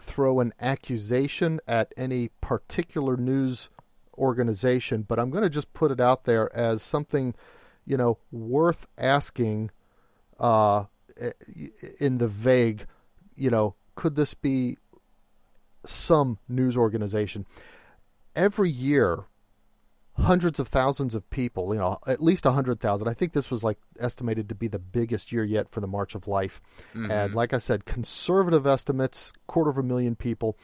throw 0.00 0.40
an 0.40 0.52
accusation 0.60 1.60
at 1.66 1.92
any 1.96 2.28
particular 2.40 3.16
news 3.16 3.68
organization, 4.16 5.02
but 5.02 5.18
I'm 5.18 5.30
going 5.30 5.44
to 5.44 5.50
just 5.50 5.72
put 5.72 5.90
it 5.90 6.00
out 6.00 6.24
there 6.24 6.54
as 6.56 6.82
something, 6.82 7.34
you 7.84 7.96
know, 7.96 8.18
worth 8.30 8.86
asking. 8.98 9.70
Uh, 10.38 10.84
in 11.98 12.18
the 12.18 12.28
vague, 12.28 12.86
you 13.34 13.50
know, 13.50 13.74
could 13.94 14.16
this 14.16 14.34
be 14.34 14.76
some 15.84 16.38
news 16.48 16.76
organization? 16.76 17.46
Every 18.34 18.70
year, 18.70 19.24
hundreds 20.18 20.58
of 20.58 20.68
thousands 20.68 21.14
of 21.14 21.28
people, 21.30 21.74
you 21.74 21.80
know, 21.80 21.98
at 22.06 22.22
least 22.22 22.44
100,000. 22.44 23.08
I 23.08 23.14
think 23.14 23.32
this 23.32 23.50
was 23.50 23.62
like 23.62 23.78
estimated 24.00 24.48
to 24.48 24.54
be 24.54 24.68
the 24.68 24.78
biggest 24.78 25.30
year 25.30 25.44
yet 25.44 25.70
for 25.70 25.80
the 25.80 25.86
March 25.86 26.14
of 26.14 26.26
Life. 26.26 26.60
And 27.10 27.34
like 27.34 27.52
I 27.52 27.58
said, 27.58 27.84
conservative 27.84 28.66
estimates, 28.66 29.32
quarter 29.46 29.70
of 29.70 29.78
a 29.78 29.82
million 29.82 30.16
people. 30.16 30.56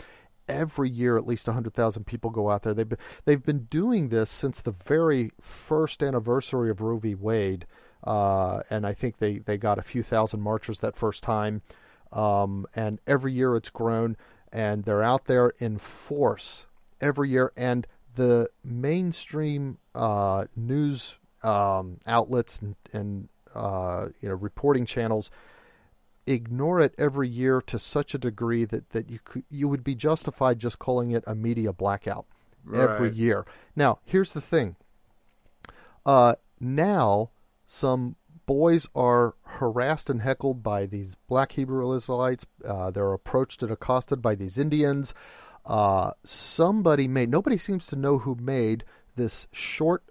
Every 0.48 0.90
year, 0.90 1.16
at 1.16 1.26
least 1.26 1.46
100,000 1.46 2.04
people 2.04 2.30
go 2.30 2.50
out 2.50 2.62
there. 2.62 2.74
They've 2.74 2.88
been, 2.88 2.98
they've 3.24 3.42
been 3.42 3.64
doing 3.64 4.08
this 4.08 4.30
since 4.30 4.60
the 4.60 4.72
very 4.72 5.30
first 5.40 6.02
anniversary 6.02 6.70
of 6.70 6.80
Roe 6.80 6.98
v. 6.98 7.14
Wade. 7.14 7.66
Uh, 8.04 8.60
and 8.68 8.86
I 8.86 8.92
think 8.92 9.18
they, 9.18 9.38
they 9.38 9.56
got 9.56 9.78
a 9.78 9.82
few 9.82 10.02
thousand 10.02 10.40
marchers 10.40 10.80
that 10.80 10.96
first 10.96 11.22
time. 11.22 11.62
Um, 12.12 12.66
and 12.74 13.00
every 13.06 13.32
year 13.32 13.56
it's 13.56 13.70
grown, 13.70 14.16
and 14.52 14.84
they're 14.84 15.02
out 15.02 15.26
there 15.26 15.52
in 15.58 15.78
force 15.78 16.66
every 17.00 17.30
year. 17.30 17.52
And 17.56 17.86
the 18.14 18.48
mainstream 18.64 19.78
uh, 19.94 20.46
news 20.56 21.16
um, 21.42 21.98
outlets 22.06 22.60
and, 22.60 22.76
and 22.92 23.28
uh, 23.54 24.08
you 24.20 24.28
know 24.28 24.34
reporting 24.34 24.86
channels 24.86 25.30
ignore 26.26 26.80
it 26.80 26.94
every 26.98 27.28
year 27.28 27.60
to 27.60 27.78
such 27.78 28.14
a 28.14 28.18
degree 28.18 28.64
that, 28.64 28.90
that 28.90 29.10
you 29.10 29.18
could, 29.24 29.44
you 29.50 29.68
would 29.68 29.82
be 29.82 29.94
justified 29.94 30.58
just 30.58 30.78
calling 30.78 31.10
it 31.10 31.24
a 31.26 31.34
media 31.34 31.72
blackout 31.72 32.26
every 32.72 33.10
year. 33.12 33.44
Now, 33.74 33.98
here's 34.04 34.32
the 34.32 34.40
thing. 34.40 34.76
Uh, 36.06 36.36
now, 36.60 37.30
some 37.66 38.16
boys 38.46 38.88
are 38.94 39.34
harassed 39.44 40.10
and 40.10 40.22
heckled 40.22 40.62
by 40.62 40.86
these 40.86 41.16
black 41.28 41.52
Hebrew 41.52 41.92
Israelites. 41.94 42.46
Uh, 42.64 42.90
they're 42.90 43.12
approached 43.12 43.62
and 43.62 43.72
accosted 43.72 44.22
by 44.22 44.34
these 44.34 44.58
Indians. 44.58 45.14
Uh, 45.64 46.12
somebody 46.24 47.06
made, 47.06 47.30
nobody 47.30 47.56
seems 47.56 47.86
to 47.86 47.96
know 47.96 48.18
who 48.18 48.34
made 48.34 48.84
this 49.16 49.46
short 49.52 50.02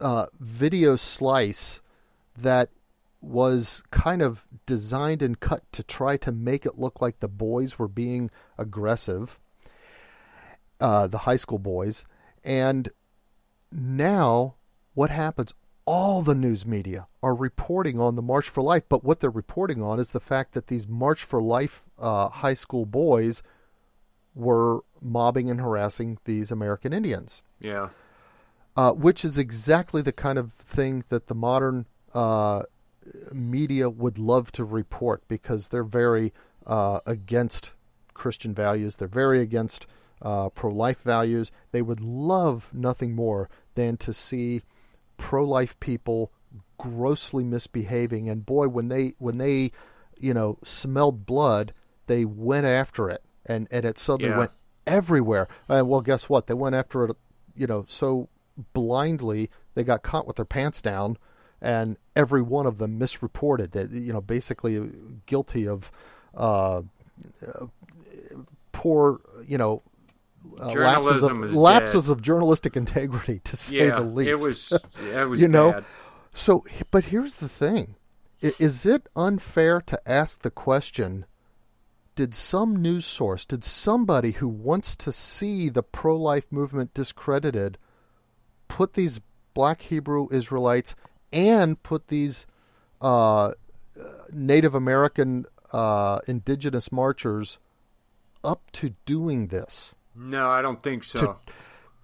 uh, 0.00 0.26
video 0.38 0.96
slice 0.96 1.80
that 2.36 2.68
was 3.20 3.82
kind 3.90 4.22
of 4.22 4.44
designed 4.66 5.22
and 5.22 5.40
cut 5.40 5.62
to 5.72 5.82
try 5.82 6.16
to 6.16 6.30
make 6.30 6.64
it 6.64 6.78
look 6.78 7.00
like 7.00 7.18
the 7.18 7.28
boys 7.28 7.78
were 7.78 7.88
being 7.88 8.30
aggressive, 8.56 9.38
uh, 10.80 11.06
the 11.06 11.18
high 11.18 11.36
school 11.36 11.58
boys. 11.58 12.04
And 12.44 12.90
now, 13.72 14.54
what 14.94 15.10
happens? 15.10 15.52
All 15.84 16.22
the 16.22 16.34
news 16.34 16.66
media 16.66 17.08
are 17.22 17.34
reporting 17.34 17.98
on 17.98 18.14
the 18.14 18.22
March 18.22 18.48
for 18.48 18.62
Life, 18.62 18.84
but 18.88 19.02
what 19.02 19.20
they're 19.20 19.30
reporting 19.30 19.82
on 19.82 19.98
is 19.98 20.10
the 20.10 20.20
fact 20.20 20.52
that 20.52 20.66
these 20.66 20.86
March 20.86 21.24
for 21.24 21.42
Life 21.42 21.82
uh, 21.98 22.28
high 22.28 22.54
school 22.54 22.86
boys 22.86 23.42
were 24.38 24.80
mobbing 25.02 25.50
and 25.50 25.60
harassing 25.60 26.18
these 26.24 26.50
American 26.50 26.92
Indians 26.92 27.42
Yeah. 27.60 27.88
uh, 28.76 28.92
which 28.92 29.24
is 29.24 29.36
exactly 29.36 30.00
the 30.00 30.12
kind 30.12 30.38
of 30.38 30.52
thing 30.52 31.04
that 31.08 31.26
the 31.26 31.34
modern 31.34 31.86
uh, 32.14 32.62
media 33.32 33.90
would 33.90 34.18
love 34.18 34.52
to 34.52 34.64
report 34.64 35.22
because 35.28 35.68
they're 35.68 35.82
very 35.84 36.32
uh, 36.66 37.00
against 37.06 37.72
Christian 38.14 38.54
values. 38.54 38.96
They're 38.96 39.08
very 39.08 39.40
against 39.40 39.86
uh, 40.22 40.48
pro 40.50 40.70
life 40.72 41.00
values. 41.02 41.50
They 41.72 41.82
would 41.82 42.00
love 42.00 42.68
nothing 42.72 43.14
more 43.14 43.48
than 43.74 43.96
to 43.98 44.12
see 44.12 44.62
pro 45.16 45.44
life 45.44 45.78
people 45.80 46.30
grossly 46.78 47.44
misbehaving. 47.44 48.28
And 48.28 48.44
boy, 48.46 48.68
when 48.68 48.88
they 48.88 49.14
when 49.18 49.38
they 49.38 49.72
you 50.18 50.34
know 50.34 50.58
smelled 50.62 51.26
blood, 51.26 51.72
they 52.06 52.24
went 52.24 52.66
after 52.66 53.08
it, 53.10 53.22
and 53.48 53.66
and 53.70 53.84
it 53.84 53.98
suddenly 53.98 54.30
Yeah. 54.30 54.38
went 54.38 54.50
everywhere. 54.86 55.48
And 55.68 55.88
well, 55.88 56.00
guess 56.00 56.28
what? 56.28 56.46
They 56.46 56.54
went 56.54 56.74
after 56.74 57.04
it, 57.04 57.16
you 57.56 57.66
know, 57.66 57.84
so 57.88 58.28
blindly 58.72 59.50
they 59.74 59.84
got 59.84 60.02
caught 60.02 60.26
with 60.26 60.36
their 60.36 60.44
pants 60.44 60.80
down, 60.82 61.16
and 61.60 61.96
every 62.16 62.42
one 62.42 62.66
of 62.66 62.78
them 62.78 62.98
misreported 62.98 63.72
that 63.72 63.90
you 63.90 64.12
know 64.12 64.20
basically 64.20 64.90
guilty 65.26 65.66
of 65.66 65.90
uh, 66.36 66.82
uh, 67.46 67.66
poor 68.72 69.20
you 69.46 69.58
know. 69.58 69.82
Uh, 70.60 70.68
lapses 70.72 71.22
of 71.24 71.44
is 71.44 71.54
lapses 71.54 72.08
of 72.08 72.22
journalistic 72.22 72.76
integrity, 72.76 73.40
to 73.44 73.56
say 73.56 73.88
Yeah. 73.88 73.96
the 73.96 74.02
least. 74.02 74.28
It 74.30 74.38
was. 74.38 74.72
It 75.14 75.28
was 75.28 75.40
You 75.40 75.48
know? 75.48 75.72
bad. 75.72 75.84
So, 76.32 76.64
but 76.90 77.06
here's 77.06 77.36
the 77.36 77.48
thing: 77.48 77.96
is 78.40 78.86
it 78.86 79.08
unfair 79.16 79.80
to 79.82 80.00
ask 80.08 80.42
the 80.42 80.50
question? 80.50 81.26
Did 82.18 82.34
some 82.34 82.74
news 82.82 83.06
source, 83.06 83.44
did 83.44 83.62
somebody 83.62 84.32
who 84.32 84.48
wants 84.48 84.96
to 84.96 85.12
see 85.12 85.68
the 85.68 85.84
pro-life 85.84 86.46
movement 86.50 86.92
discredited, 86.92 87.78
put 88.66 88.94
these 88.94 89.20
Black 89.54 89.82
Hebrew 89.82 90.26
Israelites 90.32 90.96
and 91.32 91.80
put 91.84 92.08
these 92.08 92.44
uh, 93.00 93.52
Native 94.32 94.74
American 94.74 95.46
uh, 95.72 96.18
indigenous 96.26 96.90
marchers 96.90 97.60
up 98.42 98.68
to 98.72 98.96
doing 99.06 99.46
this? 99.46 99.94
No, 100.16 100.48
I 100.50 100.60
don't 100.60 100.82
think 100.82 101.04
so. 101.04 101.38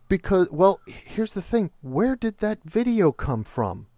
Because, 0.09 0.49
well, 0.53 0.79
here's 0.87 1.35
the 1.35 1.43
thing: 1.43 1.73
where 1.83 2.15
did 2.15 2.39
that 2.39 2.61
video 2.63 3.11
come 3.11 3.43
from? 3.43 3.89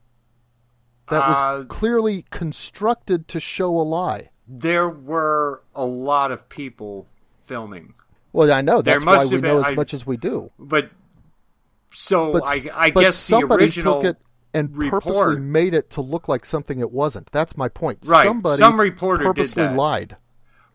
That 1.10 1.28
was 1.28 1.36
Uh, 1.42 1.64
clearly 1.68 2.24
constructed 2.30 3.28
to 3.28 3.38
show 3.38 3.68
a 3.78 3.84
lie. 3.84 4.30
There 4.48 4.88
were 4.88 5.62
a 5.74 5.84
lot 5.84 6.30
of 6.32 6.48
people 6.48 7.06
filming, 7.38 7.94
Well, 8.32 8.52
I 8.52 8.60
know 8.60 8.82
that's 8.82 9.04
why 9.04 9.24
we 9.24 9.32
have 9.34 9.42
know 9.42 9.58
as 9.60 9.66
I- 9.66 9.74
much 9.74 9.92
as 9.94 10.06
we 10.06 10.16
do. 10.16 10.50
but 10.58 10.90
so 11.90 12.32
But 12.32 12.42
I, 12.46 12.62
I 12.74 12.90
but 12.90 13.00
guess 13.00 13.14
the 13.26 13.38
somebody 13.40 13.64
original 13.64 14.00
took 14.02 14.16
it 14.16 14.22
and 14.54 14.74
purposely 14.74 15.38
made 15.38 15.74
it 15.74 15.90
to 15.90 16.00
look 16.00 16.28
like 16.28 16.44
something 16.44 16.80
it 16.80 16.90
wasn't. 16.90 17.30
That's 17.32 17.56
my 17.56 17.68
point. 17.68 17.98
Right, 18.06 18.24
Somebody 18.26 18.58
some 18.58 18.80
reporter 18.80 19.24
purposely 19.24 19.68
lied. 19.68 20.16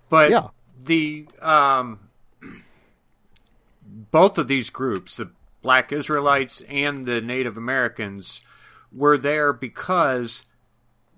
But 0.10 0.30
Yeah. 0.32 0.50
the 0.84 1.28
um, 1.42 2.00
both 4.12 4.38
of 4.38 4.48
these 4.48 4.70
groups, 4.70 5.16
the 5.16 5.32
Black 5.62 5.92
Israelites 5.92 6.62
and 6.70 7.06
the 7.06 7.22
Native 7.22 7.58
Americans, 7.58 8.42
were 8.92 9.18
there 9.18 9.54
because 9.54 10.46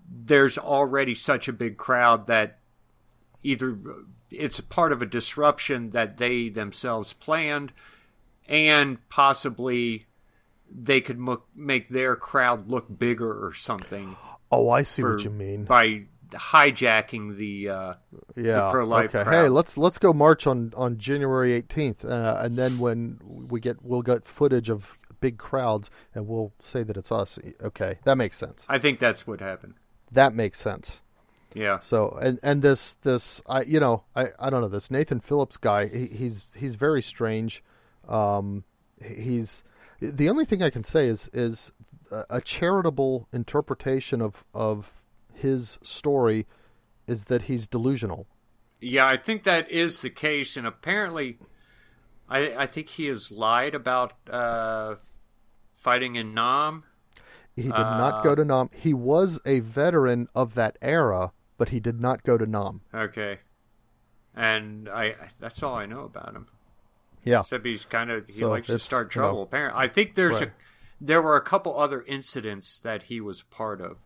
there's 0.10 0.58
already 0.58 1.16
such 1.16 1.48
a 1.48 1.54
big 1.54 1.78
crowd 1.78 2.28
that 2.28 2.60
either 3.42 3.78
it's 4.30 4.60
part 4.62 4.92
of 4.92 5.02
a 5.02 5.06
disruption 5.06 5.92
that 5.92 6.18
they 6.18 6.50
themselves 6.50 7.14
planned, 7.14 7.74
and 8.48 8.98
possibly 9.10 10.08
they 10.70 11.02
could 11.02 11.20
mo- 11.20 11.44
make 11.56 11.90
their 11.90 12.16
crowd 12.16 12.70
look 12.70 12.98
bigger 12.98 13.46
or 13.46 13.54
something. 13.54 14.16
Oh, 14.52 14.70
I 14.70 14.84
see 14.84 15.02
for- 15.02 15.16
what 15.16 15.24
you 15.24 15.30
mean. 15.30 15.66
by 15.66 16.04
hijacking 16.32 17.38
the 17.38 17.70
uh, 17.70 17.94
yeah. 18.36 18.70
pro-life 18.72 19.16
okay. 19.16 19.24
crowd. 19.24 19.44
Hey, 19.44 19.50
let's 19.50 19.78
let's 19.78 19.98
go 19.98 20.14
march 20.14 20.48
on 20.48 20.74
on 20.76 20.98
January 20.98 21.62
18th, 21.62 22.06
uh, 22.06 22.40
and 22.44 22.58
then 22.58 22.80
when 22.80 23.20
we 23.24 23.60
get 23.60 23.84
we'll 23.84 24.02
get 24.02 24.26
footage 24.26 24.70
of 24.70 24.98
big 25.20 25.38
crowds, 25.38 25.90
and 26.14 26.28
we'll 26.28 26.54
say 26.60 26.84
that 26.84 26.98
it's 26.98 27.12
us. 27.12 27.40
Okay, 27.62 28.00
that 28.04 28.18
makes 28.18 28.38
sense. 28.38 28.66
I 28.68 28.80
think 28.80 29.00
that's 29.00 29.26
what 29.28 29.40
happened. 29.40 29.76
That 30.14 30.34
makes 30.34 30.60
sense. 30.60 31.02
Yeah. 31.54 31.80
So 31.82 32.18
and 32.22 32.40
and 32.42 32.62
this 32.62 32.96
this 32.96 33.42
I 33.48 33.62
you 33.64 33.80
know 33.80 34.04
I 34.16 34.28
I 34.40 34.50
don't 34.50 34.62
know 34.62 34.68
this 34.68 34.90
Nathan 34.90 35.20
Phillips 35.20 35.58
guy 35.58 35.88
he, 35.88 36.08
he's 36.08 36.48
he's 36.58 36.76
very 36.76 37.02
strange. 37.02 37.64
Um, 38.08 38.64
he's 39.04 39.64
the 40.00 40.30
only 40.30 40.46
thing 40.46 40.62
I 40.64 40.70
can 40.70 40.84
say 40.84 41.08
is 41.08 41.30
is 41.34 41.72
a- 42.30 42.42
charitable 42.42 43.28
interpretation 43.32 44.22
of 44.22 44.44
of 44.54 44.94
his 45.34 45.80
story 45.84 46.46
is 47.08 47.26
that 47.26 47.44
he's 47.44 47.68
delusional. 47.68 48.28
Yeah, 48.80 49.08
I 49.08 49.18
think 49.18 49.44
that 49.44 49.70
is 49.72 50.02
the 50.02 50.10
case, 50.10 50.58
and 50.58 50.68
apparently, 50.68 51.38
I 52.30 52.64
I 52.64 52.68
think 52.68 52.90
he 52.90 53.06
has 53.06 53.32
lied 53.32 53.76
about 53.76 54.14
uh, 54.30 54.96
fighting 55.76 56.16
in 56.16 56.34
Nam. 56.34 56.84
He 57.56 57.64
did 57.64 57.70
not 57.72 58.24
go 58.24 58.34
to 58.36 58.44
Nam. 58.44 58.70
He 58.74 58.94
was 58.94 59.40
a 59.46 59.60
veteran 59.60 60.28
of 60.34 60.56
that 60.56 60.78
era, 60.82 61.32
but 61.58 61.70
he 61.70 61.80
did 61.80 62.02
not 62.02 62.24
go 62.24 62.38
to 62.38 62.46
Nam. 62.48 62.82
Okay, 62.94 63.40
and 64.36 64.90
I 64.90 65.16
that's 65.40 65.62
all 65.62 65.76
I 65.76 65.86
know 65.86 66.02
about 66.02 66.36
him. 66.36 66.48
Yeah. 67.24 67.42
Except 67.42 67.66
he's 67.66 67.86
kind 67.86 68.12
of 68.12 68.26
he 68.28 68.34
So 68.34 68.50
likes 68.50 68.68
to 68.68 68.80
start 68.80 69.14
you 69.16 69.22
know- 69.22 69.28
trouble. 69.28 69.44
Apparently, 69.44 69.82
I 69.82 69.88
think 69.88 70.16
there's 70.16 70.34
Right. 70.36 70.48
a 70.50 70.52
there 71.00 71.22
were 71.22 71.36
a 71.36 71.42
couple 71.42 71.78
other 71.78 72.02
incidents 72.04 72.80
that 72.80 73.04
he 73.04 73.20
was 73.22 73.44
part 73.44 73.82
of. 73.82 73.98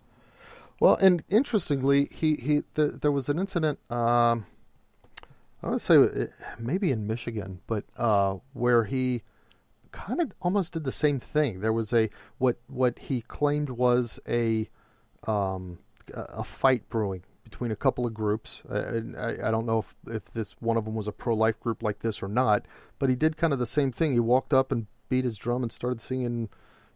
Well, 0.79 0.95
and 1.01 1.23
interestingly, 1.29 2.07
he 2.11 2.35
he 2.35 2.63
the, 2.75 2.87
there 3.01 3.11
was 3.11 3.29
an 3.29 3.39
incident. 3.39 3.79
Um, 3.91 4.45
I 5.63 5.67
want 5.69 5.79
to 5.79 5.85
say 5.85 6.27
maybe 6.59 6.91
in 6.91 7.07
Michigan, 7.07 7.61
but 7.65 7.85
uh, 7.97 8.37
where 8.53 8.83
he 8.83 9.23
kind 9.91 10.21
of 10.21 10.31
almost 10.41 10.73
did 10.73 10.83
the 10.83 10.91
same 10.91 11.19
thing. 11.19 11.59
There 11.61 11.73
was 11.73 11.93
a 11.93 12.09
what 12.38 12.57
what 12.67 12.99
he 12.99 13.21
claimed 13.21 13.69
was 13.71 14.19
a 14.27 14.69
um, 15.25 15.79
a 16.13 16.43
fight 16.43 16.88
brewing 16.89 17.23
between 17.43 17.71
a 17.71 17.75
couple 17.75 18.05
of 18.05 18.13
groups. 18.13 18.61
Uh, 18.69 18.75
and 18.75 19.15
I, 19.17 19.47
I 19.47 19.51
don't 19.51 19.65
know 19.65 19.79
if, 19.79 19.95
if 20.15 20.25
this 20.33 20.51
one 20.59 20.77
of 20.77 20.85
them 20.85 20.95
was 20.95 21.07
a 21.07 21.11
pro 21.11 21.33
life 21.35 21.59
group 21.59 21.81
like 21.81 21.99
this 21.99 22.21
or 22.21 22.27
not, 22.27 22.65
but 22.99 23.09
he 23.09 23.15
did 23.15 23.38
kind 23.38 23.53
of 23.53 23.59
the 23.59 23.65
same 23.65 23.91
thing. 23.91 24.13
He 24.13 24.19
walked 24.19 24.53
up 24.53 24.71
and 24.71 24.88
beat 25.09 25.23
his 25.25 25.38
drum 25.38 25.63
and 25.63 25.71
started 25.71 26.01
singing, 26.01 26.49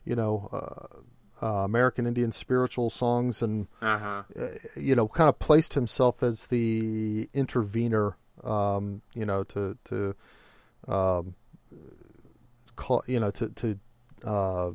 you 0.03 0.15
know, 0.15 0.49
uh, 0.51 1.45
uh, 1.45 1.63
American 1.63 2.05
Indian 2.05 2.31
spiritual 2.31 2.89
songs 2.89 3.41
and 3.41 3.67
Uh 3.81 3.97
huh. 3.97 4.23
uh, 4.39 4.47
you 4.75 4.93
know, 4.95 5.07
kind 5.07 5.29
of 5.29 5.39
placed 5.39 5.73
himself 5.73 6.21
as 6.21 6.47
the 6.47 7.29
intervener, 7.33 8.15
um, 8.43 9.01
you 9.15 9.25
know, 9.25 9.43
to 9.45 9.77
to 9.85 10.15
um, 10.87 11.35
call, 12.84 13.03
you 13.07 13.19
know, 13.19 13.32
to 13.39 13.45
to 13.61 13.67
uh, 14.34 14.71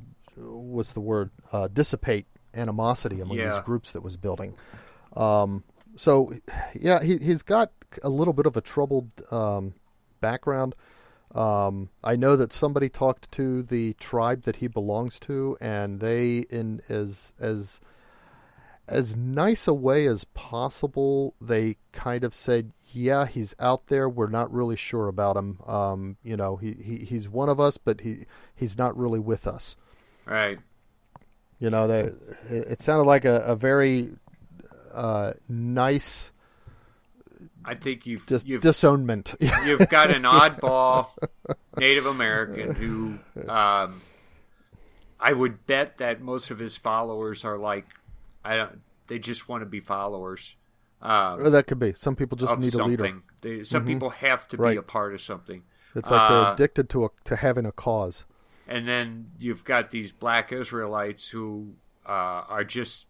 what's 0.75 0.93
the 0.93 1.01
word? 1.13 1.31
Uh, 1.53 1.69
dissipate 1.81 2.27
animosity 2.55 3.21
among 3.21 3.37
Yeah. 3.39 3.51
these 3.51 3.65
groups 3.65 3.93
that 3.93 4.03
was 4.03 4.17
building. 4.17 4.55
Um, 5.17 5.65
so, 5.97 6.33
yeah, 6.75 7.03
he 7.03 7.17
he's 7.29 7.43
got 7.43 7.69
a 8.03 8.09
little 8.09 8.35
bit 8.35 8.47
of 8.47 8.57
a 8.57 8.61
troubled 8.61 9.11
um, 9.31 9.75
background. 10.21 10.75
Um, 11.35 11.91
I 12.05 12.17
know 12.17 12.37
that 12.37 12.53
somebody 12.53 12.89
talked 12.89 13.31
to 13.33 13.63
the 13.63 13.95
tribe 13.95 14.43
that 14.43 14.57
he 14.57 14.69
belongs 14.69 15.19
to, 15.21 15.57
and 15.61 16.01
they, 16.01 16.45
in 16.51 16.81
as 16.89 17.33
as 17.41 17.81
as 18.89 19.17
nice 19.17 19.67
a 19.67 19.75
way 19.75 20.07
as 20.07 20.25
possible, 20.35 21.35
they 21.41 21.77
kind 21.93 22.23
of 22.25 22.33
said, 22.35 22.71
"Yeah, 22.97 23.27
he's 23.27 23.55
out 23.59 23.87
there. 23.89 24.09
We're 24.09 24.29
not 24.29 24.53
really 24.53 24.77
sure 24.77 25.09
about 25.09 25.37
him. 25.37 25.59
Um, 25.67 26.17
you 26.23 26.37
know, 26.37 26.57
he, 26.57 26.73
he 26.73 27.05
he's 27.05 27.29
one 27.29 27.49
of 27.49 27.61
us, 27.61 27.77
but 27.77 28.01
he 28.01 28.27
he's 28.55 28.79
not 28.79 28.97
really 28.97 29.21
with 29.21 29.47
us." 29.47 29.77
Right. 30.25 30.59
You 31.59 31.71
know, 31.71 31.87
they, 31.87 32.01
it 32.51 32.67
it 32.69 32.81
sounded 32.81 33.05
like 33.05 33.25
a, 33.25 33.41
a 33.43 33.57
very 33.57 34.11
uh, 34.93 35.33
nice 35.49 36.33
I 37.67 37.75
think 37.75 38.07
you've 38.07 38.25
dis- 38.27 38.47
you've 38.47 38.63
disownment. 38.63 39.35
you've 39.65 39.89
got 39.89 40.15
an 40.15 40.23
oddball 40.23 41.09
Native 41.77 42.07
American 42.07 42.75
who 42.75 43.19
um, 43.51 44.03
I 45.19 45.33
would 45.33 45.67
bet 45.67 45.97
that 45.97 46.21
most 46.21 46.51
of 46.51 46.61
his 46.61 46.77
followers 46.77 47.45
are 47.45 47.59
like 47.59 47.87
I 48.45 48.57
don't 48.57 48.81
they 49.09 49.19
just 49.19 49.49
want 49.49 49.63
to 49.63 49.67
be 49.67 49.81
followers 49.81 50.55
um, 51.03 51.41
Or 51.41 51.51
that 51.51 51.67
could 51.67 51.79
be. 51.79 51.93
Some 51.95 52.17
people 52.17 52.37
just 52.37 52.59
need 52.59 52.75
a 52.75 52.85
leader. 52.85 53.21
They, 53.43 53.63
some 53.65 53.85
people 53.85 54.11
have 54.11 54.49
to 54.49 54.59
be 54.59 54.77
a 54.77 54.83
part 54.83 55.15
of 55.15 55.21
something. 55.21 55.63
It's 55.95 56.11
like 56.11 56.29
they're 56.29 56.39
Uh, 56.39 56.53
addicted 56.55 56.89
to 56.91 57.05
a, 57.07 57.09
to 57.25 57.37
having 57.37 57.65
a 57.67 57.73
cause. 57.73 58.25
and 58.69 58.87
then 58.89 59.31
you've 59.39 59.65
got 59.65 59.91
these 59.91 60.13
black 60.13 60.53
Israelites 60.53 61.29
who 61.29 61.75
uh, 62.07 62.45
are 62.49 62.65
just 62.65 63.07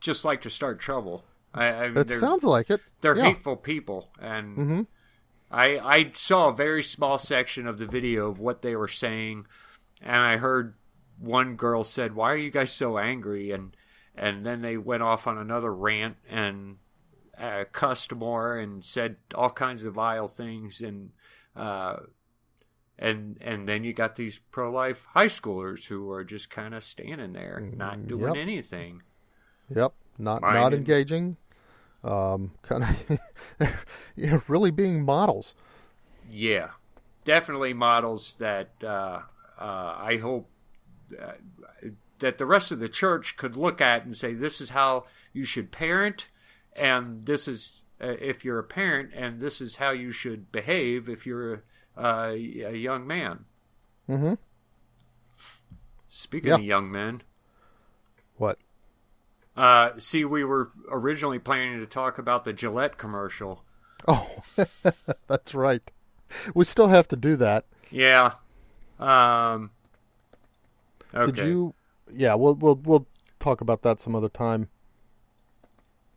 just 0.00 0.24
like 0.24 0.40
to 0.42 0.50
start 0.50 0.80
trouble. 0.80 1.24
I, 1.54 1.66
I, 1.66 1.84
It 2.00 2.10
sounds 2.10 2.44
like 2.44 2.70
it. 2.70 2.80
they're 3.02 3.16
yeah. 3.16 3.24
hateful 3.24 3.56
people 3.56 4.10
and 4.20 4.56
Mhm. 4.56 4.86
I 5.50 5.78
I 5.78 6.10
saw 6.14 6.48
a 6.48 6.54
very 6.54 6.82
small 6.82 7.18
section 7.18 7.66
of 7.66 7.78
the 7.78 7.86
video 7.86 8.30
of 8.30 8.38
what 8.40 8.62
they 8.62 8.74
were 8.74 8.88
saying 8.88 9.46
and 10.00 10.16
I 10.16 10.38
heard 10.38 10.74
one 11.18 11.56
girl 11.56 11.84
said 11.84 12.14
why 12.14 12.32
are 12.32 12.36
you 12.36 12.50
guys 12.50 12.72
so 12.72 12.96
angry 12.98 13.50
and 13.50 13.76
and 14.16 14.46
then 14.46 14.62
they 14.62 14.76
went 14.78 15.02
off 15.02 15.26
on 15.26 15.36
another 15.38 15.72
rant 15.72 16.16
and 16.28 16.78
uh, 17.42 17.64
cussed 17.72 18.14
more 18.14 18.56
and 18.56 18.84
said 18.84 19.16
all 19.34 19.50
kinds 19.50 19.84
of 19.84 19.94
vile 19.94 20.28
things 20.28 20.80
and 20.80 21.10
uh 21.56 21.96
and 22.98 23.36
and 23.40 23.68
then 23.68 23.84
you 23.84 23.92
got 23.92 24.16
these 24.16 24.40
pro 24.50 24.70
life 24.70 25.06
high 25.12 25.26
schoolers 25.26 25.86
who 25.86 26.10
are 26.10 26.24
just 26.24 26.48
kind 26.48 26.72
of 26.72 26.84
standing 26.84 27.32
there 27.32 27.60
not 27.76 28.06
doing 28.06 28.34
yep. 28.34 28.36
anything 28.36 29.02
Yep, 29.74 29.92
not 30.18 30.42
Mine 30.42 30.54
not 30.54 30.74
engaging. 30.74 31.36
Um, 32.04 32.52
kind 32.62 32.84
of, 32.84 33.70
you 34.16 34.26
know, 34.26 34.42
really 34.48 34.70
being 34.70 35.04
models. 35.04 35.54
Yeah, 36.30 36.70
definitely 37.24 37.74
models 37.74 38.34
that 38.38 38.70
uh, 38.82 39.20
uh, 39.58 39.96
I 39.98 40.18
hope 40.20 40.48
uh, 41.20 41.32
that 42.18 42.38
the 42.38 42.46
rest 42.46 42.72
of 42.72 42.80
the 42.80 42.88
church 42.88 43.36
could 43.36 43.56
look 43.56 43.80
at 43.80 44.04
and 44.04 44.16
say, 44.16 44.34
"This 44.34 44.60
is 44.60 44.70
how 44.70 45.04
you 45.32 45.44
should 45.44 45.70
parent, 45.70 46.28
and 46.76 47.24
this 47.24 47.48
is 47.48 47.82
uh, 48.00 48.16
if 48.20 48.44
you're 48.44 48.58
a 48.58 48.64
parent, 48.64 49.10
and 49.14 49.40
this 49.40 49.60
is 49.60 49.76
how 49.76 49.90
you 49.90 50.10
should 50.12 50.50
behave 50.52 51.08
if 51.08 51.26
you're 51.26 51.62
uh, 51.96 52.32
a 52.34 52.74
young 52.76 53.06
man." 53.06 53.44
Mm-hmm. 54.08 54.34
Speaking 56.08 56.48
Yeah. 56.48 56.54
of 56.56 56.62
young 56.62 56.90
men, 56.90 57.22
What? 58.36 58.58
uh, 59.56 59.90
see, 59.98 60.24
we 60.24 60.44
were 60.44 60.70
originally 60.90 61.38
planning 61.38 61.80
to 61.80 61.86
talk 61.86 62.18
about 62.18 62.44
the 62.44 62.52
Gillette 62.52 62.98
commercial. 62.98 63.64
Oh, 64.06 64.28
that's 65.26 65.54
right. 65.54 65.90
We 66.54 66.64
still 66.64 66.88
have 66.88 67.08
to 67.08 67.16
do 67.16 67.36
that. 67.36 67.64
Yeah. 67.90 68.32
Um, 68.98 69.70
okay. 71.14 71.30
Did 71.32 71.38
you? 71.46 71.74
Yeah, 72.14 72.34
we'll 72.34 72.54
we'll 72.56 72.76
we'll 72.84 73.06
talk 73.38 73.60
about 73.60 73.82
that 73.82 74.00
some 74.00 74.14
other 74.14 74.28
time. 74.28 74.68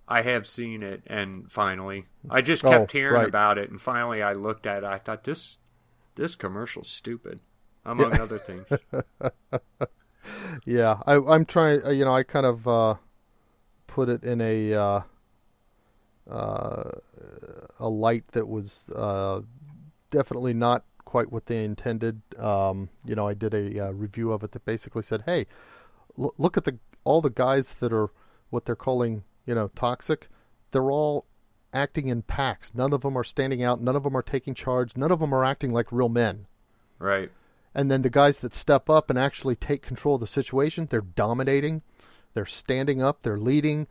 I 0.07 0.21
have 0.23 0.47
seen 0.47 0.83
it, 0.83 1.03
and 1.07 1.51
finally, 1.51 2.07
I 2.29 2.41
just 2.41 2.65
Oh, 2.65 2.65
kept 2.65 2.91
hearing 2.91 3.23
right. 3.23 3.25
about 3.25 3.57
it, 3.57 3.69
and 3.69 3.81
finally, 3.81 4.21
I 4.21 4.33
looked 4.33 4.65
at 4.65 4.83
it. 4.83 4.87
I 4.87 4.97
thought 4.99 5.23
this 5.23 5.59
this 6.15 6.35
commercial's 6.35 6.89
stupid, 6.89 7.41
among 7.85 8.17
other 8.19 8.39
things. 8.39 8.67
Yeah, 10.65 10.99
I, 11.05 11.15
I'm 11.17 11.45
trying. 11.45 11.83
uh, 11.85 11.89
You 11.91 12.05
know, 12.05 12.13
I 12.15 12.23
kind 12.23 12.45
of 12.45 12.67
uh, 12.67 12.95
put 13.87 14.09
it 14.09 14.23
in 14.23 14.41
a 14.41 14.73
uh, 14.73 15.01
uh, 16.29 16.89
a 17.79 17.89
light 17.89 18.27
that 18.29 18.47
was 18.47 18.89
uh, 18.91 19.41
definitely 20.09 20.53
not 20.53 20.83
quite 21.05 21.31
what 21.31 21.45
they 21.45 21.63
intended. 21.63 22.21
Um, 22.39 22.89
you 23.05 23.15
know, 23.15 23.27
I 23.27 23.33
did 23.33 23.53
a 23.53 23.87
uh, 23.87 23.91
review 23.91 24.31
of 24.31 24.43
it 24.43 24.51
that 24.53 24.65
basically 24.65 25.03
said, 25.03 25.23
"Hey, 25.25 25.45
l- 26.19 26.33
look 26.37 26.57
at 26.57 26.65
the 26.65 26.79
all 27.03 27.21
the 27.21 27.29
guys 27.31 27.75
that 27.75 27.93
are 27.93 28.11
what 28.49 28.65
they're 28.65 28.75
calling, 28.75 29.23
you 29.45 29.55
know, 29.55 29.69
toxic. 29.75 30.29
They're 30.71 30.91
all 30.91 31.25
acting 31.73 32.07
in 32.07 32.21
packs. 32.21 32.73
None 32.73 32.93
of 32.93 33.01
them 33.01 33.17
are 33.17 33.23
standing 33.23 33.63
out. 33.63 33.81
None 33.81 33.95
of 33.95 34.03
them 34.03 34.15
are 34.15 34.21
taking 34.21 34.53
charge. 34.53 34.95
None 34.95 35.11
of 35.11 35.19
them 35.19 35.33
are 35.33 35.43
acting 35.45 35.73
like 35.73 35.91
real 35.91 36.09
men." 36.09 36.47
right? 36.99 37.29
And 37.73 37.91
then 37.91 38.03
the 38.03 38.09
guys 38.09 38.39
that 38.39 38.53
step 38.53 38.89
up 38.89 39.09
and 39.09 39.19
actually 39.19 39.57
take 39.57 39.81
control 39.81 40.15
of 40.15 40.21
the 40.21 40.27
situation, 40.27 40.87
they're 40.89 41.01
dominating, 41.01 41.81
they're 42.33 42.45
standing 42.45 43.01
up, 43.03 43.21
they're 43.21 43.37
leading, 43.37 43.87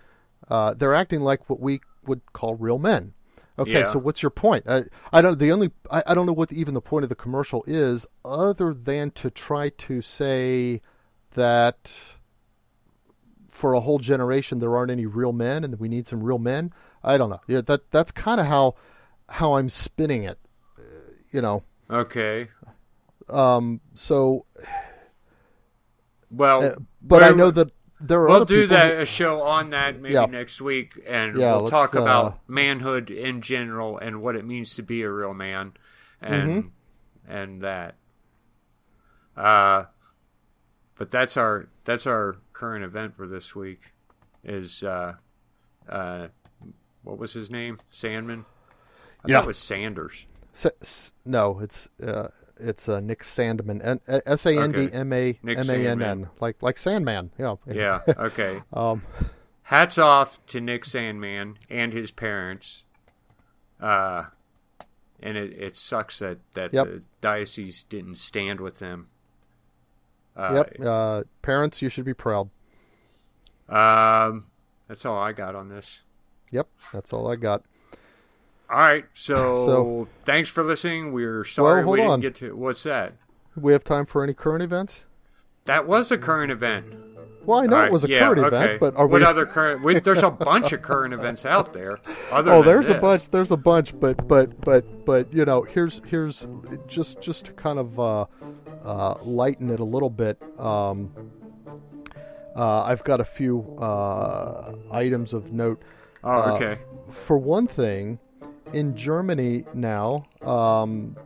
uh, 0.48 0.72
they're 0.72 0.94
acting 0.94 1.20
like 1.20 1.50
what 1.50 1.60
we 1.60 1.80
would 2.06 2.22
call 2.32 2.54
real 2.54 2.78
men. 2.78 3.12
Okay, 3.58 3.80
Yeah. 3.80 3.84
so 3.84 3.98
what's 3.98 4.22
your 4.22 4.30
point? 4.30 4.64
I, 4.66 4.84
I 5.12 5.20
don't. 5.20 5.38
The 5.38 5.52
only 5.52 5.70
I, 5.90 6.02
I 6.06 6.14
don't 6.14 6.24
know 6.26 6.32
what 6.32 6.50
even 6.50 6.72
the 6.74 6.80
point 6.80 7.02
of 7.02 7.08
the 7.10 7.14
commercial 7.14 7.62
is, 7.66 8.06
other 8.24 8.72
than 8.72 9.10
to 9.12 9.30
try 9.30 9.68
to 9.68 10.00
say 10.00 10.80
that 11.34 11.94
for 13.54 13.72
a 13.72 13.80
whole 13.80 14.00
generation 14.00 14.58
there 14.58 14.74
aren't 14.76 14.90
any 14.90 15.06
real 15.06 15.32
men 15.32 15.62
and 15.62 15.78
we 15.78 15.88
need 15.88 16.06
some 16.08 16.20
real 16.22 16.38
men. 16.38 16.72
I 17.04 17.16
don't 17.16 17.30
know. 17.30 17.40
Yeah, 17.46 17.60
that 17.62 17.90
that's 17.92 18.10
kind 18.10 18.40
of 18.40 18.46
how 18.46 18.74
how 19.28 19.54
I'm 19.54 19.68
spinning 19.70 20.24
it. 20.24 20.38
uh, 20.78 20.82
You 21.30 21.40
know. 21.40 21.62
Okay. 21.88 22.48
Um. 23.28 23.80
So, 23.94 24.44
Well, 26.30 26.62
uh, 26.64 26.74
but 27.00 27.22
I 27.22 27.30
know 27.30 27.50
that 27.52 27.70
there 28.00 28.20
are. 28.22 28.26
We'll 28.28 28.36
other 28.42 28.44
do 28.44 28.66
that 28.66 28.96
who- 28.96 29.02
a 29.02 29.06
show 29.06 29.40
on 29.42 29.70
that 29.70 30.00
maybe 30.00 30.14
Yeah. 30.14 30.26
next 30.26 30.60
week, 30.60 31.00
and 31.06 31.36
Yeah, 31.38 31.56
we'll 31.56 31.68
talk 31.68 31.94
uh, 31.94 32.02
about 32.02 32.40
manhood 32.48 33.10
in 33.10 33.40
general 33.40 33.96
and 33.98 34.20
what 34.20 34.34
it 34.36 34.44
means 34.44 34.74
to 34.74 34.82
be 34.82 35.02
a 35.02 35.10
real 35.10 35.32
man, 35.34 35.74
and 36.20 36.50
Mm-hmm. 36.50 37.32
and 37.32 37.62
that. 37.62 37.94
Uh, 39.36 39.84
but 40.96 41.10
that's 41.10 41.36
our 41.36 41.68
that's 41.84 42.06
our 42.06 42.36
current 42.52 42.84
event 42.84 43.16
for 43.16 43.26
this 43.26 43.54
week. 43.54 43.80
Is 44.44 44.82
uh, 44.82 45.14
uh, 45.88 46.28
what 47.02 47.18
was 47.18 47.32
his 47.32 47.50
name? 47.50 47.78
Sandman. 47.90 48.44
I 49.24 49.28
Yeah. 49.30 49.36
thought 49.38 49.44
it 49.44 49.46
was 49.48 49.58
Sanders. 49.58 50.26
S- 50.54 51.12
no, 51.24 51.58
it's 51.60 51.88
uh, 52.02 52.28
it's 52.58 52.88
uh, 52.88 53.00
Nick 53.00 53.24
Sandman, 53.24 53.80
N- 53.82 54.00
uh, 54.06 54.20
S 54.26 54.44
A 54.46 54.58
N 54.58 54.72
D 54.72 54.88
M 54.92 55.12
A 55.12 55.38
M 55.42 55.48
A 55.48 55.54
N 55.58 55.64
Sandman. 55.64 56.28
Like 56.40 56.62
like 56.62 56.76
Sandman. 56.78 57.30
Yeah. 57.38 57.56
Yeah. 57.66 58.00
Okay. 58.06 58.62
Um. 58.72 59.02
hats 59.62 59.96
off 59.96 60.44
to 60.48 60.60
Nick 60.60 60.84
Sandman 60.84 61.56
and 61.70 61.92
his 61.94 62.10
parents. 62.10 62.84
Uh, 63.80 64.24
and 65.20 65.36
it, 65.38 65.52
it 65.52 65.76
sucks 65.76 66.18
that, 66.18 66.38
that 66.52 66.72
Yep. 66.74 66.86
the 66.86 67.02
diocese 67.22 67.82
didn't 67.84 68.16
stand 68.16 68.60
with 68.60 68.80
him. 68.80 69.08
Uh, 70.36 70.64
Yep. 70.78 70.80
Uh, 70.84 71.22
parents, 71.42 71.80
you 71.82 71.88
should 71.88 72.04
be 72.04 72.14
proud. 72.14 72.50
Um, 73.68 74.46
that's 74.88 75.04
all 75.06 75.18
I 75.18 75.32
got 75.32 75.54
on 75.54 75.68
this. 75.68 76.02
Yep. 76.50 76.68
That's 76.92 77.12
all 77.12 77.30
I 77.30 77.36
got. 77.36 77.62
All 78.70 78.78
right, 78.78 79.04
so, 79.14 79.34
So- 79.66 80.08
thanks 80.24 80.48
for 80.48 80.64
listening. 80.64 81.12
We're 81.12 81.44
sorry 81.44 81.82
hold 81.82 81.94
we 81.94 82.00
didn't 82.00 82.12
on. 82.12 82.20
get 82.20 82.34
to. 82.36 82.56
What's 82.56 82.82
that? 82.84 83.14
We 83.56 83.72
have 83.72 83.84
time 83.84 84.06
for 84.06 84.24
any 84.24 84.34
current 84.34 84.62
events? 84.62 85.04
That 85.66 85.86
was 85.86 86.10
a 86.10 86.18
current 86.18 86.50
event. 86.50 86.92
Well, 87.46 87.60
I 87.60 87.66
know 87.66 87.76
All 87.76 87.80
it 87.82 87.84
right, 87.84 87.92
was 87.92 88.04
a 88.04 88.08
yeah, 88.08 88.20
current 88.20 88.38
okay. 88.46 88.56
event, 88.56 88.80
but 88.80 88.96
are 88.96 89.06
what 89.06 89.20
we? 89.20 89.26
other 89.26 89.44
current? 89.46 89.82
We, 89.82 89.98
there's 90.00 90.22
a 90.22 90.30
bunch 90.30 90.72
of 90.72 90.82
current 90.82 91.12
events 91.14 91.44
out 91.44 91.72
there. 91.72 91.98
Other 92.32 92.52
oh, 92.52 92.62
there's 92.62 92.88
a 92.88 92.94
bunch. 92.94 93.30
There's 93.30 93.50
a 93.50 93.56
bunch, 93.56 93.98
but 93.98 94.26
but 94.26 94.60
but 94.60 95.04
but 95.04 95.32
you 95.32 95.44
know, 95.44 95.62
here's 95.62 96.00
here's 96.06 96.46
just 96.86 97.20
just 97.20 97.46
to 97.46 97.52
kind 97.52 97.78
of 97.78 98.00
uh, 98.00 98.26
uh, 98.84 99.14
lighten 99.22 99.70
it 99.70 99.80
a 99.80 99.84
little 99.84 100.10
bit. 100.10 100.40
Um, 100.58 101.12
uh, 102.56 102.82
I've 102.84 103.04
got 103.04 103.20
a 103.20 103.24
few 103.24 103.76
uh, 103.80 104.72
items 104.92 105.32
of 105.32 105.52
note. 105.52 105.82
Oh, 106.22 106.30
Uh, 106.30 106.52
okay. 106.54 106.80
For 107.10 107.36
one 107.36 107.66
thing, 107.66 108.18
in 108.72 108.96
Germany 108.96 109.64
now, 109.74 110.24
um, 110.42 111.16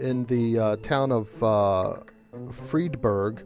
in 0.00 0.24
the 0.26 0.58
uh, 0.58 0.76
town 0.76 1.12
of 1.12 1.42
uh, 1.42 1.96
Friedberg, 2.52 3.44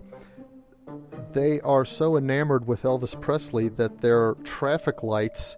they 1.32 1.60
are 1.60 1.84
so 1.84 2.16
enamored 2.16 2.66
with 2.66 2.82
Elvis 2.82 3.20
Presley 3.20 3.68
that 3.68 4.00
their 4.00 4.34
traffic 4.44 5.02
lights 5.02 5.56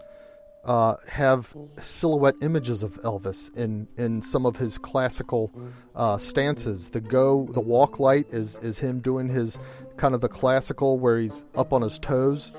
uh, 0.64 0.96
have 1.08 1.52
silhouette 1.80 2.36
images 2.40 2.82
of 2.82 3.00
Elvis 3.02 3.54
in, 3.56 3.88
in 3.96 4.22
some 4.22 4.46
of 4.46 4.56
his 4.56 4.78
classical 4.78 5.50
uh, 5.96 6.18
stances. 6.18 6.90
The 6.90 7.00
go, 7.00 7.48
the 7.50 7.60
walk 7.60 7.98
light 7.98 8.26
is 8.30 8.58
is 8.58 8.78
him 8.78 9.00
doing 9.00 9.28
his 9.28 9.58
kind 9.96 10.14
of 10.14 10.20
the 10.20 10.28
classical 10.28 10.98
where 10.98 11.18
he's 11.18 11.44
up 11.56 11.72
on 11.72 11.82
his 11.82 11.98
toes, 11.98 12.52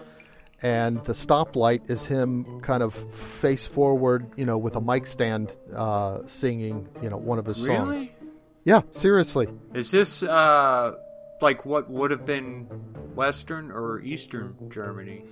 and 0.62 1.04
the 1.06 1.14
stoplight 1.14 1.90
is 1.90 2.06
him 2.06 2.60
kind 2.62 2.84
of 2.84 2.94
face 2.94 3.66
forward, 3.66 4.28
you 4.36 4.46
know, 4.46 4.58
with 4.58 4.76
a 4.76 4.82
mic 4.82 5.08
stand, 5.08 5.56
uh, 5.74 6.20
singing, 6.26 6.88
you 7.02 7.10
know, 7.10 7.18
one 7.18 7.40
of 7.40 7.46
his 7.46 7.58
songs. 7.58 7.90
Really? 7.90 8.16
Yeah, 8.66 8.82
seriously. 8.92 9.48
Is 9.74 9.92
this 9.92 10.24
uh 10.24 10.96
like 11.42 11.66
what 11.66 11.90
would 11.90 12.12
have 12.12 12.26
been 12.26 12.64
Western 13.16 13.72
or 13.72 14.02
Eastern 14.02 14.56
Germany? 14.70 15.26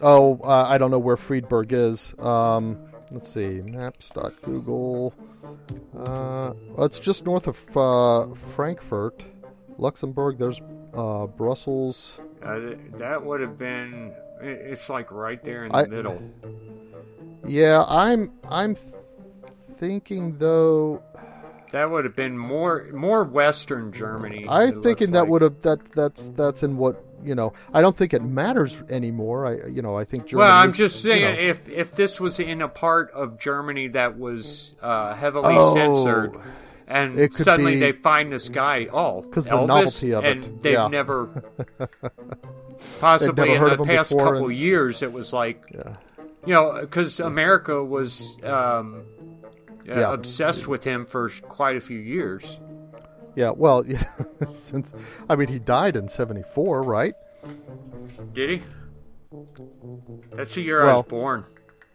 Oh, 0.00 0.40
uh, 0.42 0.66
I 0.68 0.78
don't 0.78 0.90
know 0.90 0.98
where 0.98 1.16
Friedberg 1.16 1.72
is. 1.72 2.14
Um, 2.18 2.78
let's 3.12 3.28
see, 3.28 3.60
maps.google. 3.62 5.14
Uh, 5.96 6.52
it's 6.78 6.98
just 6.98 7.24
north 7.24 7.46
of 7.46 7.76
uh, 7.76 8.34
Frankfurt, 8.54 9.24
Luxembourg. 9.78 10.38
There's 10.38 10.60
uh, 10.94 11.26
Brussels. 11.26 12.20
Uh, 12.42 12.58
th- 12.58 12.78
that 12.98 13.24
would 13.24 13.40
have 13.40 13.56
been. 13.56 14.12
It's 14.40 14.88
like 14.88 15.12
right 15.12 15.42
there 15.44 15.64
in 15.66 15.72
the 15.72 15.78
I- 15.78 15.86
middle. 15.86 16.20
Yeah, 17.46 17.84
I'm 17.86 18.32
I'm 18.48 18.76
thinking 19.78 20.38
though. 20.38 21.02
That 21.72 21.90
would 21.90 22.04
have 22.04 22.14
been 22.16 22.38
more 22.38 22.86
more 22.94 23.24
Western 23.24 23.92
Germany. 23.92 24.46
I'm 24.48 24.82
thinking 24.82 25.10
that 25.12 25.22
like. 25.22 25.28
would 25.30 25.42
have 25.42 25.60
that 25.62 25.80
that's 25.92 26.30
that's 26.30 26.62
in 26.62 26.76
what 26.76 27.02
you 27.24 27.34
know. 27.34 27.52
I 27.72 27.80
don't 27.82 27.96
think 27.96 28.12
it 28.14 28.22
matters 28.22 28.76
anymore. 28.90 29.46
I 29.46 29.68
you 29.68 29.82
know 29.82 29.96
I 29.96 30.04
think 30.04 30.26
Germany. 30.26 30.46
Well, 30.48 30.56
I'm 30.56 30.68
is, 30.70 30.76
just 30.76 31.04
you 31.04 31.10
saying 31.12 31.34
know- 31.36 31.40
if 31.42 31.68
if 31.68 31.92
this 31.92 32.20
was 32.20 32.38
in 32.40 32.62
a 32.62 32.68
part 32.68 33.10
of 33.12 33.38
Germany 33.38 33.88
that 33.88 34.18
was 34.18 34.74
uh, 34.82 35.14
heavily 35.14 35.54
Oh. 35.58 35.74
censored, 35.74 36.36
and 36.86 37.32
suddenly 37.34 37.74
be- 37.74 37.80
they 37.80 37.92
find 37.92 38.30
this 38.30 38.48
guy, 38.50 38.88
oh, 38.92 39.22
'Cause 39.22 39.46
the 39.46 39.64
novelty 39.64 40.12
of 40.12 40.24
it, 40.26 40.44
and 40.44 40.60
they've 40.60 40.74
yeah. 40.74 40.88
never 40.88 41.42
possibly 43.00 43.48
never 43.48 43.72
in 43.72 43.78
the 43.78 43.84
past 43.84 44.10
couple 44.16 44.46
and- 44.48 44.56
years 44.56 45.02
it 45.02 45.12
was 45.12 45.32
like 45.32 45.64
Yeah. 45.72 45.96
you 46.46 46.54
know 46.54 46.78
because 46.80 47.20
America 47.20 47.82
was 47.82 48.36
um, 48.44 49.04
Yeah. 49.84 50.12
obsessed 50.12 50.68
with 50.68 50.84
him 50.84 51.06
for 51.06 51.28
quite 51.28 51.76
a 51.76 51.80
few 51.80 51.98
years. 51.98 52.58
Yeah, 53.34 53.52
well, 53.56 53.84
yeah, 53.88 54.04
since 54.54 54.92
I 55.28 55.36
mean 55.36 55.48
he 55.48 55.58
died 55.58 55.96
in 55.96 56.08
'74, 56.08 56.82
right? 56.82 57.14
Did 58.32 58.50
he? 58.50 58.62
That's 60.32 60.54
the 60.54 60.62
year 60.62 60.84
I 60.84 60.94
was 60.94 61.04
born. 61.04 61.44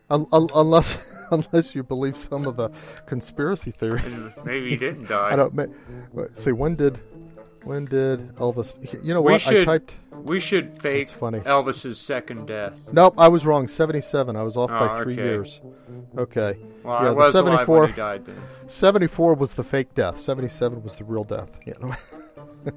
Un- 0.10 0.28
un- 0.32 0.48
unless 0.56 0.98
unless 1.32 1.76
you 1.76 1.84
believe 1.84 2.18
some 2.18 2.46
of 2.46 2.56
the 2.58 2.70
conspiracy 3.06 3.72
theory. 3.72 4.02
Maybe 4.44 4.70
he 4.72 4.78
didn't 4.78 5.08
die. 5.08 5.30
I 5.34 5.36
don't. 5.36 5.54
ma- 5.54 5.66
let's 6.14 6.44
see 6.44 6.52
when 6.52 6.76
did 6.76 7.00
when 7.68 7.86
did 7.86 8.34
Elvis? 8.36 8.78
You 9.04 9.14
know 9.14 9.22
We 9.22 9.34
what? 9.34 9.48
I 9.48 9.52
should- 9.52 9.66
typed. 9.66 9.94
We 10.24 10.40
should 10.40 10.82
fake 10.82 11.08
That's 11.08 11.20
funny. 11.20 11.40
Elvis's 11.42 12.00
second 12.00 12.48
death. 12.48 12.92
Nope, 12.92 13.14
I 13.20 13.28
was 13.28 13.46
wrong. 13.46 13.68
Seventy-seven. 13.68 14.36
I 14.36 14.42
was 14.42 14.58
off 14.58 14.70
by 14.72 14.98
three 15.04 15.14
okay. 15.14 15.22
years. 15.24 15.62
Okay. 16.18 16.58
Well, 16.84 17.04
yeah, 17.04 17.10
I 17.10 17.12
was 17.12 17.34
the 17.34 17.42
alive 17.44 17.68
when 17.68 17.68
seventy-four. 17.68 17.88
he 17.88 17.94
died. 17.94 18.26
Then. 18.26 18.36
74 18.66 19.36
was 19.36 19.54
the 19.54 19.64
fake 19.64 19.94
death. 19.94 20.18
Seventy-seven 20.18 20.82
was 20.84 20.96
the 20.96 21.04
real 21.04 21.24
death. 21.24 21.60
You 21.66 21.76
know, 21.80 21.94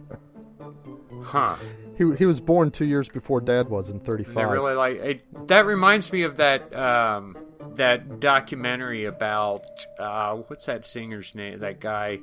Huh? 1.22 1.56
he 1.98 2.14
he 2.16 2.26
was 2.26 2.40
born 2.40 2.70
two 2.70 2.84
years 2.84 3.08
before 3.08 3.40
Dad 3.40 3.68
was 3.68 3.90
in 3.90 4.00
thirty-five. 4.00 4.50
really 4.50 4.74
like 4.74 4.96
it. 4.96 5.48
That 5.48 5.64
reminds 5.66 6.12
me 6.12 6.22
of 6.22 6.36
that 6.36 6.74
um, 6.76 7.36
that 7.74 8.20
documentary 8.20 9.04
about 9.06 9.64
uh, 9.98 10.34
what's 10.46 10.66
that 10.66 10.86
singer's 10.86 11.34
name? 11.34 11.58
That 11.60 11.80
guy, 11.80 12.18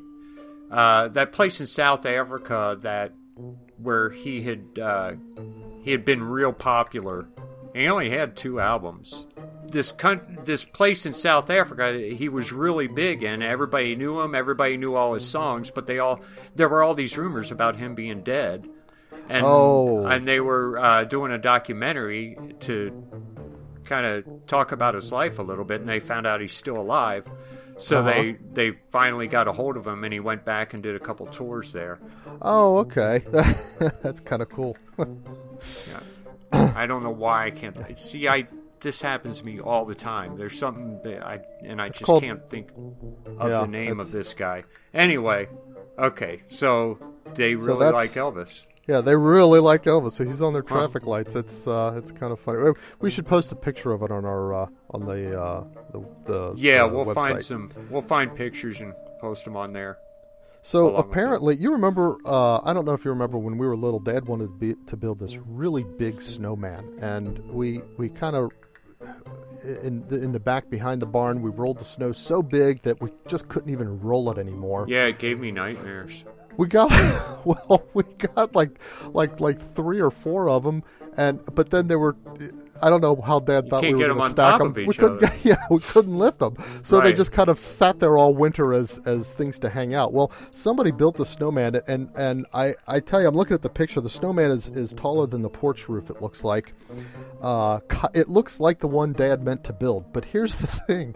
uh, 0.72 1.08
that 1.10 1.32
place 1.32 1.60
in 1.60 1.68
South 1.68 2.06
Africa 2.06 2.78
that 2.82 3.14
where 3.78 4.10
he 4.10 4.42
had 4.42 4.80
uh, 4.82 5.12
he 5.84 5.92
had 5.92 6.04
been 6.06 6.24
real 6.24 6.54
popular. 6.54 7.28
He 7.76 7.88
only 7.88 8.10
had 8.10 8.36
two 8.36 8.60
albums. 8.60 9.28
This 9.70 9.92
coun- 9.92 10.40
this 10.46 10.64
place 10.66 11.06
in 11.06 11.14
South 11.14 11.50
Africa, 11.50 11.94
he 12.16 12.30
was 12.30 12.52
really 12.52 12.88
big 12.88 13.22
and 13.24 13.44
Everybody 13.44 13.96
knew 13.96 14.20
him. 14.22 14.34
Everybody 14.34 14.78
knew 14.78 14.96
all 14.96 15.14
his 15.14 15.28
songs, 15.28 15.70
but 15.70 15.86
they 15.88 16.00
all 16.00 16.22
there 16.56 16.70
were 16.70 16.82
all 16.82 16.94
these 16.96 17.18
rumors 17.18 17.52
about 17.52 17.76
him 17.76 17.94
being 17.94 18.24
dead. 18.24 18.68
And, 19.30 19.46
Oh. 19.46 20.06
and 20.06 20.26
they 20.26 20.40
were 20.40 20.80
uh, 20.80 21.04
doing 21.04 21.34
a 21.34 21.38
documentary 21.38 22.38
to 22.62 23.04
kind 23.84 24.06
of 24.06 24.48
talk 24.48 24.72
about 24.72 24.96
his 24.96 25.12
life 25.12 25.38
a 25.38 25.44
little 25.44 25.66
bit, 25.66 25.82
and 25.82 25.90
they 25.90 26.00
found 26.00 26.26
out 26.26 26.40
he's 26.40 26.54
still 26.56 26.78
alive. 26.78 27.26
So 27.78 28.00
Uh-huh. 28.00 28.12
they 28.12 28.32
they 28.54 28.72
finally 28.90 29.28
got 29.28 29.48
a 29.48 29.52
hold 29.54 29.78
of 29.78 29.86
him, 29.86 30.04
and 30.04 30.12
he 30.14 30.20
went 30.20 30.44
back 30.46 30.74
and 30.74 30.82
did 30.82 30.96
a 30.96 31.00
couple 31.00 31.26
tours 31.28 31.72
there. 31.74 32.00
Oh, 32.42 32.78
okay. 32.80 33.24
That's 34.02 34.20
kind 34.20 34.42
of 34.42 34.50
cool. 34.50 34.76
yeah. 34.98 36.00
I 36.76 36.86
don't 36.88 37.04
know 37.04 37.12
why 37.12 37.46
I 37.46 37.52
can't 37.52 37.78
see. 38.00 38.28
I 38.28 38.48
this 38.80 39.02
happens 39.02 39.40
to 39.40 39.46
me 39.46 39.60
all 39.60 39.86
the 39.86 39.96
time. 39.96 40.38
There's 40.38 40.58
something 40.58 41.00
that 41.04 41.26
I 41.26 41.40
and 41.64 41.82
I 41.82 41.90
just 41.90 42.04
called- 42.04 42.24
can't 42.24 42.48
think 42.50 42.70
of 43.40 43.50
Yeah, 43.50 43.62
the 43.62 43.68
name 43.68 43.92
it's- 44.00 44.06
of 44.08 44.12
this 44.12 44.34
guy. 44.34 44.64
Anyway, 44.94 45.48
okay, 46.00 46.42
so 46.48 46.98
they 47.36 47.56
really 47.56 47.80
that's- 47.86 47.94
like 47.94 48.10
Elvis. 48.12 48.64
Yeah, 48.88 49.02
they 49.02 49.16
really 49.16 49.60
like 49.60 49.84
Elvis. 49.84 50.14
So 50.14 50.24
he's 50.24 50.42
on 50.42 50.54
their 50.54 50.62
traffic 50.62 51.04
huh. 51.04 51.10
lights. 51.10 51.36
It's 51.36 51.68
uh, 51.68 51.96
it's 51.98 52.12
kind 52.12 52.32
of 52.32 52.40
funny. 52.40 52.72
We 53.00 53.12
should 53.12 53.28
post 53.28 53.52
a 53.52 53.56
picture 53.56 53.92
of 53.92 54.02
it 54.02 54.12
on 54.12 54.24
our 54.26 54.54
uh, 54.54 54.68
on 54.92 55.06
the 55.06 55.40
uh, 55.40 55.64
the, 55.92 56.06
the 56.26 56.54
yeah. 56.56 56.88
The 56.88 56.94
we'll 56.94 57.06
website. 57.06 57.16
find 57.16 57.46
some. 57.46 57.72
We'll 57.90 58.02
find 58.02 58.34
pictures 58.34 58.80
and 58.80 58.94
post 59.20 59.44
them 59.44 59.58
on 59.58 59.74
there. 59.74 59.98
So 60.62 60.96
apparently, 60.96 61.56
you 61.56 61.72
remember? 61.72 62.18
Uh, 62.26 62.60
I 62.60 62.74
don't 62.74 62.86
know 62.86 62.94
if 62.94 63.06
you 63.06 63.12
remember 63.12 63.38
when 63.38 63.58
we 63.58 63.68
were 63.68 63.76
little. 63.76 64.00
Dad 64.00 64.26
wanted 64.28 64.48
to, 64.48 64.54
be, 64.54 64.76
to 64.88 64.98
build 64.98 65.20
this 65.20 65.38
really 65.38 65.84
big 65.84 66.22
snowman, 66.22 66.98
and 67.02 67.40
we 67.50 67.82
we 67.98 68.10
kind 68.10 68.36
of 68.36 68.52
in 69.64 70.06
the, 70.08 70.22
in 70.22 70.32
the 70.32 70.40
back 70.40 70.70
behind 70.70 71.02
the 71.02 71.06
barn. 71.06 71.42
We 71.42 71.52
rolled 71.52 71.80
the 71.80 71.86
snow 71.86 72.12
so 72.12 72.42
big 72.42 72.82
that 72.84 73.02
we 73.02 73.12
just 73.28 73.48
couldn't 73.48 73.72
even 73.72 74.00
roll 74.00 74.32
it 74.32 74.38
anymore. 74.38 74.86
Yeah, 74.88 75.06
it 75.06 75.20
gave 75.20 75.40
me 75.40 75.52
nightmares. 75.52 76.26
We 76.58 76.68
got 76.68 76.90
well, 77.46 77.84
we 77.94 78.04
got 78.04 78.56
like 78.56 78.80
like 79.14 79.40
like 79.40 79.62
three 79.76 80.02
or 80.02 80.12
four 80.12 80.50
of 80.50 80.64
them, 80.64 80.84
and 81.16 81.40
but 81.54 81.70
then 81.70 81.88
there 81.88 82.00
were 82.00 82.16
I 82.82 82.90
don't 82.90 83.02
know 83.02 83.16
how 83.22 83.40
Dad 83.40 83.70
thought 83.70 83.82
we 83.84 83.94
were 83.94 84.08
going 84.08 84.20
to 84.20 84.30
stack 84.30 84.60
them. 84.60 84.74
we 84.74 84.94
couldn't, 84.94 85.24
other. 85.24 85.34
yeah, 85.44 85.58
we 85.70 85.80
couldn't 85.80 86.18
lift 86.18 86.40
them, 86.40 86.56
so 86.84 86.98
right. 86.98 87.06
they 87.06 87.14
just 87.14 87.32
kind 87.32 87.50
of 87.50 87.60
sat 87.60 88.00
there 88.00 88.18
all 88.18 88.34
winter 88.34 88.74
as 88.74 89.00
as 89.06 89.32
things 89.32 89.60
to 89.60 89.70
hang 89.70 89.94
out. 89.94 90.14
Well, 90.14 90.32
somebody 90.52 90.92
built 90.92 91.18
the 91.18 91.26
snowman, 91.26 91.80
and 91.88 92.10
and 92.16 92.46
I 92.54 92.76
I 92.88 93.00
tell 93.00 93.22
you, 93.22 93.28
I'm 93.28 93.36
looking 93.36 93.56
at 93.56 93.62
the 93.62 93.70
picture. 93.70 94.02
The 94.02 94.10
snowman 94.10 94.52
is 94.52 94.70
is 94.70 94.94
taller 94.94 95.28
than 95.28 95.42
the 95.42 95.50
porch 95.50 95.88
roof. 95.88 96.10
It 96.10 96.22
looks 96.22 96.44
like, 96.44 96.74
uh, 97.42 97.80
it 98.14 98.30
looks 98.30 98.60
like 98.60 98.80
the 98.80 98.88
one 98.88 99.14
Dad 99.14 99.44
meant 99.44 99.64
to 99.66 99.74
build. 99.74 100.12
But 100.14 100.26
here's 100.26 100.56
the 100.56 100.68
thing. 100.88 101.16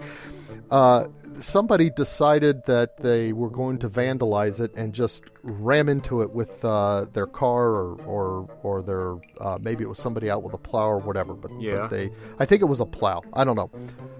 Uh, 0.70 1.08
somebody 1.42 1.90
decided 1.90 2.66
that 2.66 2.98
they 2.98 3.34
were 3.34 3.50
going 3.50 3.78
to 3.80 3.90
vandalize 3.90 4.62
it 4.62 4.74
and 4.76 4.94
just 4.94 5.26
ram 5.44 5.90
into 5.90 6.22
it 6.22 6.32
with 6.32 6.64
uh, 6.64 7.06
their 7.14 7.28
car 7.28 7.70
or 7.70 8.02
or, 8.06 8.50
or 8.64 8.82
their 8.82 9.16
uh, 9.40 9.58
maybe 9.60 9.84
it 9.84 9.88
was 9.88 10.00
somebody 10.00 10.30
out 10.30 10.44
with 10.44 10.54
a 10.54 10.58
plow 10.58 10.88
or 10.88 11.00
whatever. 11.00 11.34
But, 11.34 11.52
yeah. 11.60 11.78
but 11.78 11.92
they, 11.92 12.10
I 12.40 12.46
think 12.46 12.62
it 12.62 12.66
was 12.66 12.80
a 12.80 12.86
plow. 12.86 13.22
I 13.34 13.44
don't 13.44 13.56
know. 13.56 13.72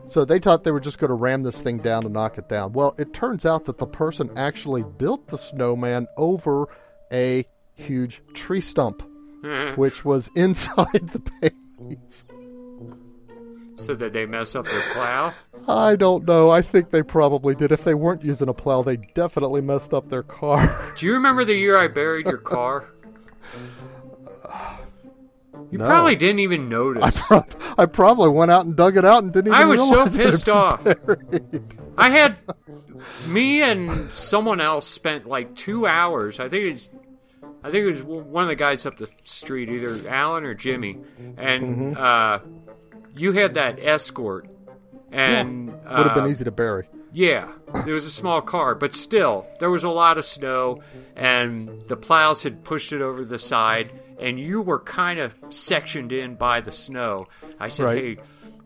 So 0.06 0.26
they 0.26 0.40
thought 0.40 0.64
they 0.64 0.72
were 0.72 0.80
just 0.80 0.98
going 0.98 1.10
to 1.10 1.16
ram 1.16 1.42
this 1.42 1.62
thing 1.62 1.78
down 1.78 2.04
and 2.04 2.14
knock 2.14 2.38
it 2.38 2.50
down. 2.50 2.74
Well, 2.74 2.96
it 2.98 3.14
turns 3.14 3.46
out 3.46 3.66
that 3.66 3.78
the 3.78 3.88
person 3.88 4.30
actually 4.36 4.84
built 4.84 5.28
the 5.28 5.38
snowman 5.38 6.08
over 6.18 6.68
a 7.12 7.46
huge 7.76 8.22
tree 8.34 8.62
stump, 8.62 9.04
which 9.76 10.04
was 10.06 10.30
inside 10.36 11.10
the 11.10 11.20
base. 11.42 12.26
So 13.76 13.96
did 13.96 14.14
they 14.14 14.26
mess 14.26 14.56
up 14.56 14.66
their 14.66 14.82
plow? 14.94 15.34
I 15.68 15.96
don't 15.96 16.26
know. 16.26 16.50
I 16.50 16.62
think 16.62 16.90
they 16.90 17.04
probably 17.04 17.56
did. 17.56 17.72
If 17.72 17.84
they 17.84 17.94
weren't 17.94 18.24
using 18.24 18.50
a 18.50 18.54
plow, 18.54 18.82
they 18.82 18.98
definitely 18.98 19.62
messed 19.62 19.94
up 19.94 20.10
their 20.10 20.24
car. 20.24 20.94
Do 20.98 21.06
you 21.06 21.14
remember 21.14 21.46
the 21.46 21.54
year 21.54 21.78
I 21.78 21.88
buried 21.88 22.26
your 22.26 22.38
car? 22.38 22.90
You 25.70 25.78
no. 25.78 25.86
probably 25.86 26.18
didn't 26.18 26.40
even 26.40 26.68
notice. 26.68 27.32
I, 27.32 27.46
I, 27.78 27.86
probably 27.86 28.30
went 28.30 28.52
out 28.52 28.66
and 28.66 28.76
dug 28.76 28.98
it 28.98 29.06
out 29.06 29.24
and 29.24 29.32
didn't 29.32 29.54
even 29.54 29.68
notice. 29.68 29.92
I 29.92 30.04
was 30.04 30.14
so 30.14 30.32
pissed 30.32 30.50
off. 30.50 30.86
I 31.98 32.10
had 32.10 32.38
me 33.28 33.62
and 33.62 34.12
someone 34.12 34.60
else 34.60 34.86
spent 34.86 35.28
like 35.28 35.56
two 35.56 35.88
hours. 35.88 36.42
I 36.42 36.50
think 36.50 36.76
it's 36.76 36.90
I 37.64 37.70
think 37.70 37.84
it 37.84 37.88
was 37.88 38.04
one 38.04 38.44
of 38.44 38.50
the 38.50 38.56
guys 38.56 38.86
up 38.86 38.98
the 38.98 39.10
street, 39.24 39.70
either 39.70 40.08
Alan 40.10 40.44
or 40.44 40.56
Jimmy, 40.56 40.98
and 41.38 41.64
mm-hmm. 41.64 41.94
uh, 41.98 42.40
you 43.16 43.34
had 43.34 43.54
that 43.54 43.78
escort, 43.80 44.48
and 45.12 45.68
yeah. 45.68 45.98
would 45.98 46.08
have 46.08 46.18
uh, 46.18 46.22
been 46.22 46.32
easy 46.32 46.44
to 46.44 46.52
bury. 46.52 46.88
Yeah, 47.14 47.52
it 47.86 47.92
was 47.92 48.06
a 48.06 48.12
small 48.12 48.42
car, 48.42 48.74
but 48.74 48.94
still, 48.94 49.46
there 49.60 49.70
was 49.70 49.84
a 49.84 49.90
lot 49.90 50.18
of 50.18 50.26
snow, 50.26 50.82
and 51.16 51.68
the 51.88 51.98
plows 51.98 52.44
had 52.44 52.64
pushed 52.64 52.94
it 52.94 53.02
over 53.02 53.26
the 53.26 53.38
side, 53.38 53.92
and 54.20 54.40
you 54.40 54.62
were 54.62 54.80
kind 54.80 55.20
of 55.20 55.36
sectioned 55.50 56.14
in 56.14 56.36
by 56.36 56.62
the 56.62 56.72
snow. 56.72 57.28
I 57.60 57.68
said, 57.68 57.84
right. 57.84 57.98
"Hey," 57.98 58.18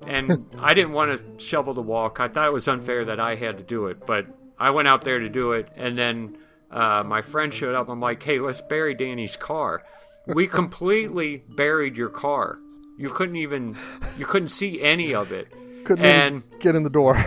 and 0.05 0.45
I 0.59 0.75
didn't 0.75 0.93
want 0.93 1.19
to 1.19 1.43
shovel 1.43 1.73
the 1.73 1.81
walk. 1.81 2.19
I 2.19 2.27
thought 2.27 2.47
it 2.47 2.53
was 2.53 2.67
unfair 2.67 3.05
that 3.05 3.19
I 3.19 3.35
had 3.35 3.57
to 3.57 3.63
do 3.63 3.87
it, 3.87 4.05
but 4.05 4.27
I 4.59 4.69
went 4.69 4.87
out 4.87 5.01
there 5.01 5.19
to 5.19 5.29
do 5.29 5.53
it, 5.53 5.67
and 5.75 5.97
then 5.97 6.37
uh, 6.69 7.03
my 7.03 7.21
friend 7.21 7.51
showed 7.51 7.73
up. 7.73 7.89
I'm 7.89 7.99
like, 7.99 8.21
"Hey, 8.21 8.39
let's 8.39 8.61
bury 8.61 8.93
Danny's 8.93 9.37
car." 9.37 9.83
We 10.27 10.47
completely 10.47 11.43
buried 11.49 11.97
your 11.97 12.09
car. 12.09 12.59
You 12.97 13.09
couldn't 13.09 13.37
even 13.37 13.75
you 14.17 14.25
couldn't 14.25 14.49
see 14.49 14.81
any 14.81 15.15
of 15.15 15.31
it. 15.31 15.51
Couldn't 15.85 16.05
and 16.05 16.43
get 16.59 16.75
in 16.75 16.83
the 16.83 16.89
door. 16.89 17.23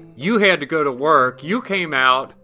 you 0.16 0.38
had 0.38 0.60
to 0.60 0.66
go 0.66 0.84
to 0.84 0.92
work. 0.92 1.42
You 1.42 1.62
came 1.62 1.92
out. 1.94 2.34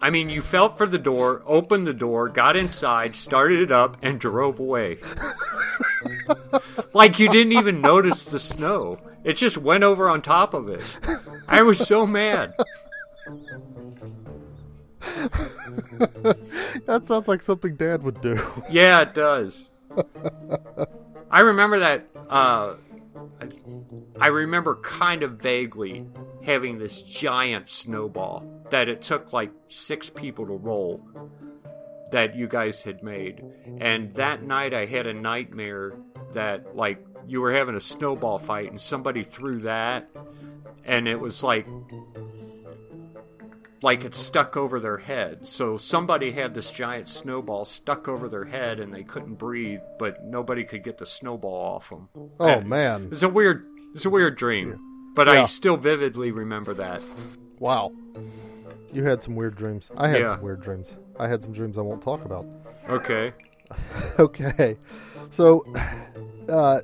I 0.00 0.08
mean, 0.08 0.30
you 0.30 0.40
felt 0.40 0.78
for 0.78 0.86
the 0.86 0.98
door, 0.98 1.42
opened 1.44 1.86
the 1.86 1.92
door, 1.92 2.30
got 2.30 2.56
inside, 2.56 3.14
started 3.14 3.60
it 3.60 3.70
up, 3.70 3.98
and 4.00 4.18
drove 4.18 4.58
away. 4.58 4.98
like 6.94 7.18
you 7.18 7.28
didn't 7.28 7.52
even 7.52 7.82
notice 7.82 8.24
the 8.24 8.38
snow. 8.38 8.98
It 9.24 9.34
just 9.34 9.58
went 9.58 9.84
over 9.84 10.08
on 10.08 10.22
top 10.22 10.54
of 10.54 10.70
it. 10.70 10.98
I 11.46 11.60
was 11.62 11.78
so 11.78 12.06
mad. 12.06 12.54
that 16.86 17.02
sounds 17.04 17.28
like 17.28 17.42
something 17.42 17.76
Dad 17.76 18.02
would 18.02 18.22
do. 18.22 18.40
Yeah, 18.70 19.02
it 19.02 19.12
does. 19.12 19.70
I 21.30 21.40
remember 21.40 21.80
that. 21.80 22.06
Uh, 22.28 22.76
I 24.20 24.28
remember 24.28 24.76
kind 24.76 25.22
of 25.22 25.32
vaguely 25.32 26.06
having 26.42 26.78
this 26.78 27.02
giant 27.02 27.68
snowball 27.68 28.44
that 28.70 28.88
it 28.88 29.02
took 29.02 29.32
like 29.32 29.50
six 29.68 30.10
people 30.10 30.46
to 30.46 30.52
roll 30.52 31.06
that 32.12 32.34
you 32.34 32.48
guys 32.48 32.82
had 32.82 33.02
made. 33.02 33.44
And 33.78 34.12
that 34.14 34.42
night 34.42 34.74
I 34.74 34.86
had 34.86 35.06
a 35.06 35.14
nightmare 35.14 35.94
that 36.32 36.76
like 36.76 37.04
you 37.26 37.40
were 37.40 37.52
having 37.52 37.74
a 37.74 37.80
snowball 37.80 38.38
fight 38.38 38.70
and 38.70 38.80
somebody 38.80 39.22
threw 39.22 39.60
that 39.60 40.08
and 40.84 41.06
it 41.06 41.20
was 41.20 41.42
like 41.42 41.66
like 43.82 44.04
it 44.04 44.14
stuck 44.14 44.56
over 44.56 44.78
their 44.80 44.98
head. 44.98 45.46
So 45.46 45.76
somebody 45.76 46.32
had 46.32 46.54
this 46.54 46.70
giant 46.70 47.08
snowball 47.08 47.64
stuck 47.64 48.08
over 48.08 48.28
their 48.28 48.44
head 48.44 48.78
and 48.80 48.92
they 48.92 49.02
couldn't 49.02 49.34
breathe, 49.34 49.80
but 49.98 50.24
nobody 50.24 50.64
could 50.64 50.84
get 50.84 50.98
the 50.98 51.06
snowball 51.06 51.74
off 51.76 51.88
them. 51.88 52.08
Oh 52.38 52.46
and 52.46 52.66
man. 52.68 53.08
It's 53.10 53.22
a 53.22 53.28
weird 53.28 53.66
it's 53.94 54.04
a 54.04 54.10
weird 54.10 54.36
dream. 54.36 54.78
But 55.14 55.26
Yeah. 55.26 55.42
I 55.42 55.46
still 55.46 55.76
vividly 55.76 56.30
remember 56.30 56.74
that. 56.74 57.02
Wow. 57.58 57.92
You 58.92 59.04
had 59.04 59.22
some 59.22 59.34
weird 59.36 59.56
dreams. 59.56 59.90
I 59.96 60.08
had 60.08 60.20
Yeah. 60.20 60.30
some 60.30 60.42
weird 60.42 60.62
dreams. 60.62 60.96
I 61.18 61.28
had 61.28 61.42
some 61.42 61.52
dreams 61.52 61.78
I 61.78 61.82
won't 61.82 62.02
talk 62.02 62.24
about. 62.24 62.46
Okay. 62.88 63.32
okay. 64.18 64.76
So, 65.30 65.64
uh, 66.48 66.80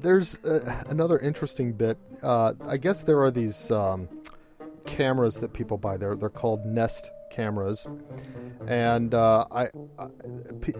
there's 0.00 0.42
uh, 0.44 0.82
another 0.88 1.18
interesting 1.18 1.72
bit. 1.72 1.98
Uh, 2.22 2.54
I 2.66 2.78
guess 2.78 3.02
there 3.02 3.20
are 3.20 3.30
these 3.30 3.70
um, 3.70 4.08
cameras 4.96 5.36
that 5.40 5.52
people 5.52 5.78
buy. 5.78 5.96
They're 5.96 6.16
they're 6.16 6.28
called 6.28 6.64
Nest 6.66 7.10
cameras, 7.30 7.86
and 8.66 9.14
uh, 9.14 9.46
I, 9.50 9.68
I 9.98 10.06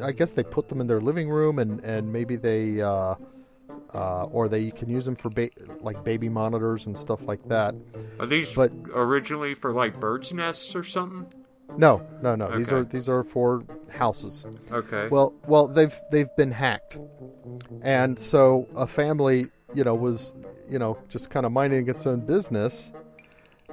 I 0.02 0.12
guess 0.12 0.32
they 0.32 0.42
put 0.42 0.68
them 0.68 0.80
in 0.80 0.86
their 0.86 1.00
living 1.00 1.28
room, 1.30 1.58
and 1.58 1.80
and 1.84 2.12
maybe 2.12 2.36
they. 2.36 2.80
Uh, 2.80 3.14
uh, 3.92 4.22
or 4.26 4.48
they 4.48 4.70
can 4.70 4.88
use 4.88 5.04
them 5.04 5.16
for 5.16 5.30
ba- 5.30 5.50
like 5.80 6.04
baby 6.04 6.28
monitors 6.28 6.86
and 6.86 6.96
stuff 6.96 7.22
like 7.26 7.42
that. 7.48 7.74
Are 8.20 8.26
these 8.26 8.54
But- 8.54 8.70
originally 8.94 9.52
for 9.54 9.72
like 9.72 9.98
birds' 9.98 10.32
nests 10.32 10.76
or 10.76 10.84
something? 10.84 11.26
No, 11.76 12.00
no, 12.22 12.36
no. 12.36 12.56
These 12.56 12.70
are 12.70 12.84
these 12.84 13.08
are 13.08 13.24
for 13.24 13.64
houses. 13.90 14.46
Okay. 14.70 15.08
Well, 15.08 15.34
well, 15.48 15.66
they've 15.66 15.98
they've 16.12 16.28
been 16.36 16.52
hacked, 16.52 16.98
and 17.82 18.16
so 18.16 18.68
a 18.76 18.86
family, 18.86 19.46
you 19.74 19.82
know, 19.82 19.94
was 19.96 20.34
you 20.68 20.78
know 20.78 20.96
just 21.08 21.30
kind 21.30 21.44
of 21.44 21.50
minding 21.50 21.88
its 21.88 22.06
own 22.06 22.20
business, 22.20 22.92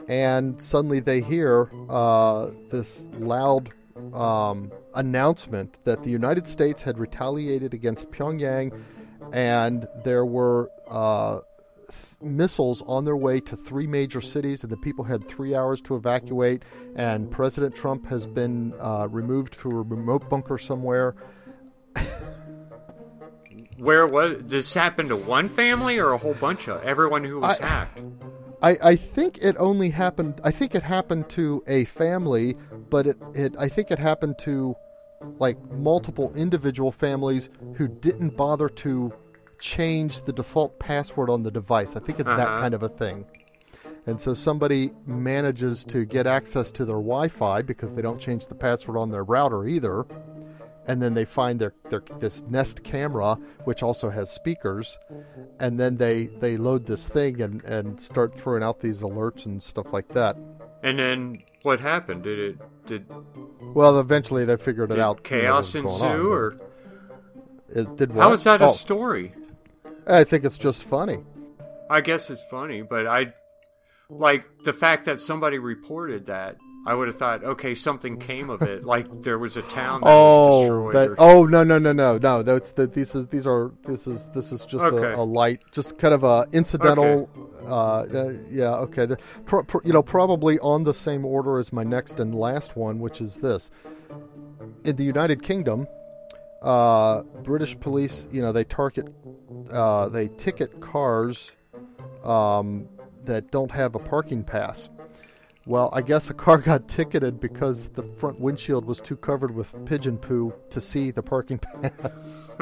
and 0.08 0.62
suddenly 0.62 1.00
they 1.00 1.22
hear 1.22 1.70
uh, 1.90 2.50
this 2.70 3.08
loud 3.14 3.70
um, 4.14 4.72
announcement 4.96 5.84
that 5.86 6.04
the 6.04 6.10
United 6.10 6.48
States 6.48 6.82
had 6.82 6.98
retaliated 6.98 7.74
against 7.74 8.10
Pyongyang, 8.12 8.80
and 9.34 9.88
there 10.04 10.26
were. 10.26 10.70
Uh, 10.90 11.40
th- 11.88 12.04
Missiles 12.22 12.82
on 12.88 13.06
their 13.06 13.16
way 13.16 13.40
to 13.40 13.56
three 13.56 13.86
major 13.86 14.22
cities, 14.22 14.64
and 14.64 14.72
the 14.72 14.78
people 14.78 15.04
had 15.06 15.24
three 15.28 15.54
hours 15.54 15.80
to 15.82 15.96
evacuate. 15.96 16.64
And 16.96 17.30
President 17.30 17.76
Trump 17.76 18.08
has 18.08 18.26
been 18.26 18.74
uh, 18.80 19.08
removed 19.10 19.54
to 19.60 19.70
a 19.70 19.82
remote 19.84 20.28
bunker 20.28 20.58
somewhere. 20.58 21.16
Where 23.78 24.08
was 24.08 24.38
this 24.42 24.74
happened 24.74 25.10
to 25.10 25.16
one 25.16 25.48
family 25.50 26.00
or 26.00 26.12
a 26.12 26.18
whole 26.18 26.34
bunch 26.34 26.68
of 26.68 26.82
everyone 26.84 27.24
who 27.24 27.40
was 27.40 27.60
I- 27.60 27.66
hacked? 27.66 28.02
I, 28.62 28.78
I 28.82 28.96
think 28.96 29.38
it 29.42 29.56
only 29.60 29.90
happened. 29.92 30.42
I 30.44 30.52
think 30.52 30.74
it 30.74 30.84
happened 30.84 31.30
to 31.30 31.64
a 31.68 31.86
family, 31.86 32.56
but 32.90 33.06
it, 33.08 33.18
it 33.36 33.56
I 33.58 33.70
think 33.70 33.92
it 33.92 34.00
happened 34.00 34.38
to 34.40 34.76
like 35.40 35.58
multiple 35.74 36.32
individual 36.36 36.92
families 36.92 37.50
who 37.76 37.88
didn't 37.88 38.36
bother 38.36 38.70
to 38.70 39.14
change 39.60 40.22
the 40.22 40.34
default 40.34 40.80
password 40.80 41.30
on 41.30 41.44
the 41.44 41.52
device. 41.52 41.96
I 41.96 42.00
think 42.00 42.20
it's 42.20 42.30
that 42.30 42.48
Uh-huh. 42.48 42.62
kind 42.62 42.74
of 42.74 42.84
a 42.84 42.90
thing. 42.90 43.26
And 44.06 44.20
so 44.22 44.34
somebody 44.34 44.92
manages 45.06 45.84
to 45.86 46.06
get 46.06 46.26
access 46.28 46.72
to 46.72 46.86
their 46.86 46.96
Wi-Fi 46.96 47.62
because 47.64 47.94
they 47.94 48.02
don't 48.02 48.20
change 48.20 48.48
the 48.48 48.56
password 48.56 48.96
on 48.96 49.12
their 49.12 49.24
router 49.24 49.68
either, 49.68 50.06
and 50.88 51.02
then 51.02 51.14
they 51.14 51.26
find 51.26 51.60
their, 51.60 51.74
their 51.90 52.02
this 52.20 52.42
Nest 52.50 52.84
camera, 52.84 53.36
which 53.66 53.84
also 53.84 54.10
has 54.10 54.32
speakers, 54.32 54.98
and 55.60 55.80
then 55.80 55.98
they 55.98 56.26
they 56.26 56.58
load 56.58 56.86
this 56.86 57.08
thing 57.10 57.42
and 57.42 57.64
and 57.66 58.00
start 58.00 58.34
throwing 58.34 58.64
out 58.64 58.80
these 58.80 59.02
alerts 59.02 59.46
and 59.46 59.62
stuff 59.62 59.88
like 59.92 60.08
that. 60.10 60.38
And 60.84 60.98
then 61.00 61.44
what 61.64 61.80
happened? 61.80 62.24
Did 62.24 62.40
it 62.40 62.86
did, 62.86 63.06
Well, 63.74 64.00
eventually 64.00 64.46
they 64.46 64.56
figured 64.58 64.92
it 64.92 65.00
out. 65.00 65.20
you 65.30 65.38
know, 65.38 65.42
chaos 65.44 65.76
ensue, 65.76 66.32
or 66.32 66.58
it 67.70 67.96
did 67.98 68.14
what? 68.14 68.24
how 68.24 68.34
is 68.34 68.44
that 68.46 68.62
Oh, 68.62 68.70
a 68.70 68.74
story? 68.74 69.34
I 70.08 70.24
think 70.24 70.46
it's 70.46 70.58
just 70.58 70.84
funny. 70.86 71.18
I 71.90 72.00
guess 72.02 72.30
it's 72.30 72.44
funny, 72.50 72.82
but 72.82 73.08
I 73.08 73.34
like 74.10 74.46
the 74.64 74.72
fact 74.72 75.06
that 75.06 75.20
somebody 75.20 75.58
reported 75.60 76.28
that. 76.28 76.56
I 76.88 76.94
would 76.94 77.08
have 77.10 77.18
thought, 77.18 77.44
okay, 77.44 77.76
something 77.76 78.18
came 78.18 78.50
of 78.50 78.62
it. 78.62 78.86
Like 78.86 79.08
there 79.22 79.38
was 79.38 79.58
a 79.58 79.62
town 79.64 80.00
that 80.02 80.08
was 80.08 80.38
Oh, 80.40 80.62
destroyed. 80.62 80.94
that, 80.96 81.16
oh 81.20 81.44
no 81.46 81.64
no 81.64 81.78
no 81.78 81.92
no 81.92 82.18
no! 82.18 82.42
That's 82.44 82.72
that. 82.72 82.94
these 82.94 83.14
is 83.14 83.28
these 83.28 83.46
are 83.46 83.72
this 83.84 84.08
is 84.08 84.30
this 84.30 84.54
is 84.54 84.64
just 84.64 84.86
Okay. 84.86 85.12
a, 85.12 85.18
a 85.18 85.26
light, 85.26 85.62
just 85.72 85.98
kind 85.98 86.14
of 86.14 86.24
a 86.24 86.48
incidental. 86.54 87.30
Uh, 87.68 87.74
uh, 88.04 88.34
yeah, 88.50 88.76
okay. 88.76 89.06
The, 89.06 89.18
pro, 89.44 89.64
pro, 89.64 89.82
you 89.84 89.92
know, 89.92 90.02
probably 90.02 90.58
on 90.60 90.86
the 90.86 90.94
same 90.94 91.26
order 91.26 91.60
as 91.60 91.74
my 91.74 91.84
next 91.84 92.22
and 92.22 92.34
last 92.34 92.78
one, 92.78 93.00
which 93.00 93.20
is 93.20 93.36
this: 93.36 93.70
in 94.86 94.96
the 94.96 95.04
United 95.04 95.44
Kingdom, 95.44 95.88
uh, 96.62 97.24
British 97.44 97.78
police, 97.78 98.30
you 98.32 98.42
know, 98.42 98.54
they 98.54 98.64
target, 98.64 99.08
uh, 99.74 100.08
they 100.08 100.30
ticket 100.38 100.80
cars 100.80 101.52
um, 102.24 102.88
that 103.26 103.52
don't 103.52 103.72
have 103.72 103.96
a 103.96 104.00
parking 104.00 104.42
pass. 104.46 104.90
Well, 105.68 105.90
I 105.92 106.02
guess 106.02 106.30
a 106.30 106.34
car 106.34 106.60
got 106.60 106.88
ticketed 106.88 107.42
because 107.42 107.90
the 107.90 108.02
front 108.02 108.40
windshield 108.40 108.86
was 108.86 109.02
too 109.02 109.18
covered 109.18 109.54
with 109.54 109.76
pigeon 109.86 110.18
poo 110.18 110.54
to 110.70 110.80
see 110.80 111.12
the 111.12 111.22
parking 111.22 111.60
pass. 112.00 112.50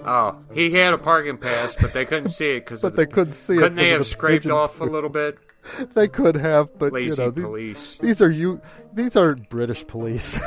Oh, 0.00 0.38
he 0.54 0.70
had 0.72 0.94
a 0.94 0.98
parking 0.98 1.38
pass, 1.38 1.76
but 1.78 1.92
they 1.92 2.04
couldn't 2.04 2.28
see 2.28 2.50
it 2.50 2.64
because 2.64 2.80
but 2.80 2.94
they 2.94 3.04
couldn't 3.04 3.32
see 3.32 3.54
it. 3.54 3.58
couldn't 3.58 3.76
they 3.76 3.88
have 3.88 3.98
the 3.98 4.04
scraped 4.04 4.46
off 4.46 4.80
a 4.80 4.84
little 4.84 5.10
bit? 5.10 5.38
They 5.94 6.06
could 6.08 6.36
have, 6.36 6.78
but 6.78 6.92
Lazy 6.92 7.10
you 7.10 7.16
know, 7.16 7.30
these, 7.30 7.44
police, 7.44 7.98
these 7.98 8.22
are 8.22 8.30
you. 8.30 8.62
These 8.94 9.16
are 9.16 9.34
British 9.34 9.86
police, 9.86 10.38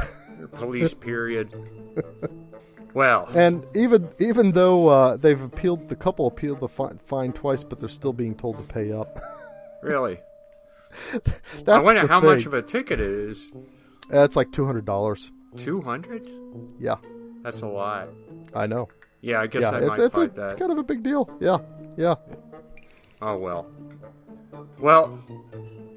police 0.54 0.94
period. 0.96 1.54
Well, 2.96 3.28
and 3.36 3.64
even 3.76 4.10
even 4.20 4.54
though 4.54 4.88
uh, 4.88 5.18
they've 5.18 5.42
appealed, 5.42 5.90
the 5.90 5.96
couple 5.96 6.26
appealed 6.26 6.62
the 6.62 6.70
fi- 6.70 6.94
fine 7.06 7.34
twice, 7.34 7.64
but 7.64 7.80
they're 7.80 7.90
still 7.90 8.14
being 8.14 8.34
told 8.36 8.58
to 8.58 8.64
pay 8.64 8.94
up. 8.94 9.20
really, 9.84 10.20
I 11.68 11.80
wonder 11.80 12.08
how 12.08 12.20
much 12.20 12.46
of 12.46 12.54
a 12.54 12.62
ticket 12.62 13.00
it 13.00 13.08
is. 13.10 13.52
That's 14.10 14.36
like 14.36 14.52
two 14.52 14.66
hundred 14.66 14.86
dollars. 14.86 15.32
Two 15.58 15.82
hundred? 15.82 16.30
Yeah, 16.80 16.96
That's 17.44 17.62
a 17.62 17.68
lot. 17.68 18.10
I 18.54 18.68
know. 18.68 18.88
Yeah, 19.22 19.42
I 19.42 19.48
guess 19.48 19.62
yeah, 19.62 19.70
I 19.72 19.78
it's 19.80 19.88
might 19.88 20.00
it's 20.00 20.18
a, 20.18 20.28
that. 20.28 20.58
kind 20.58 20.72
of 20.72 20.78
a 20.78 20.84
big 20.84 21.04
deal. 21.04 21.30
Yeah, 21.40 21.58
yeah. 21.98 22.16
Oh 23.22 23.38
well. 23.38 23.68
Well, 24.80 25.24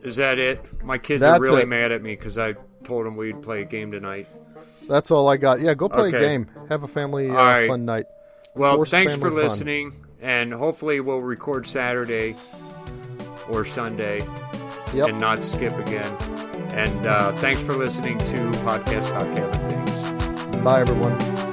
is 0.03 0.17
that 0.17 0.39
it? 0.39 0.83
My 0.85 0.99
kids 0.99 1.21
That's 1.23 1.39
are 1.41 1.43
really 1.43 1.63
it. 1.63 1.69
mad 1.69 1.91
at 1.93 2.03
me 2.03 2.15
because 2.17 2.37
I 2.39 2.55
told 2.85 3.07
them 3.07 3.17
we'd 3.17 3.43
play 3.43 3.63
a 3.63 3.65
game 3.65 3.91
tonight. 3.91 4.29
That's 4.89 5.11
all 5.11 5.29
I 5.29 5.39
got. 5.39 5.61
Yeah, 5.61 5.75
go 5.75 5.89
play 5.89 6.09
Okay. 6.09 6.19
a 6.19 6.21
game. 6.21 6.51
Have 6.69 6.83
a 6.83 6.89
family 6.89 7.31
uh, 7.31 7.35
right. 7.35 7.69
fun 7.69 7.85
night. 7.85 8.05
Well, 8.55 8.77
Forced 8.77 8.91
thanks 8.91 9.15
for 9.15 9.23
family 9.31 9.43
fun. 9.43 9.51
listening, 9.51 9.93
and 10.21 10.53
hopefully 10.53 11.01
we'll 11.01 11.23
record 11.23 11.67
Saturday 11.67 12.35
or 13.49 13.65
Sunday 13.65 14.21
Yep. 14.95 15.09
and 15.09 15.21
not 15.21 15.45
skip 15.45 15.77
again. 15.79 16.13
And 16.73 17.07
uh, 17.07 17.33
thanks 17.37 17.61
for 17.61 17.75
listening 17.75 18.19
to 18.19 18.37
Podcast 18.65 19.11
About 19.11 19.37
Kevin 19.37 19.71
Things. 19.71 20.57
Bye, 20.65 20.81
everyone. 20.81 21.44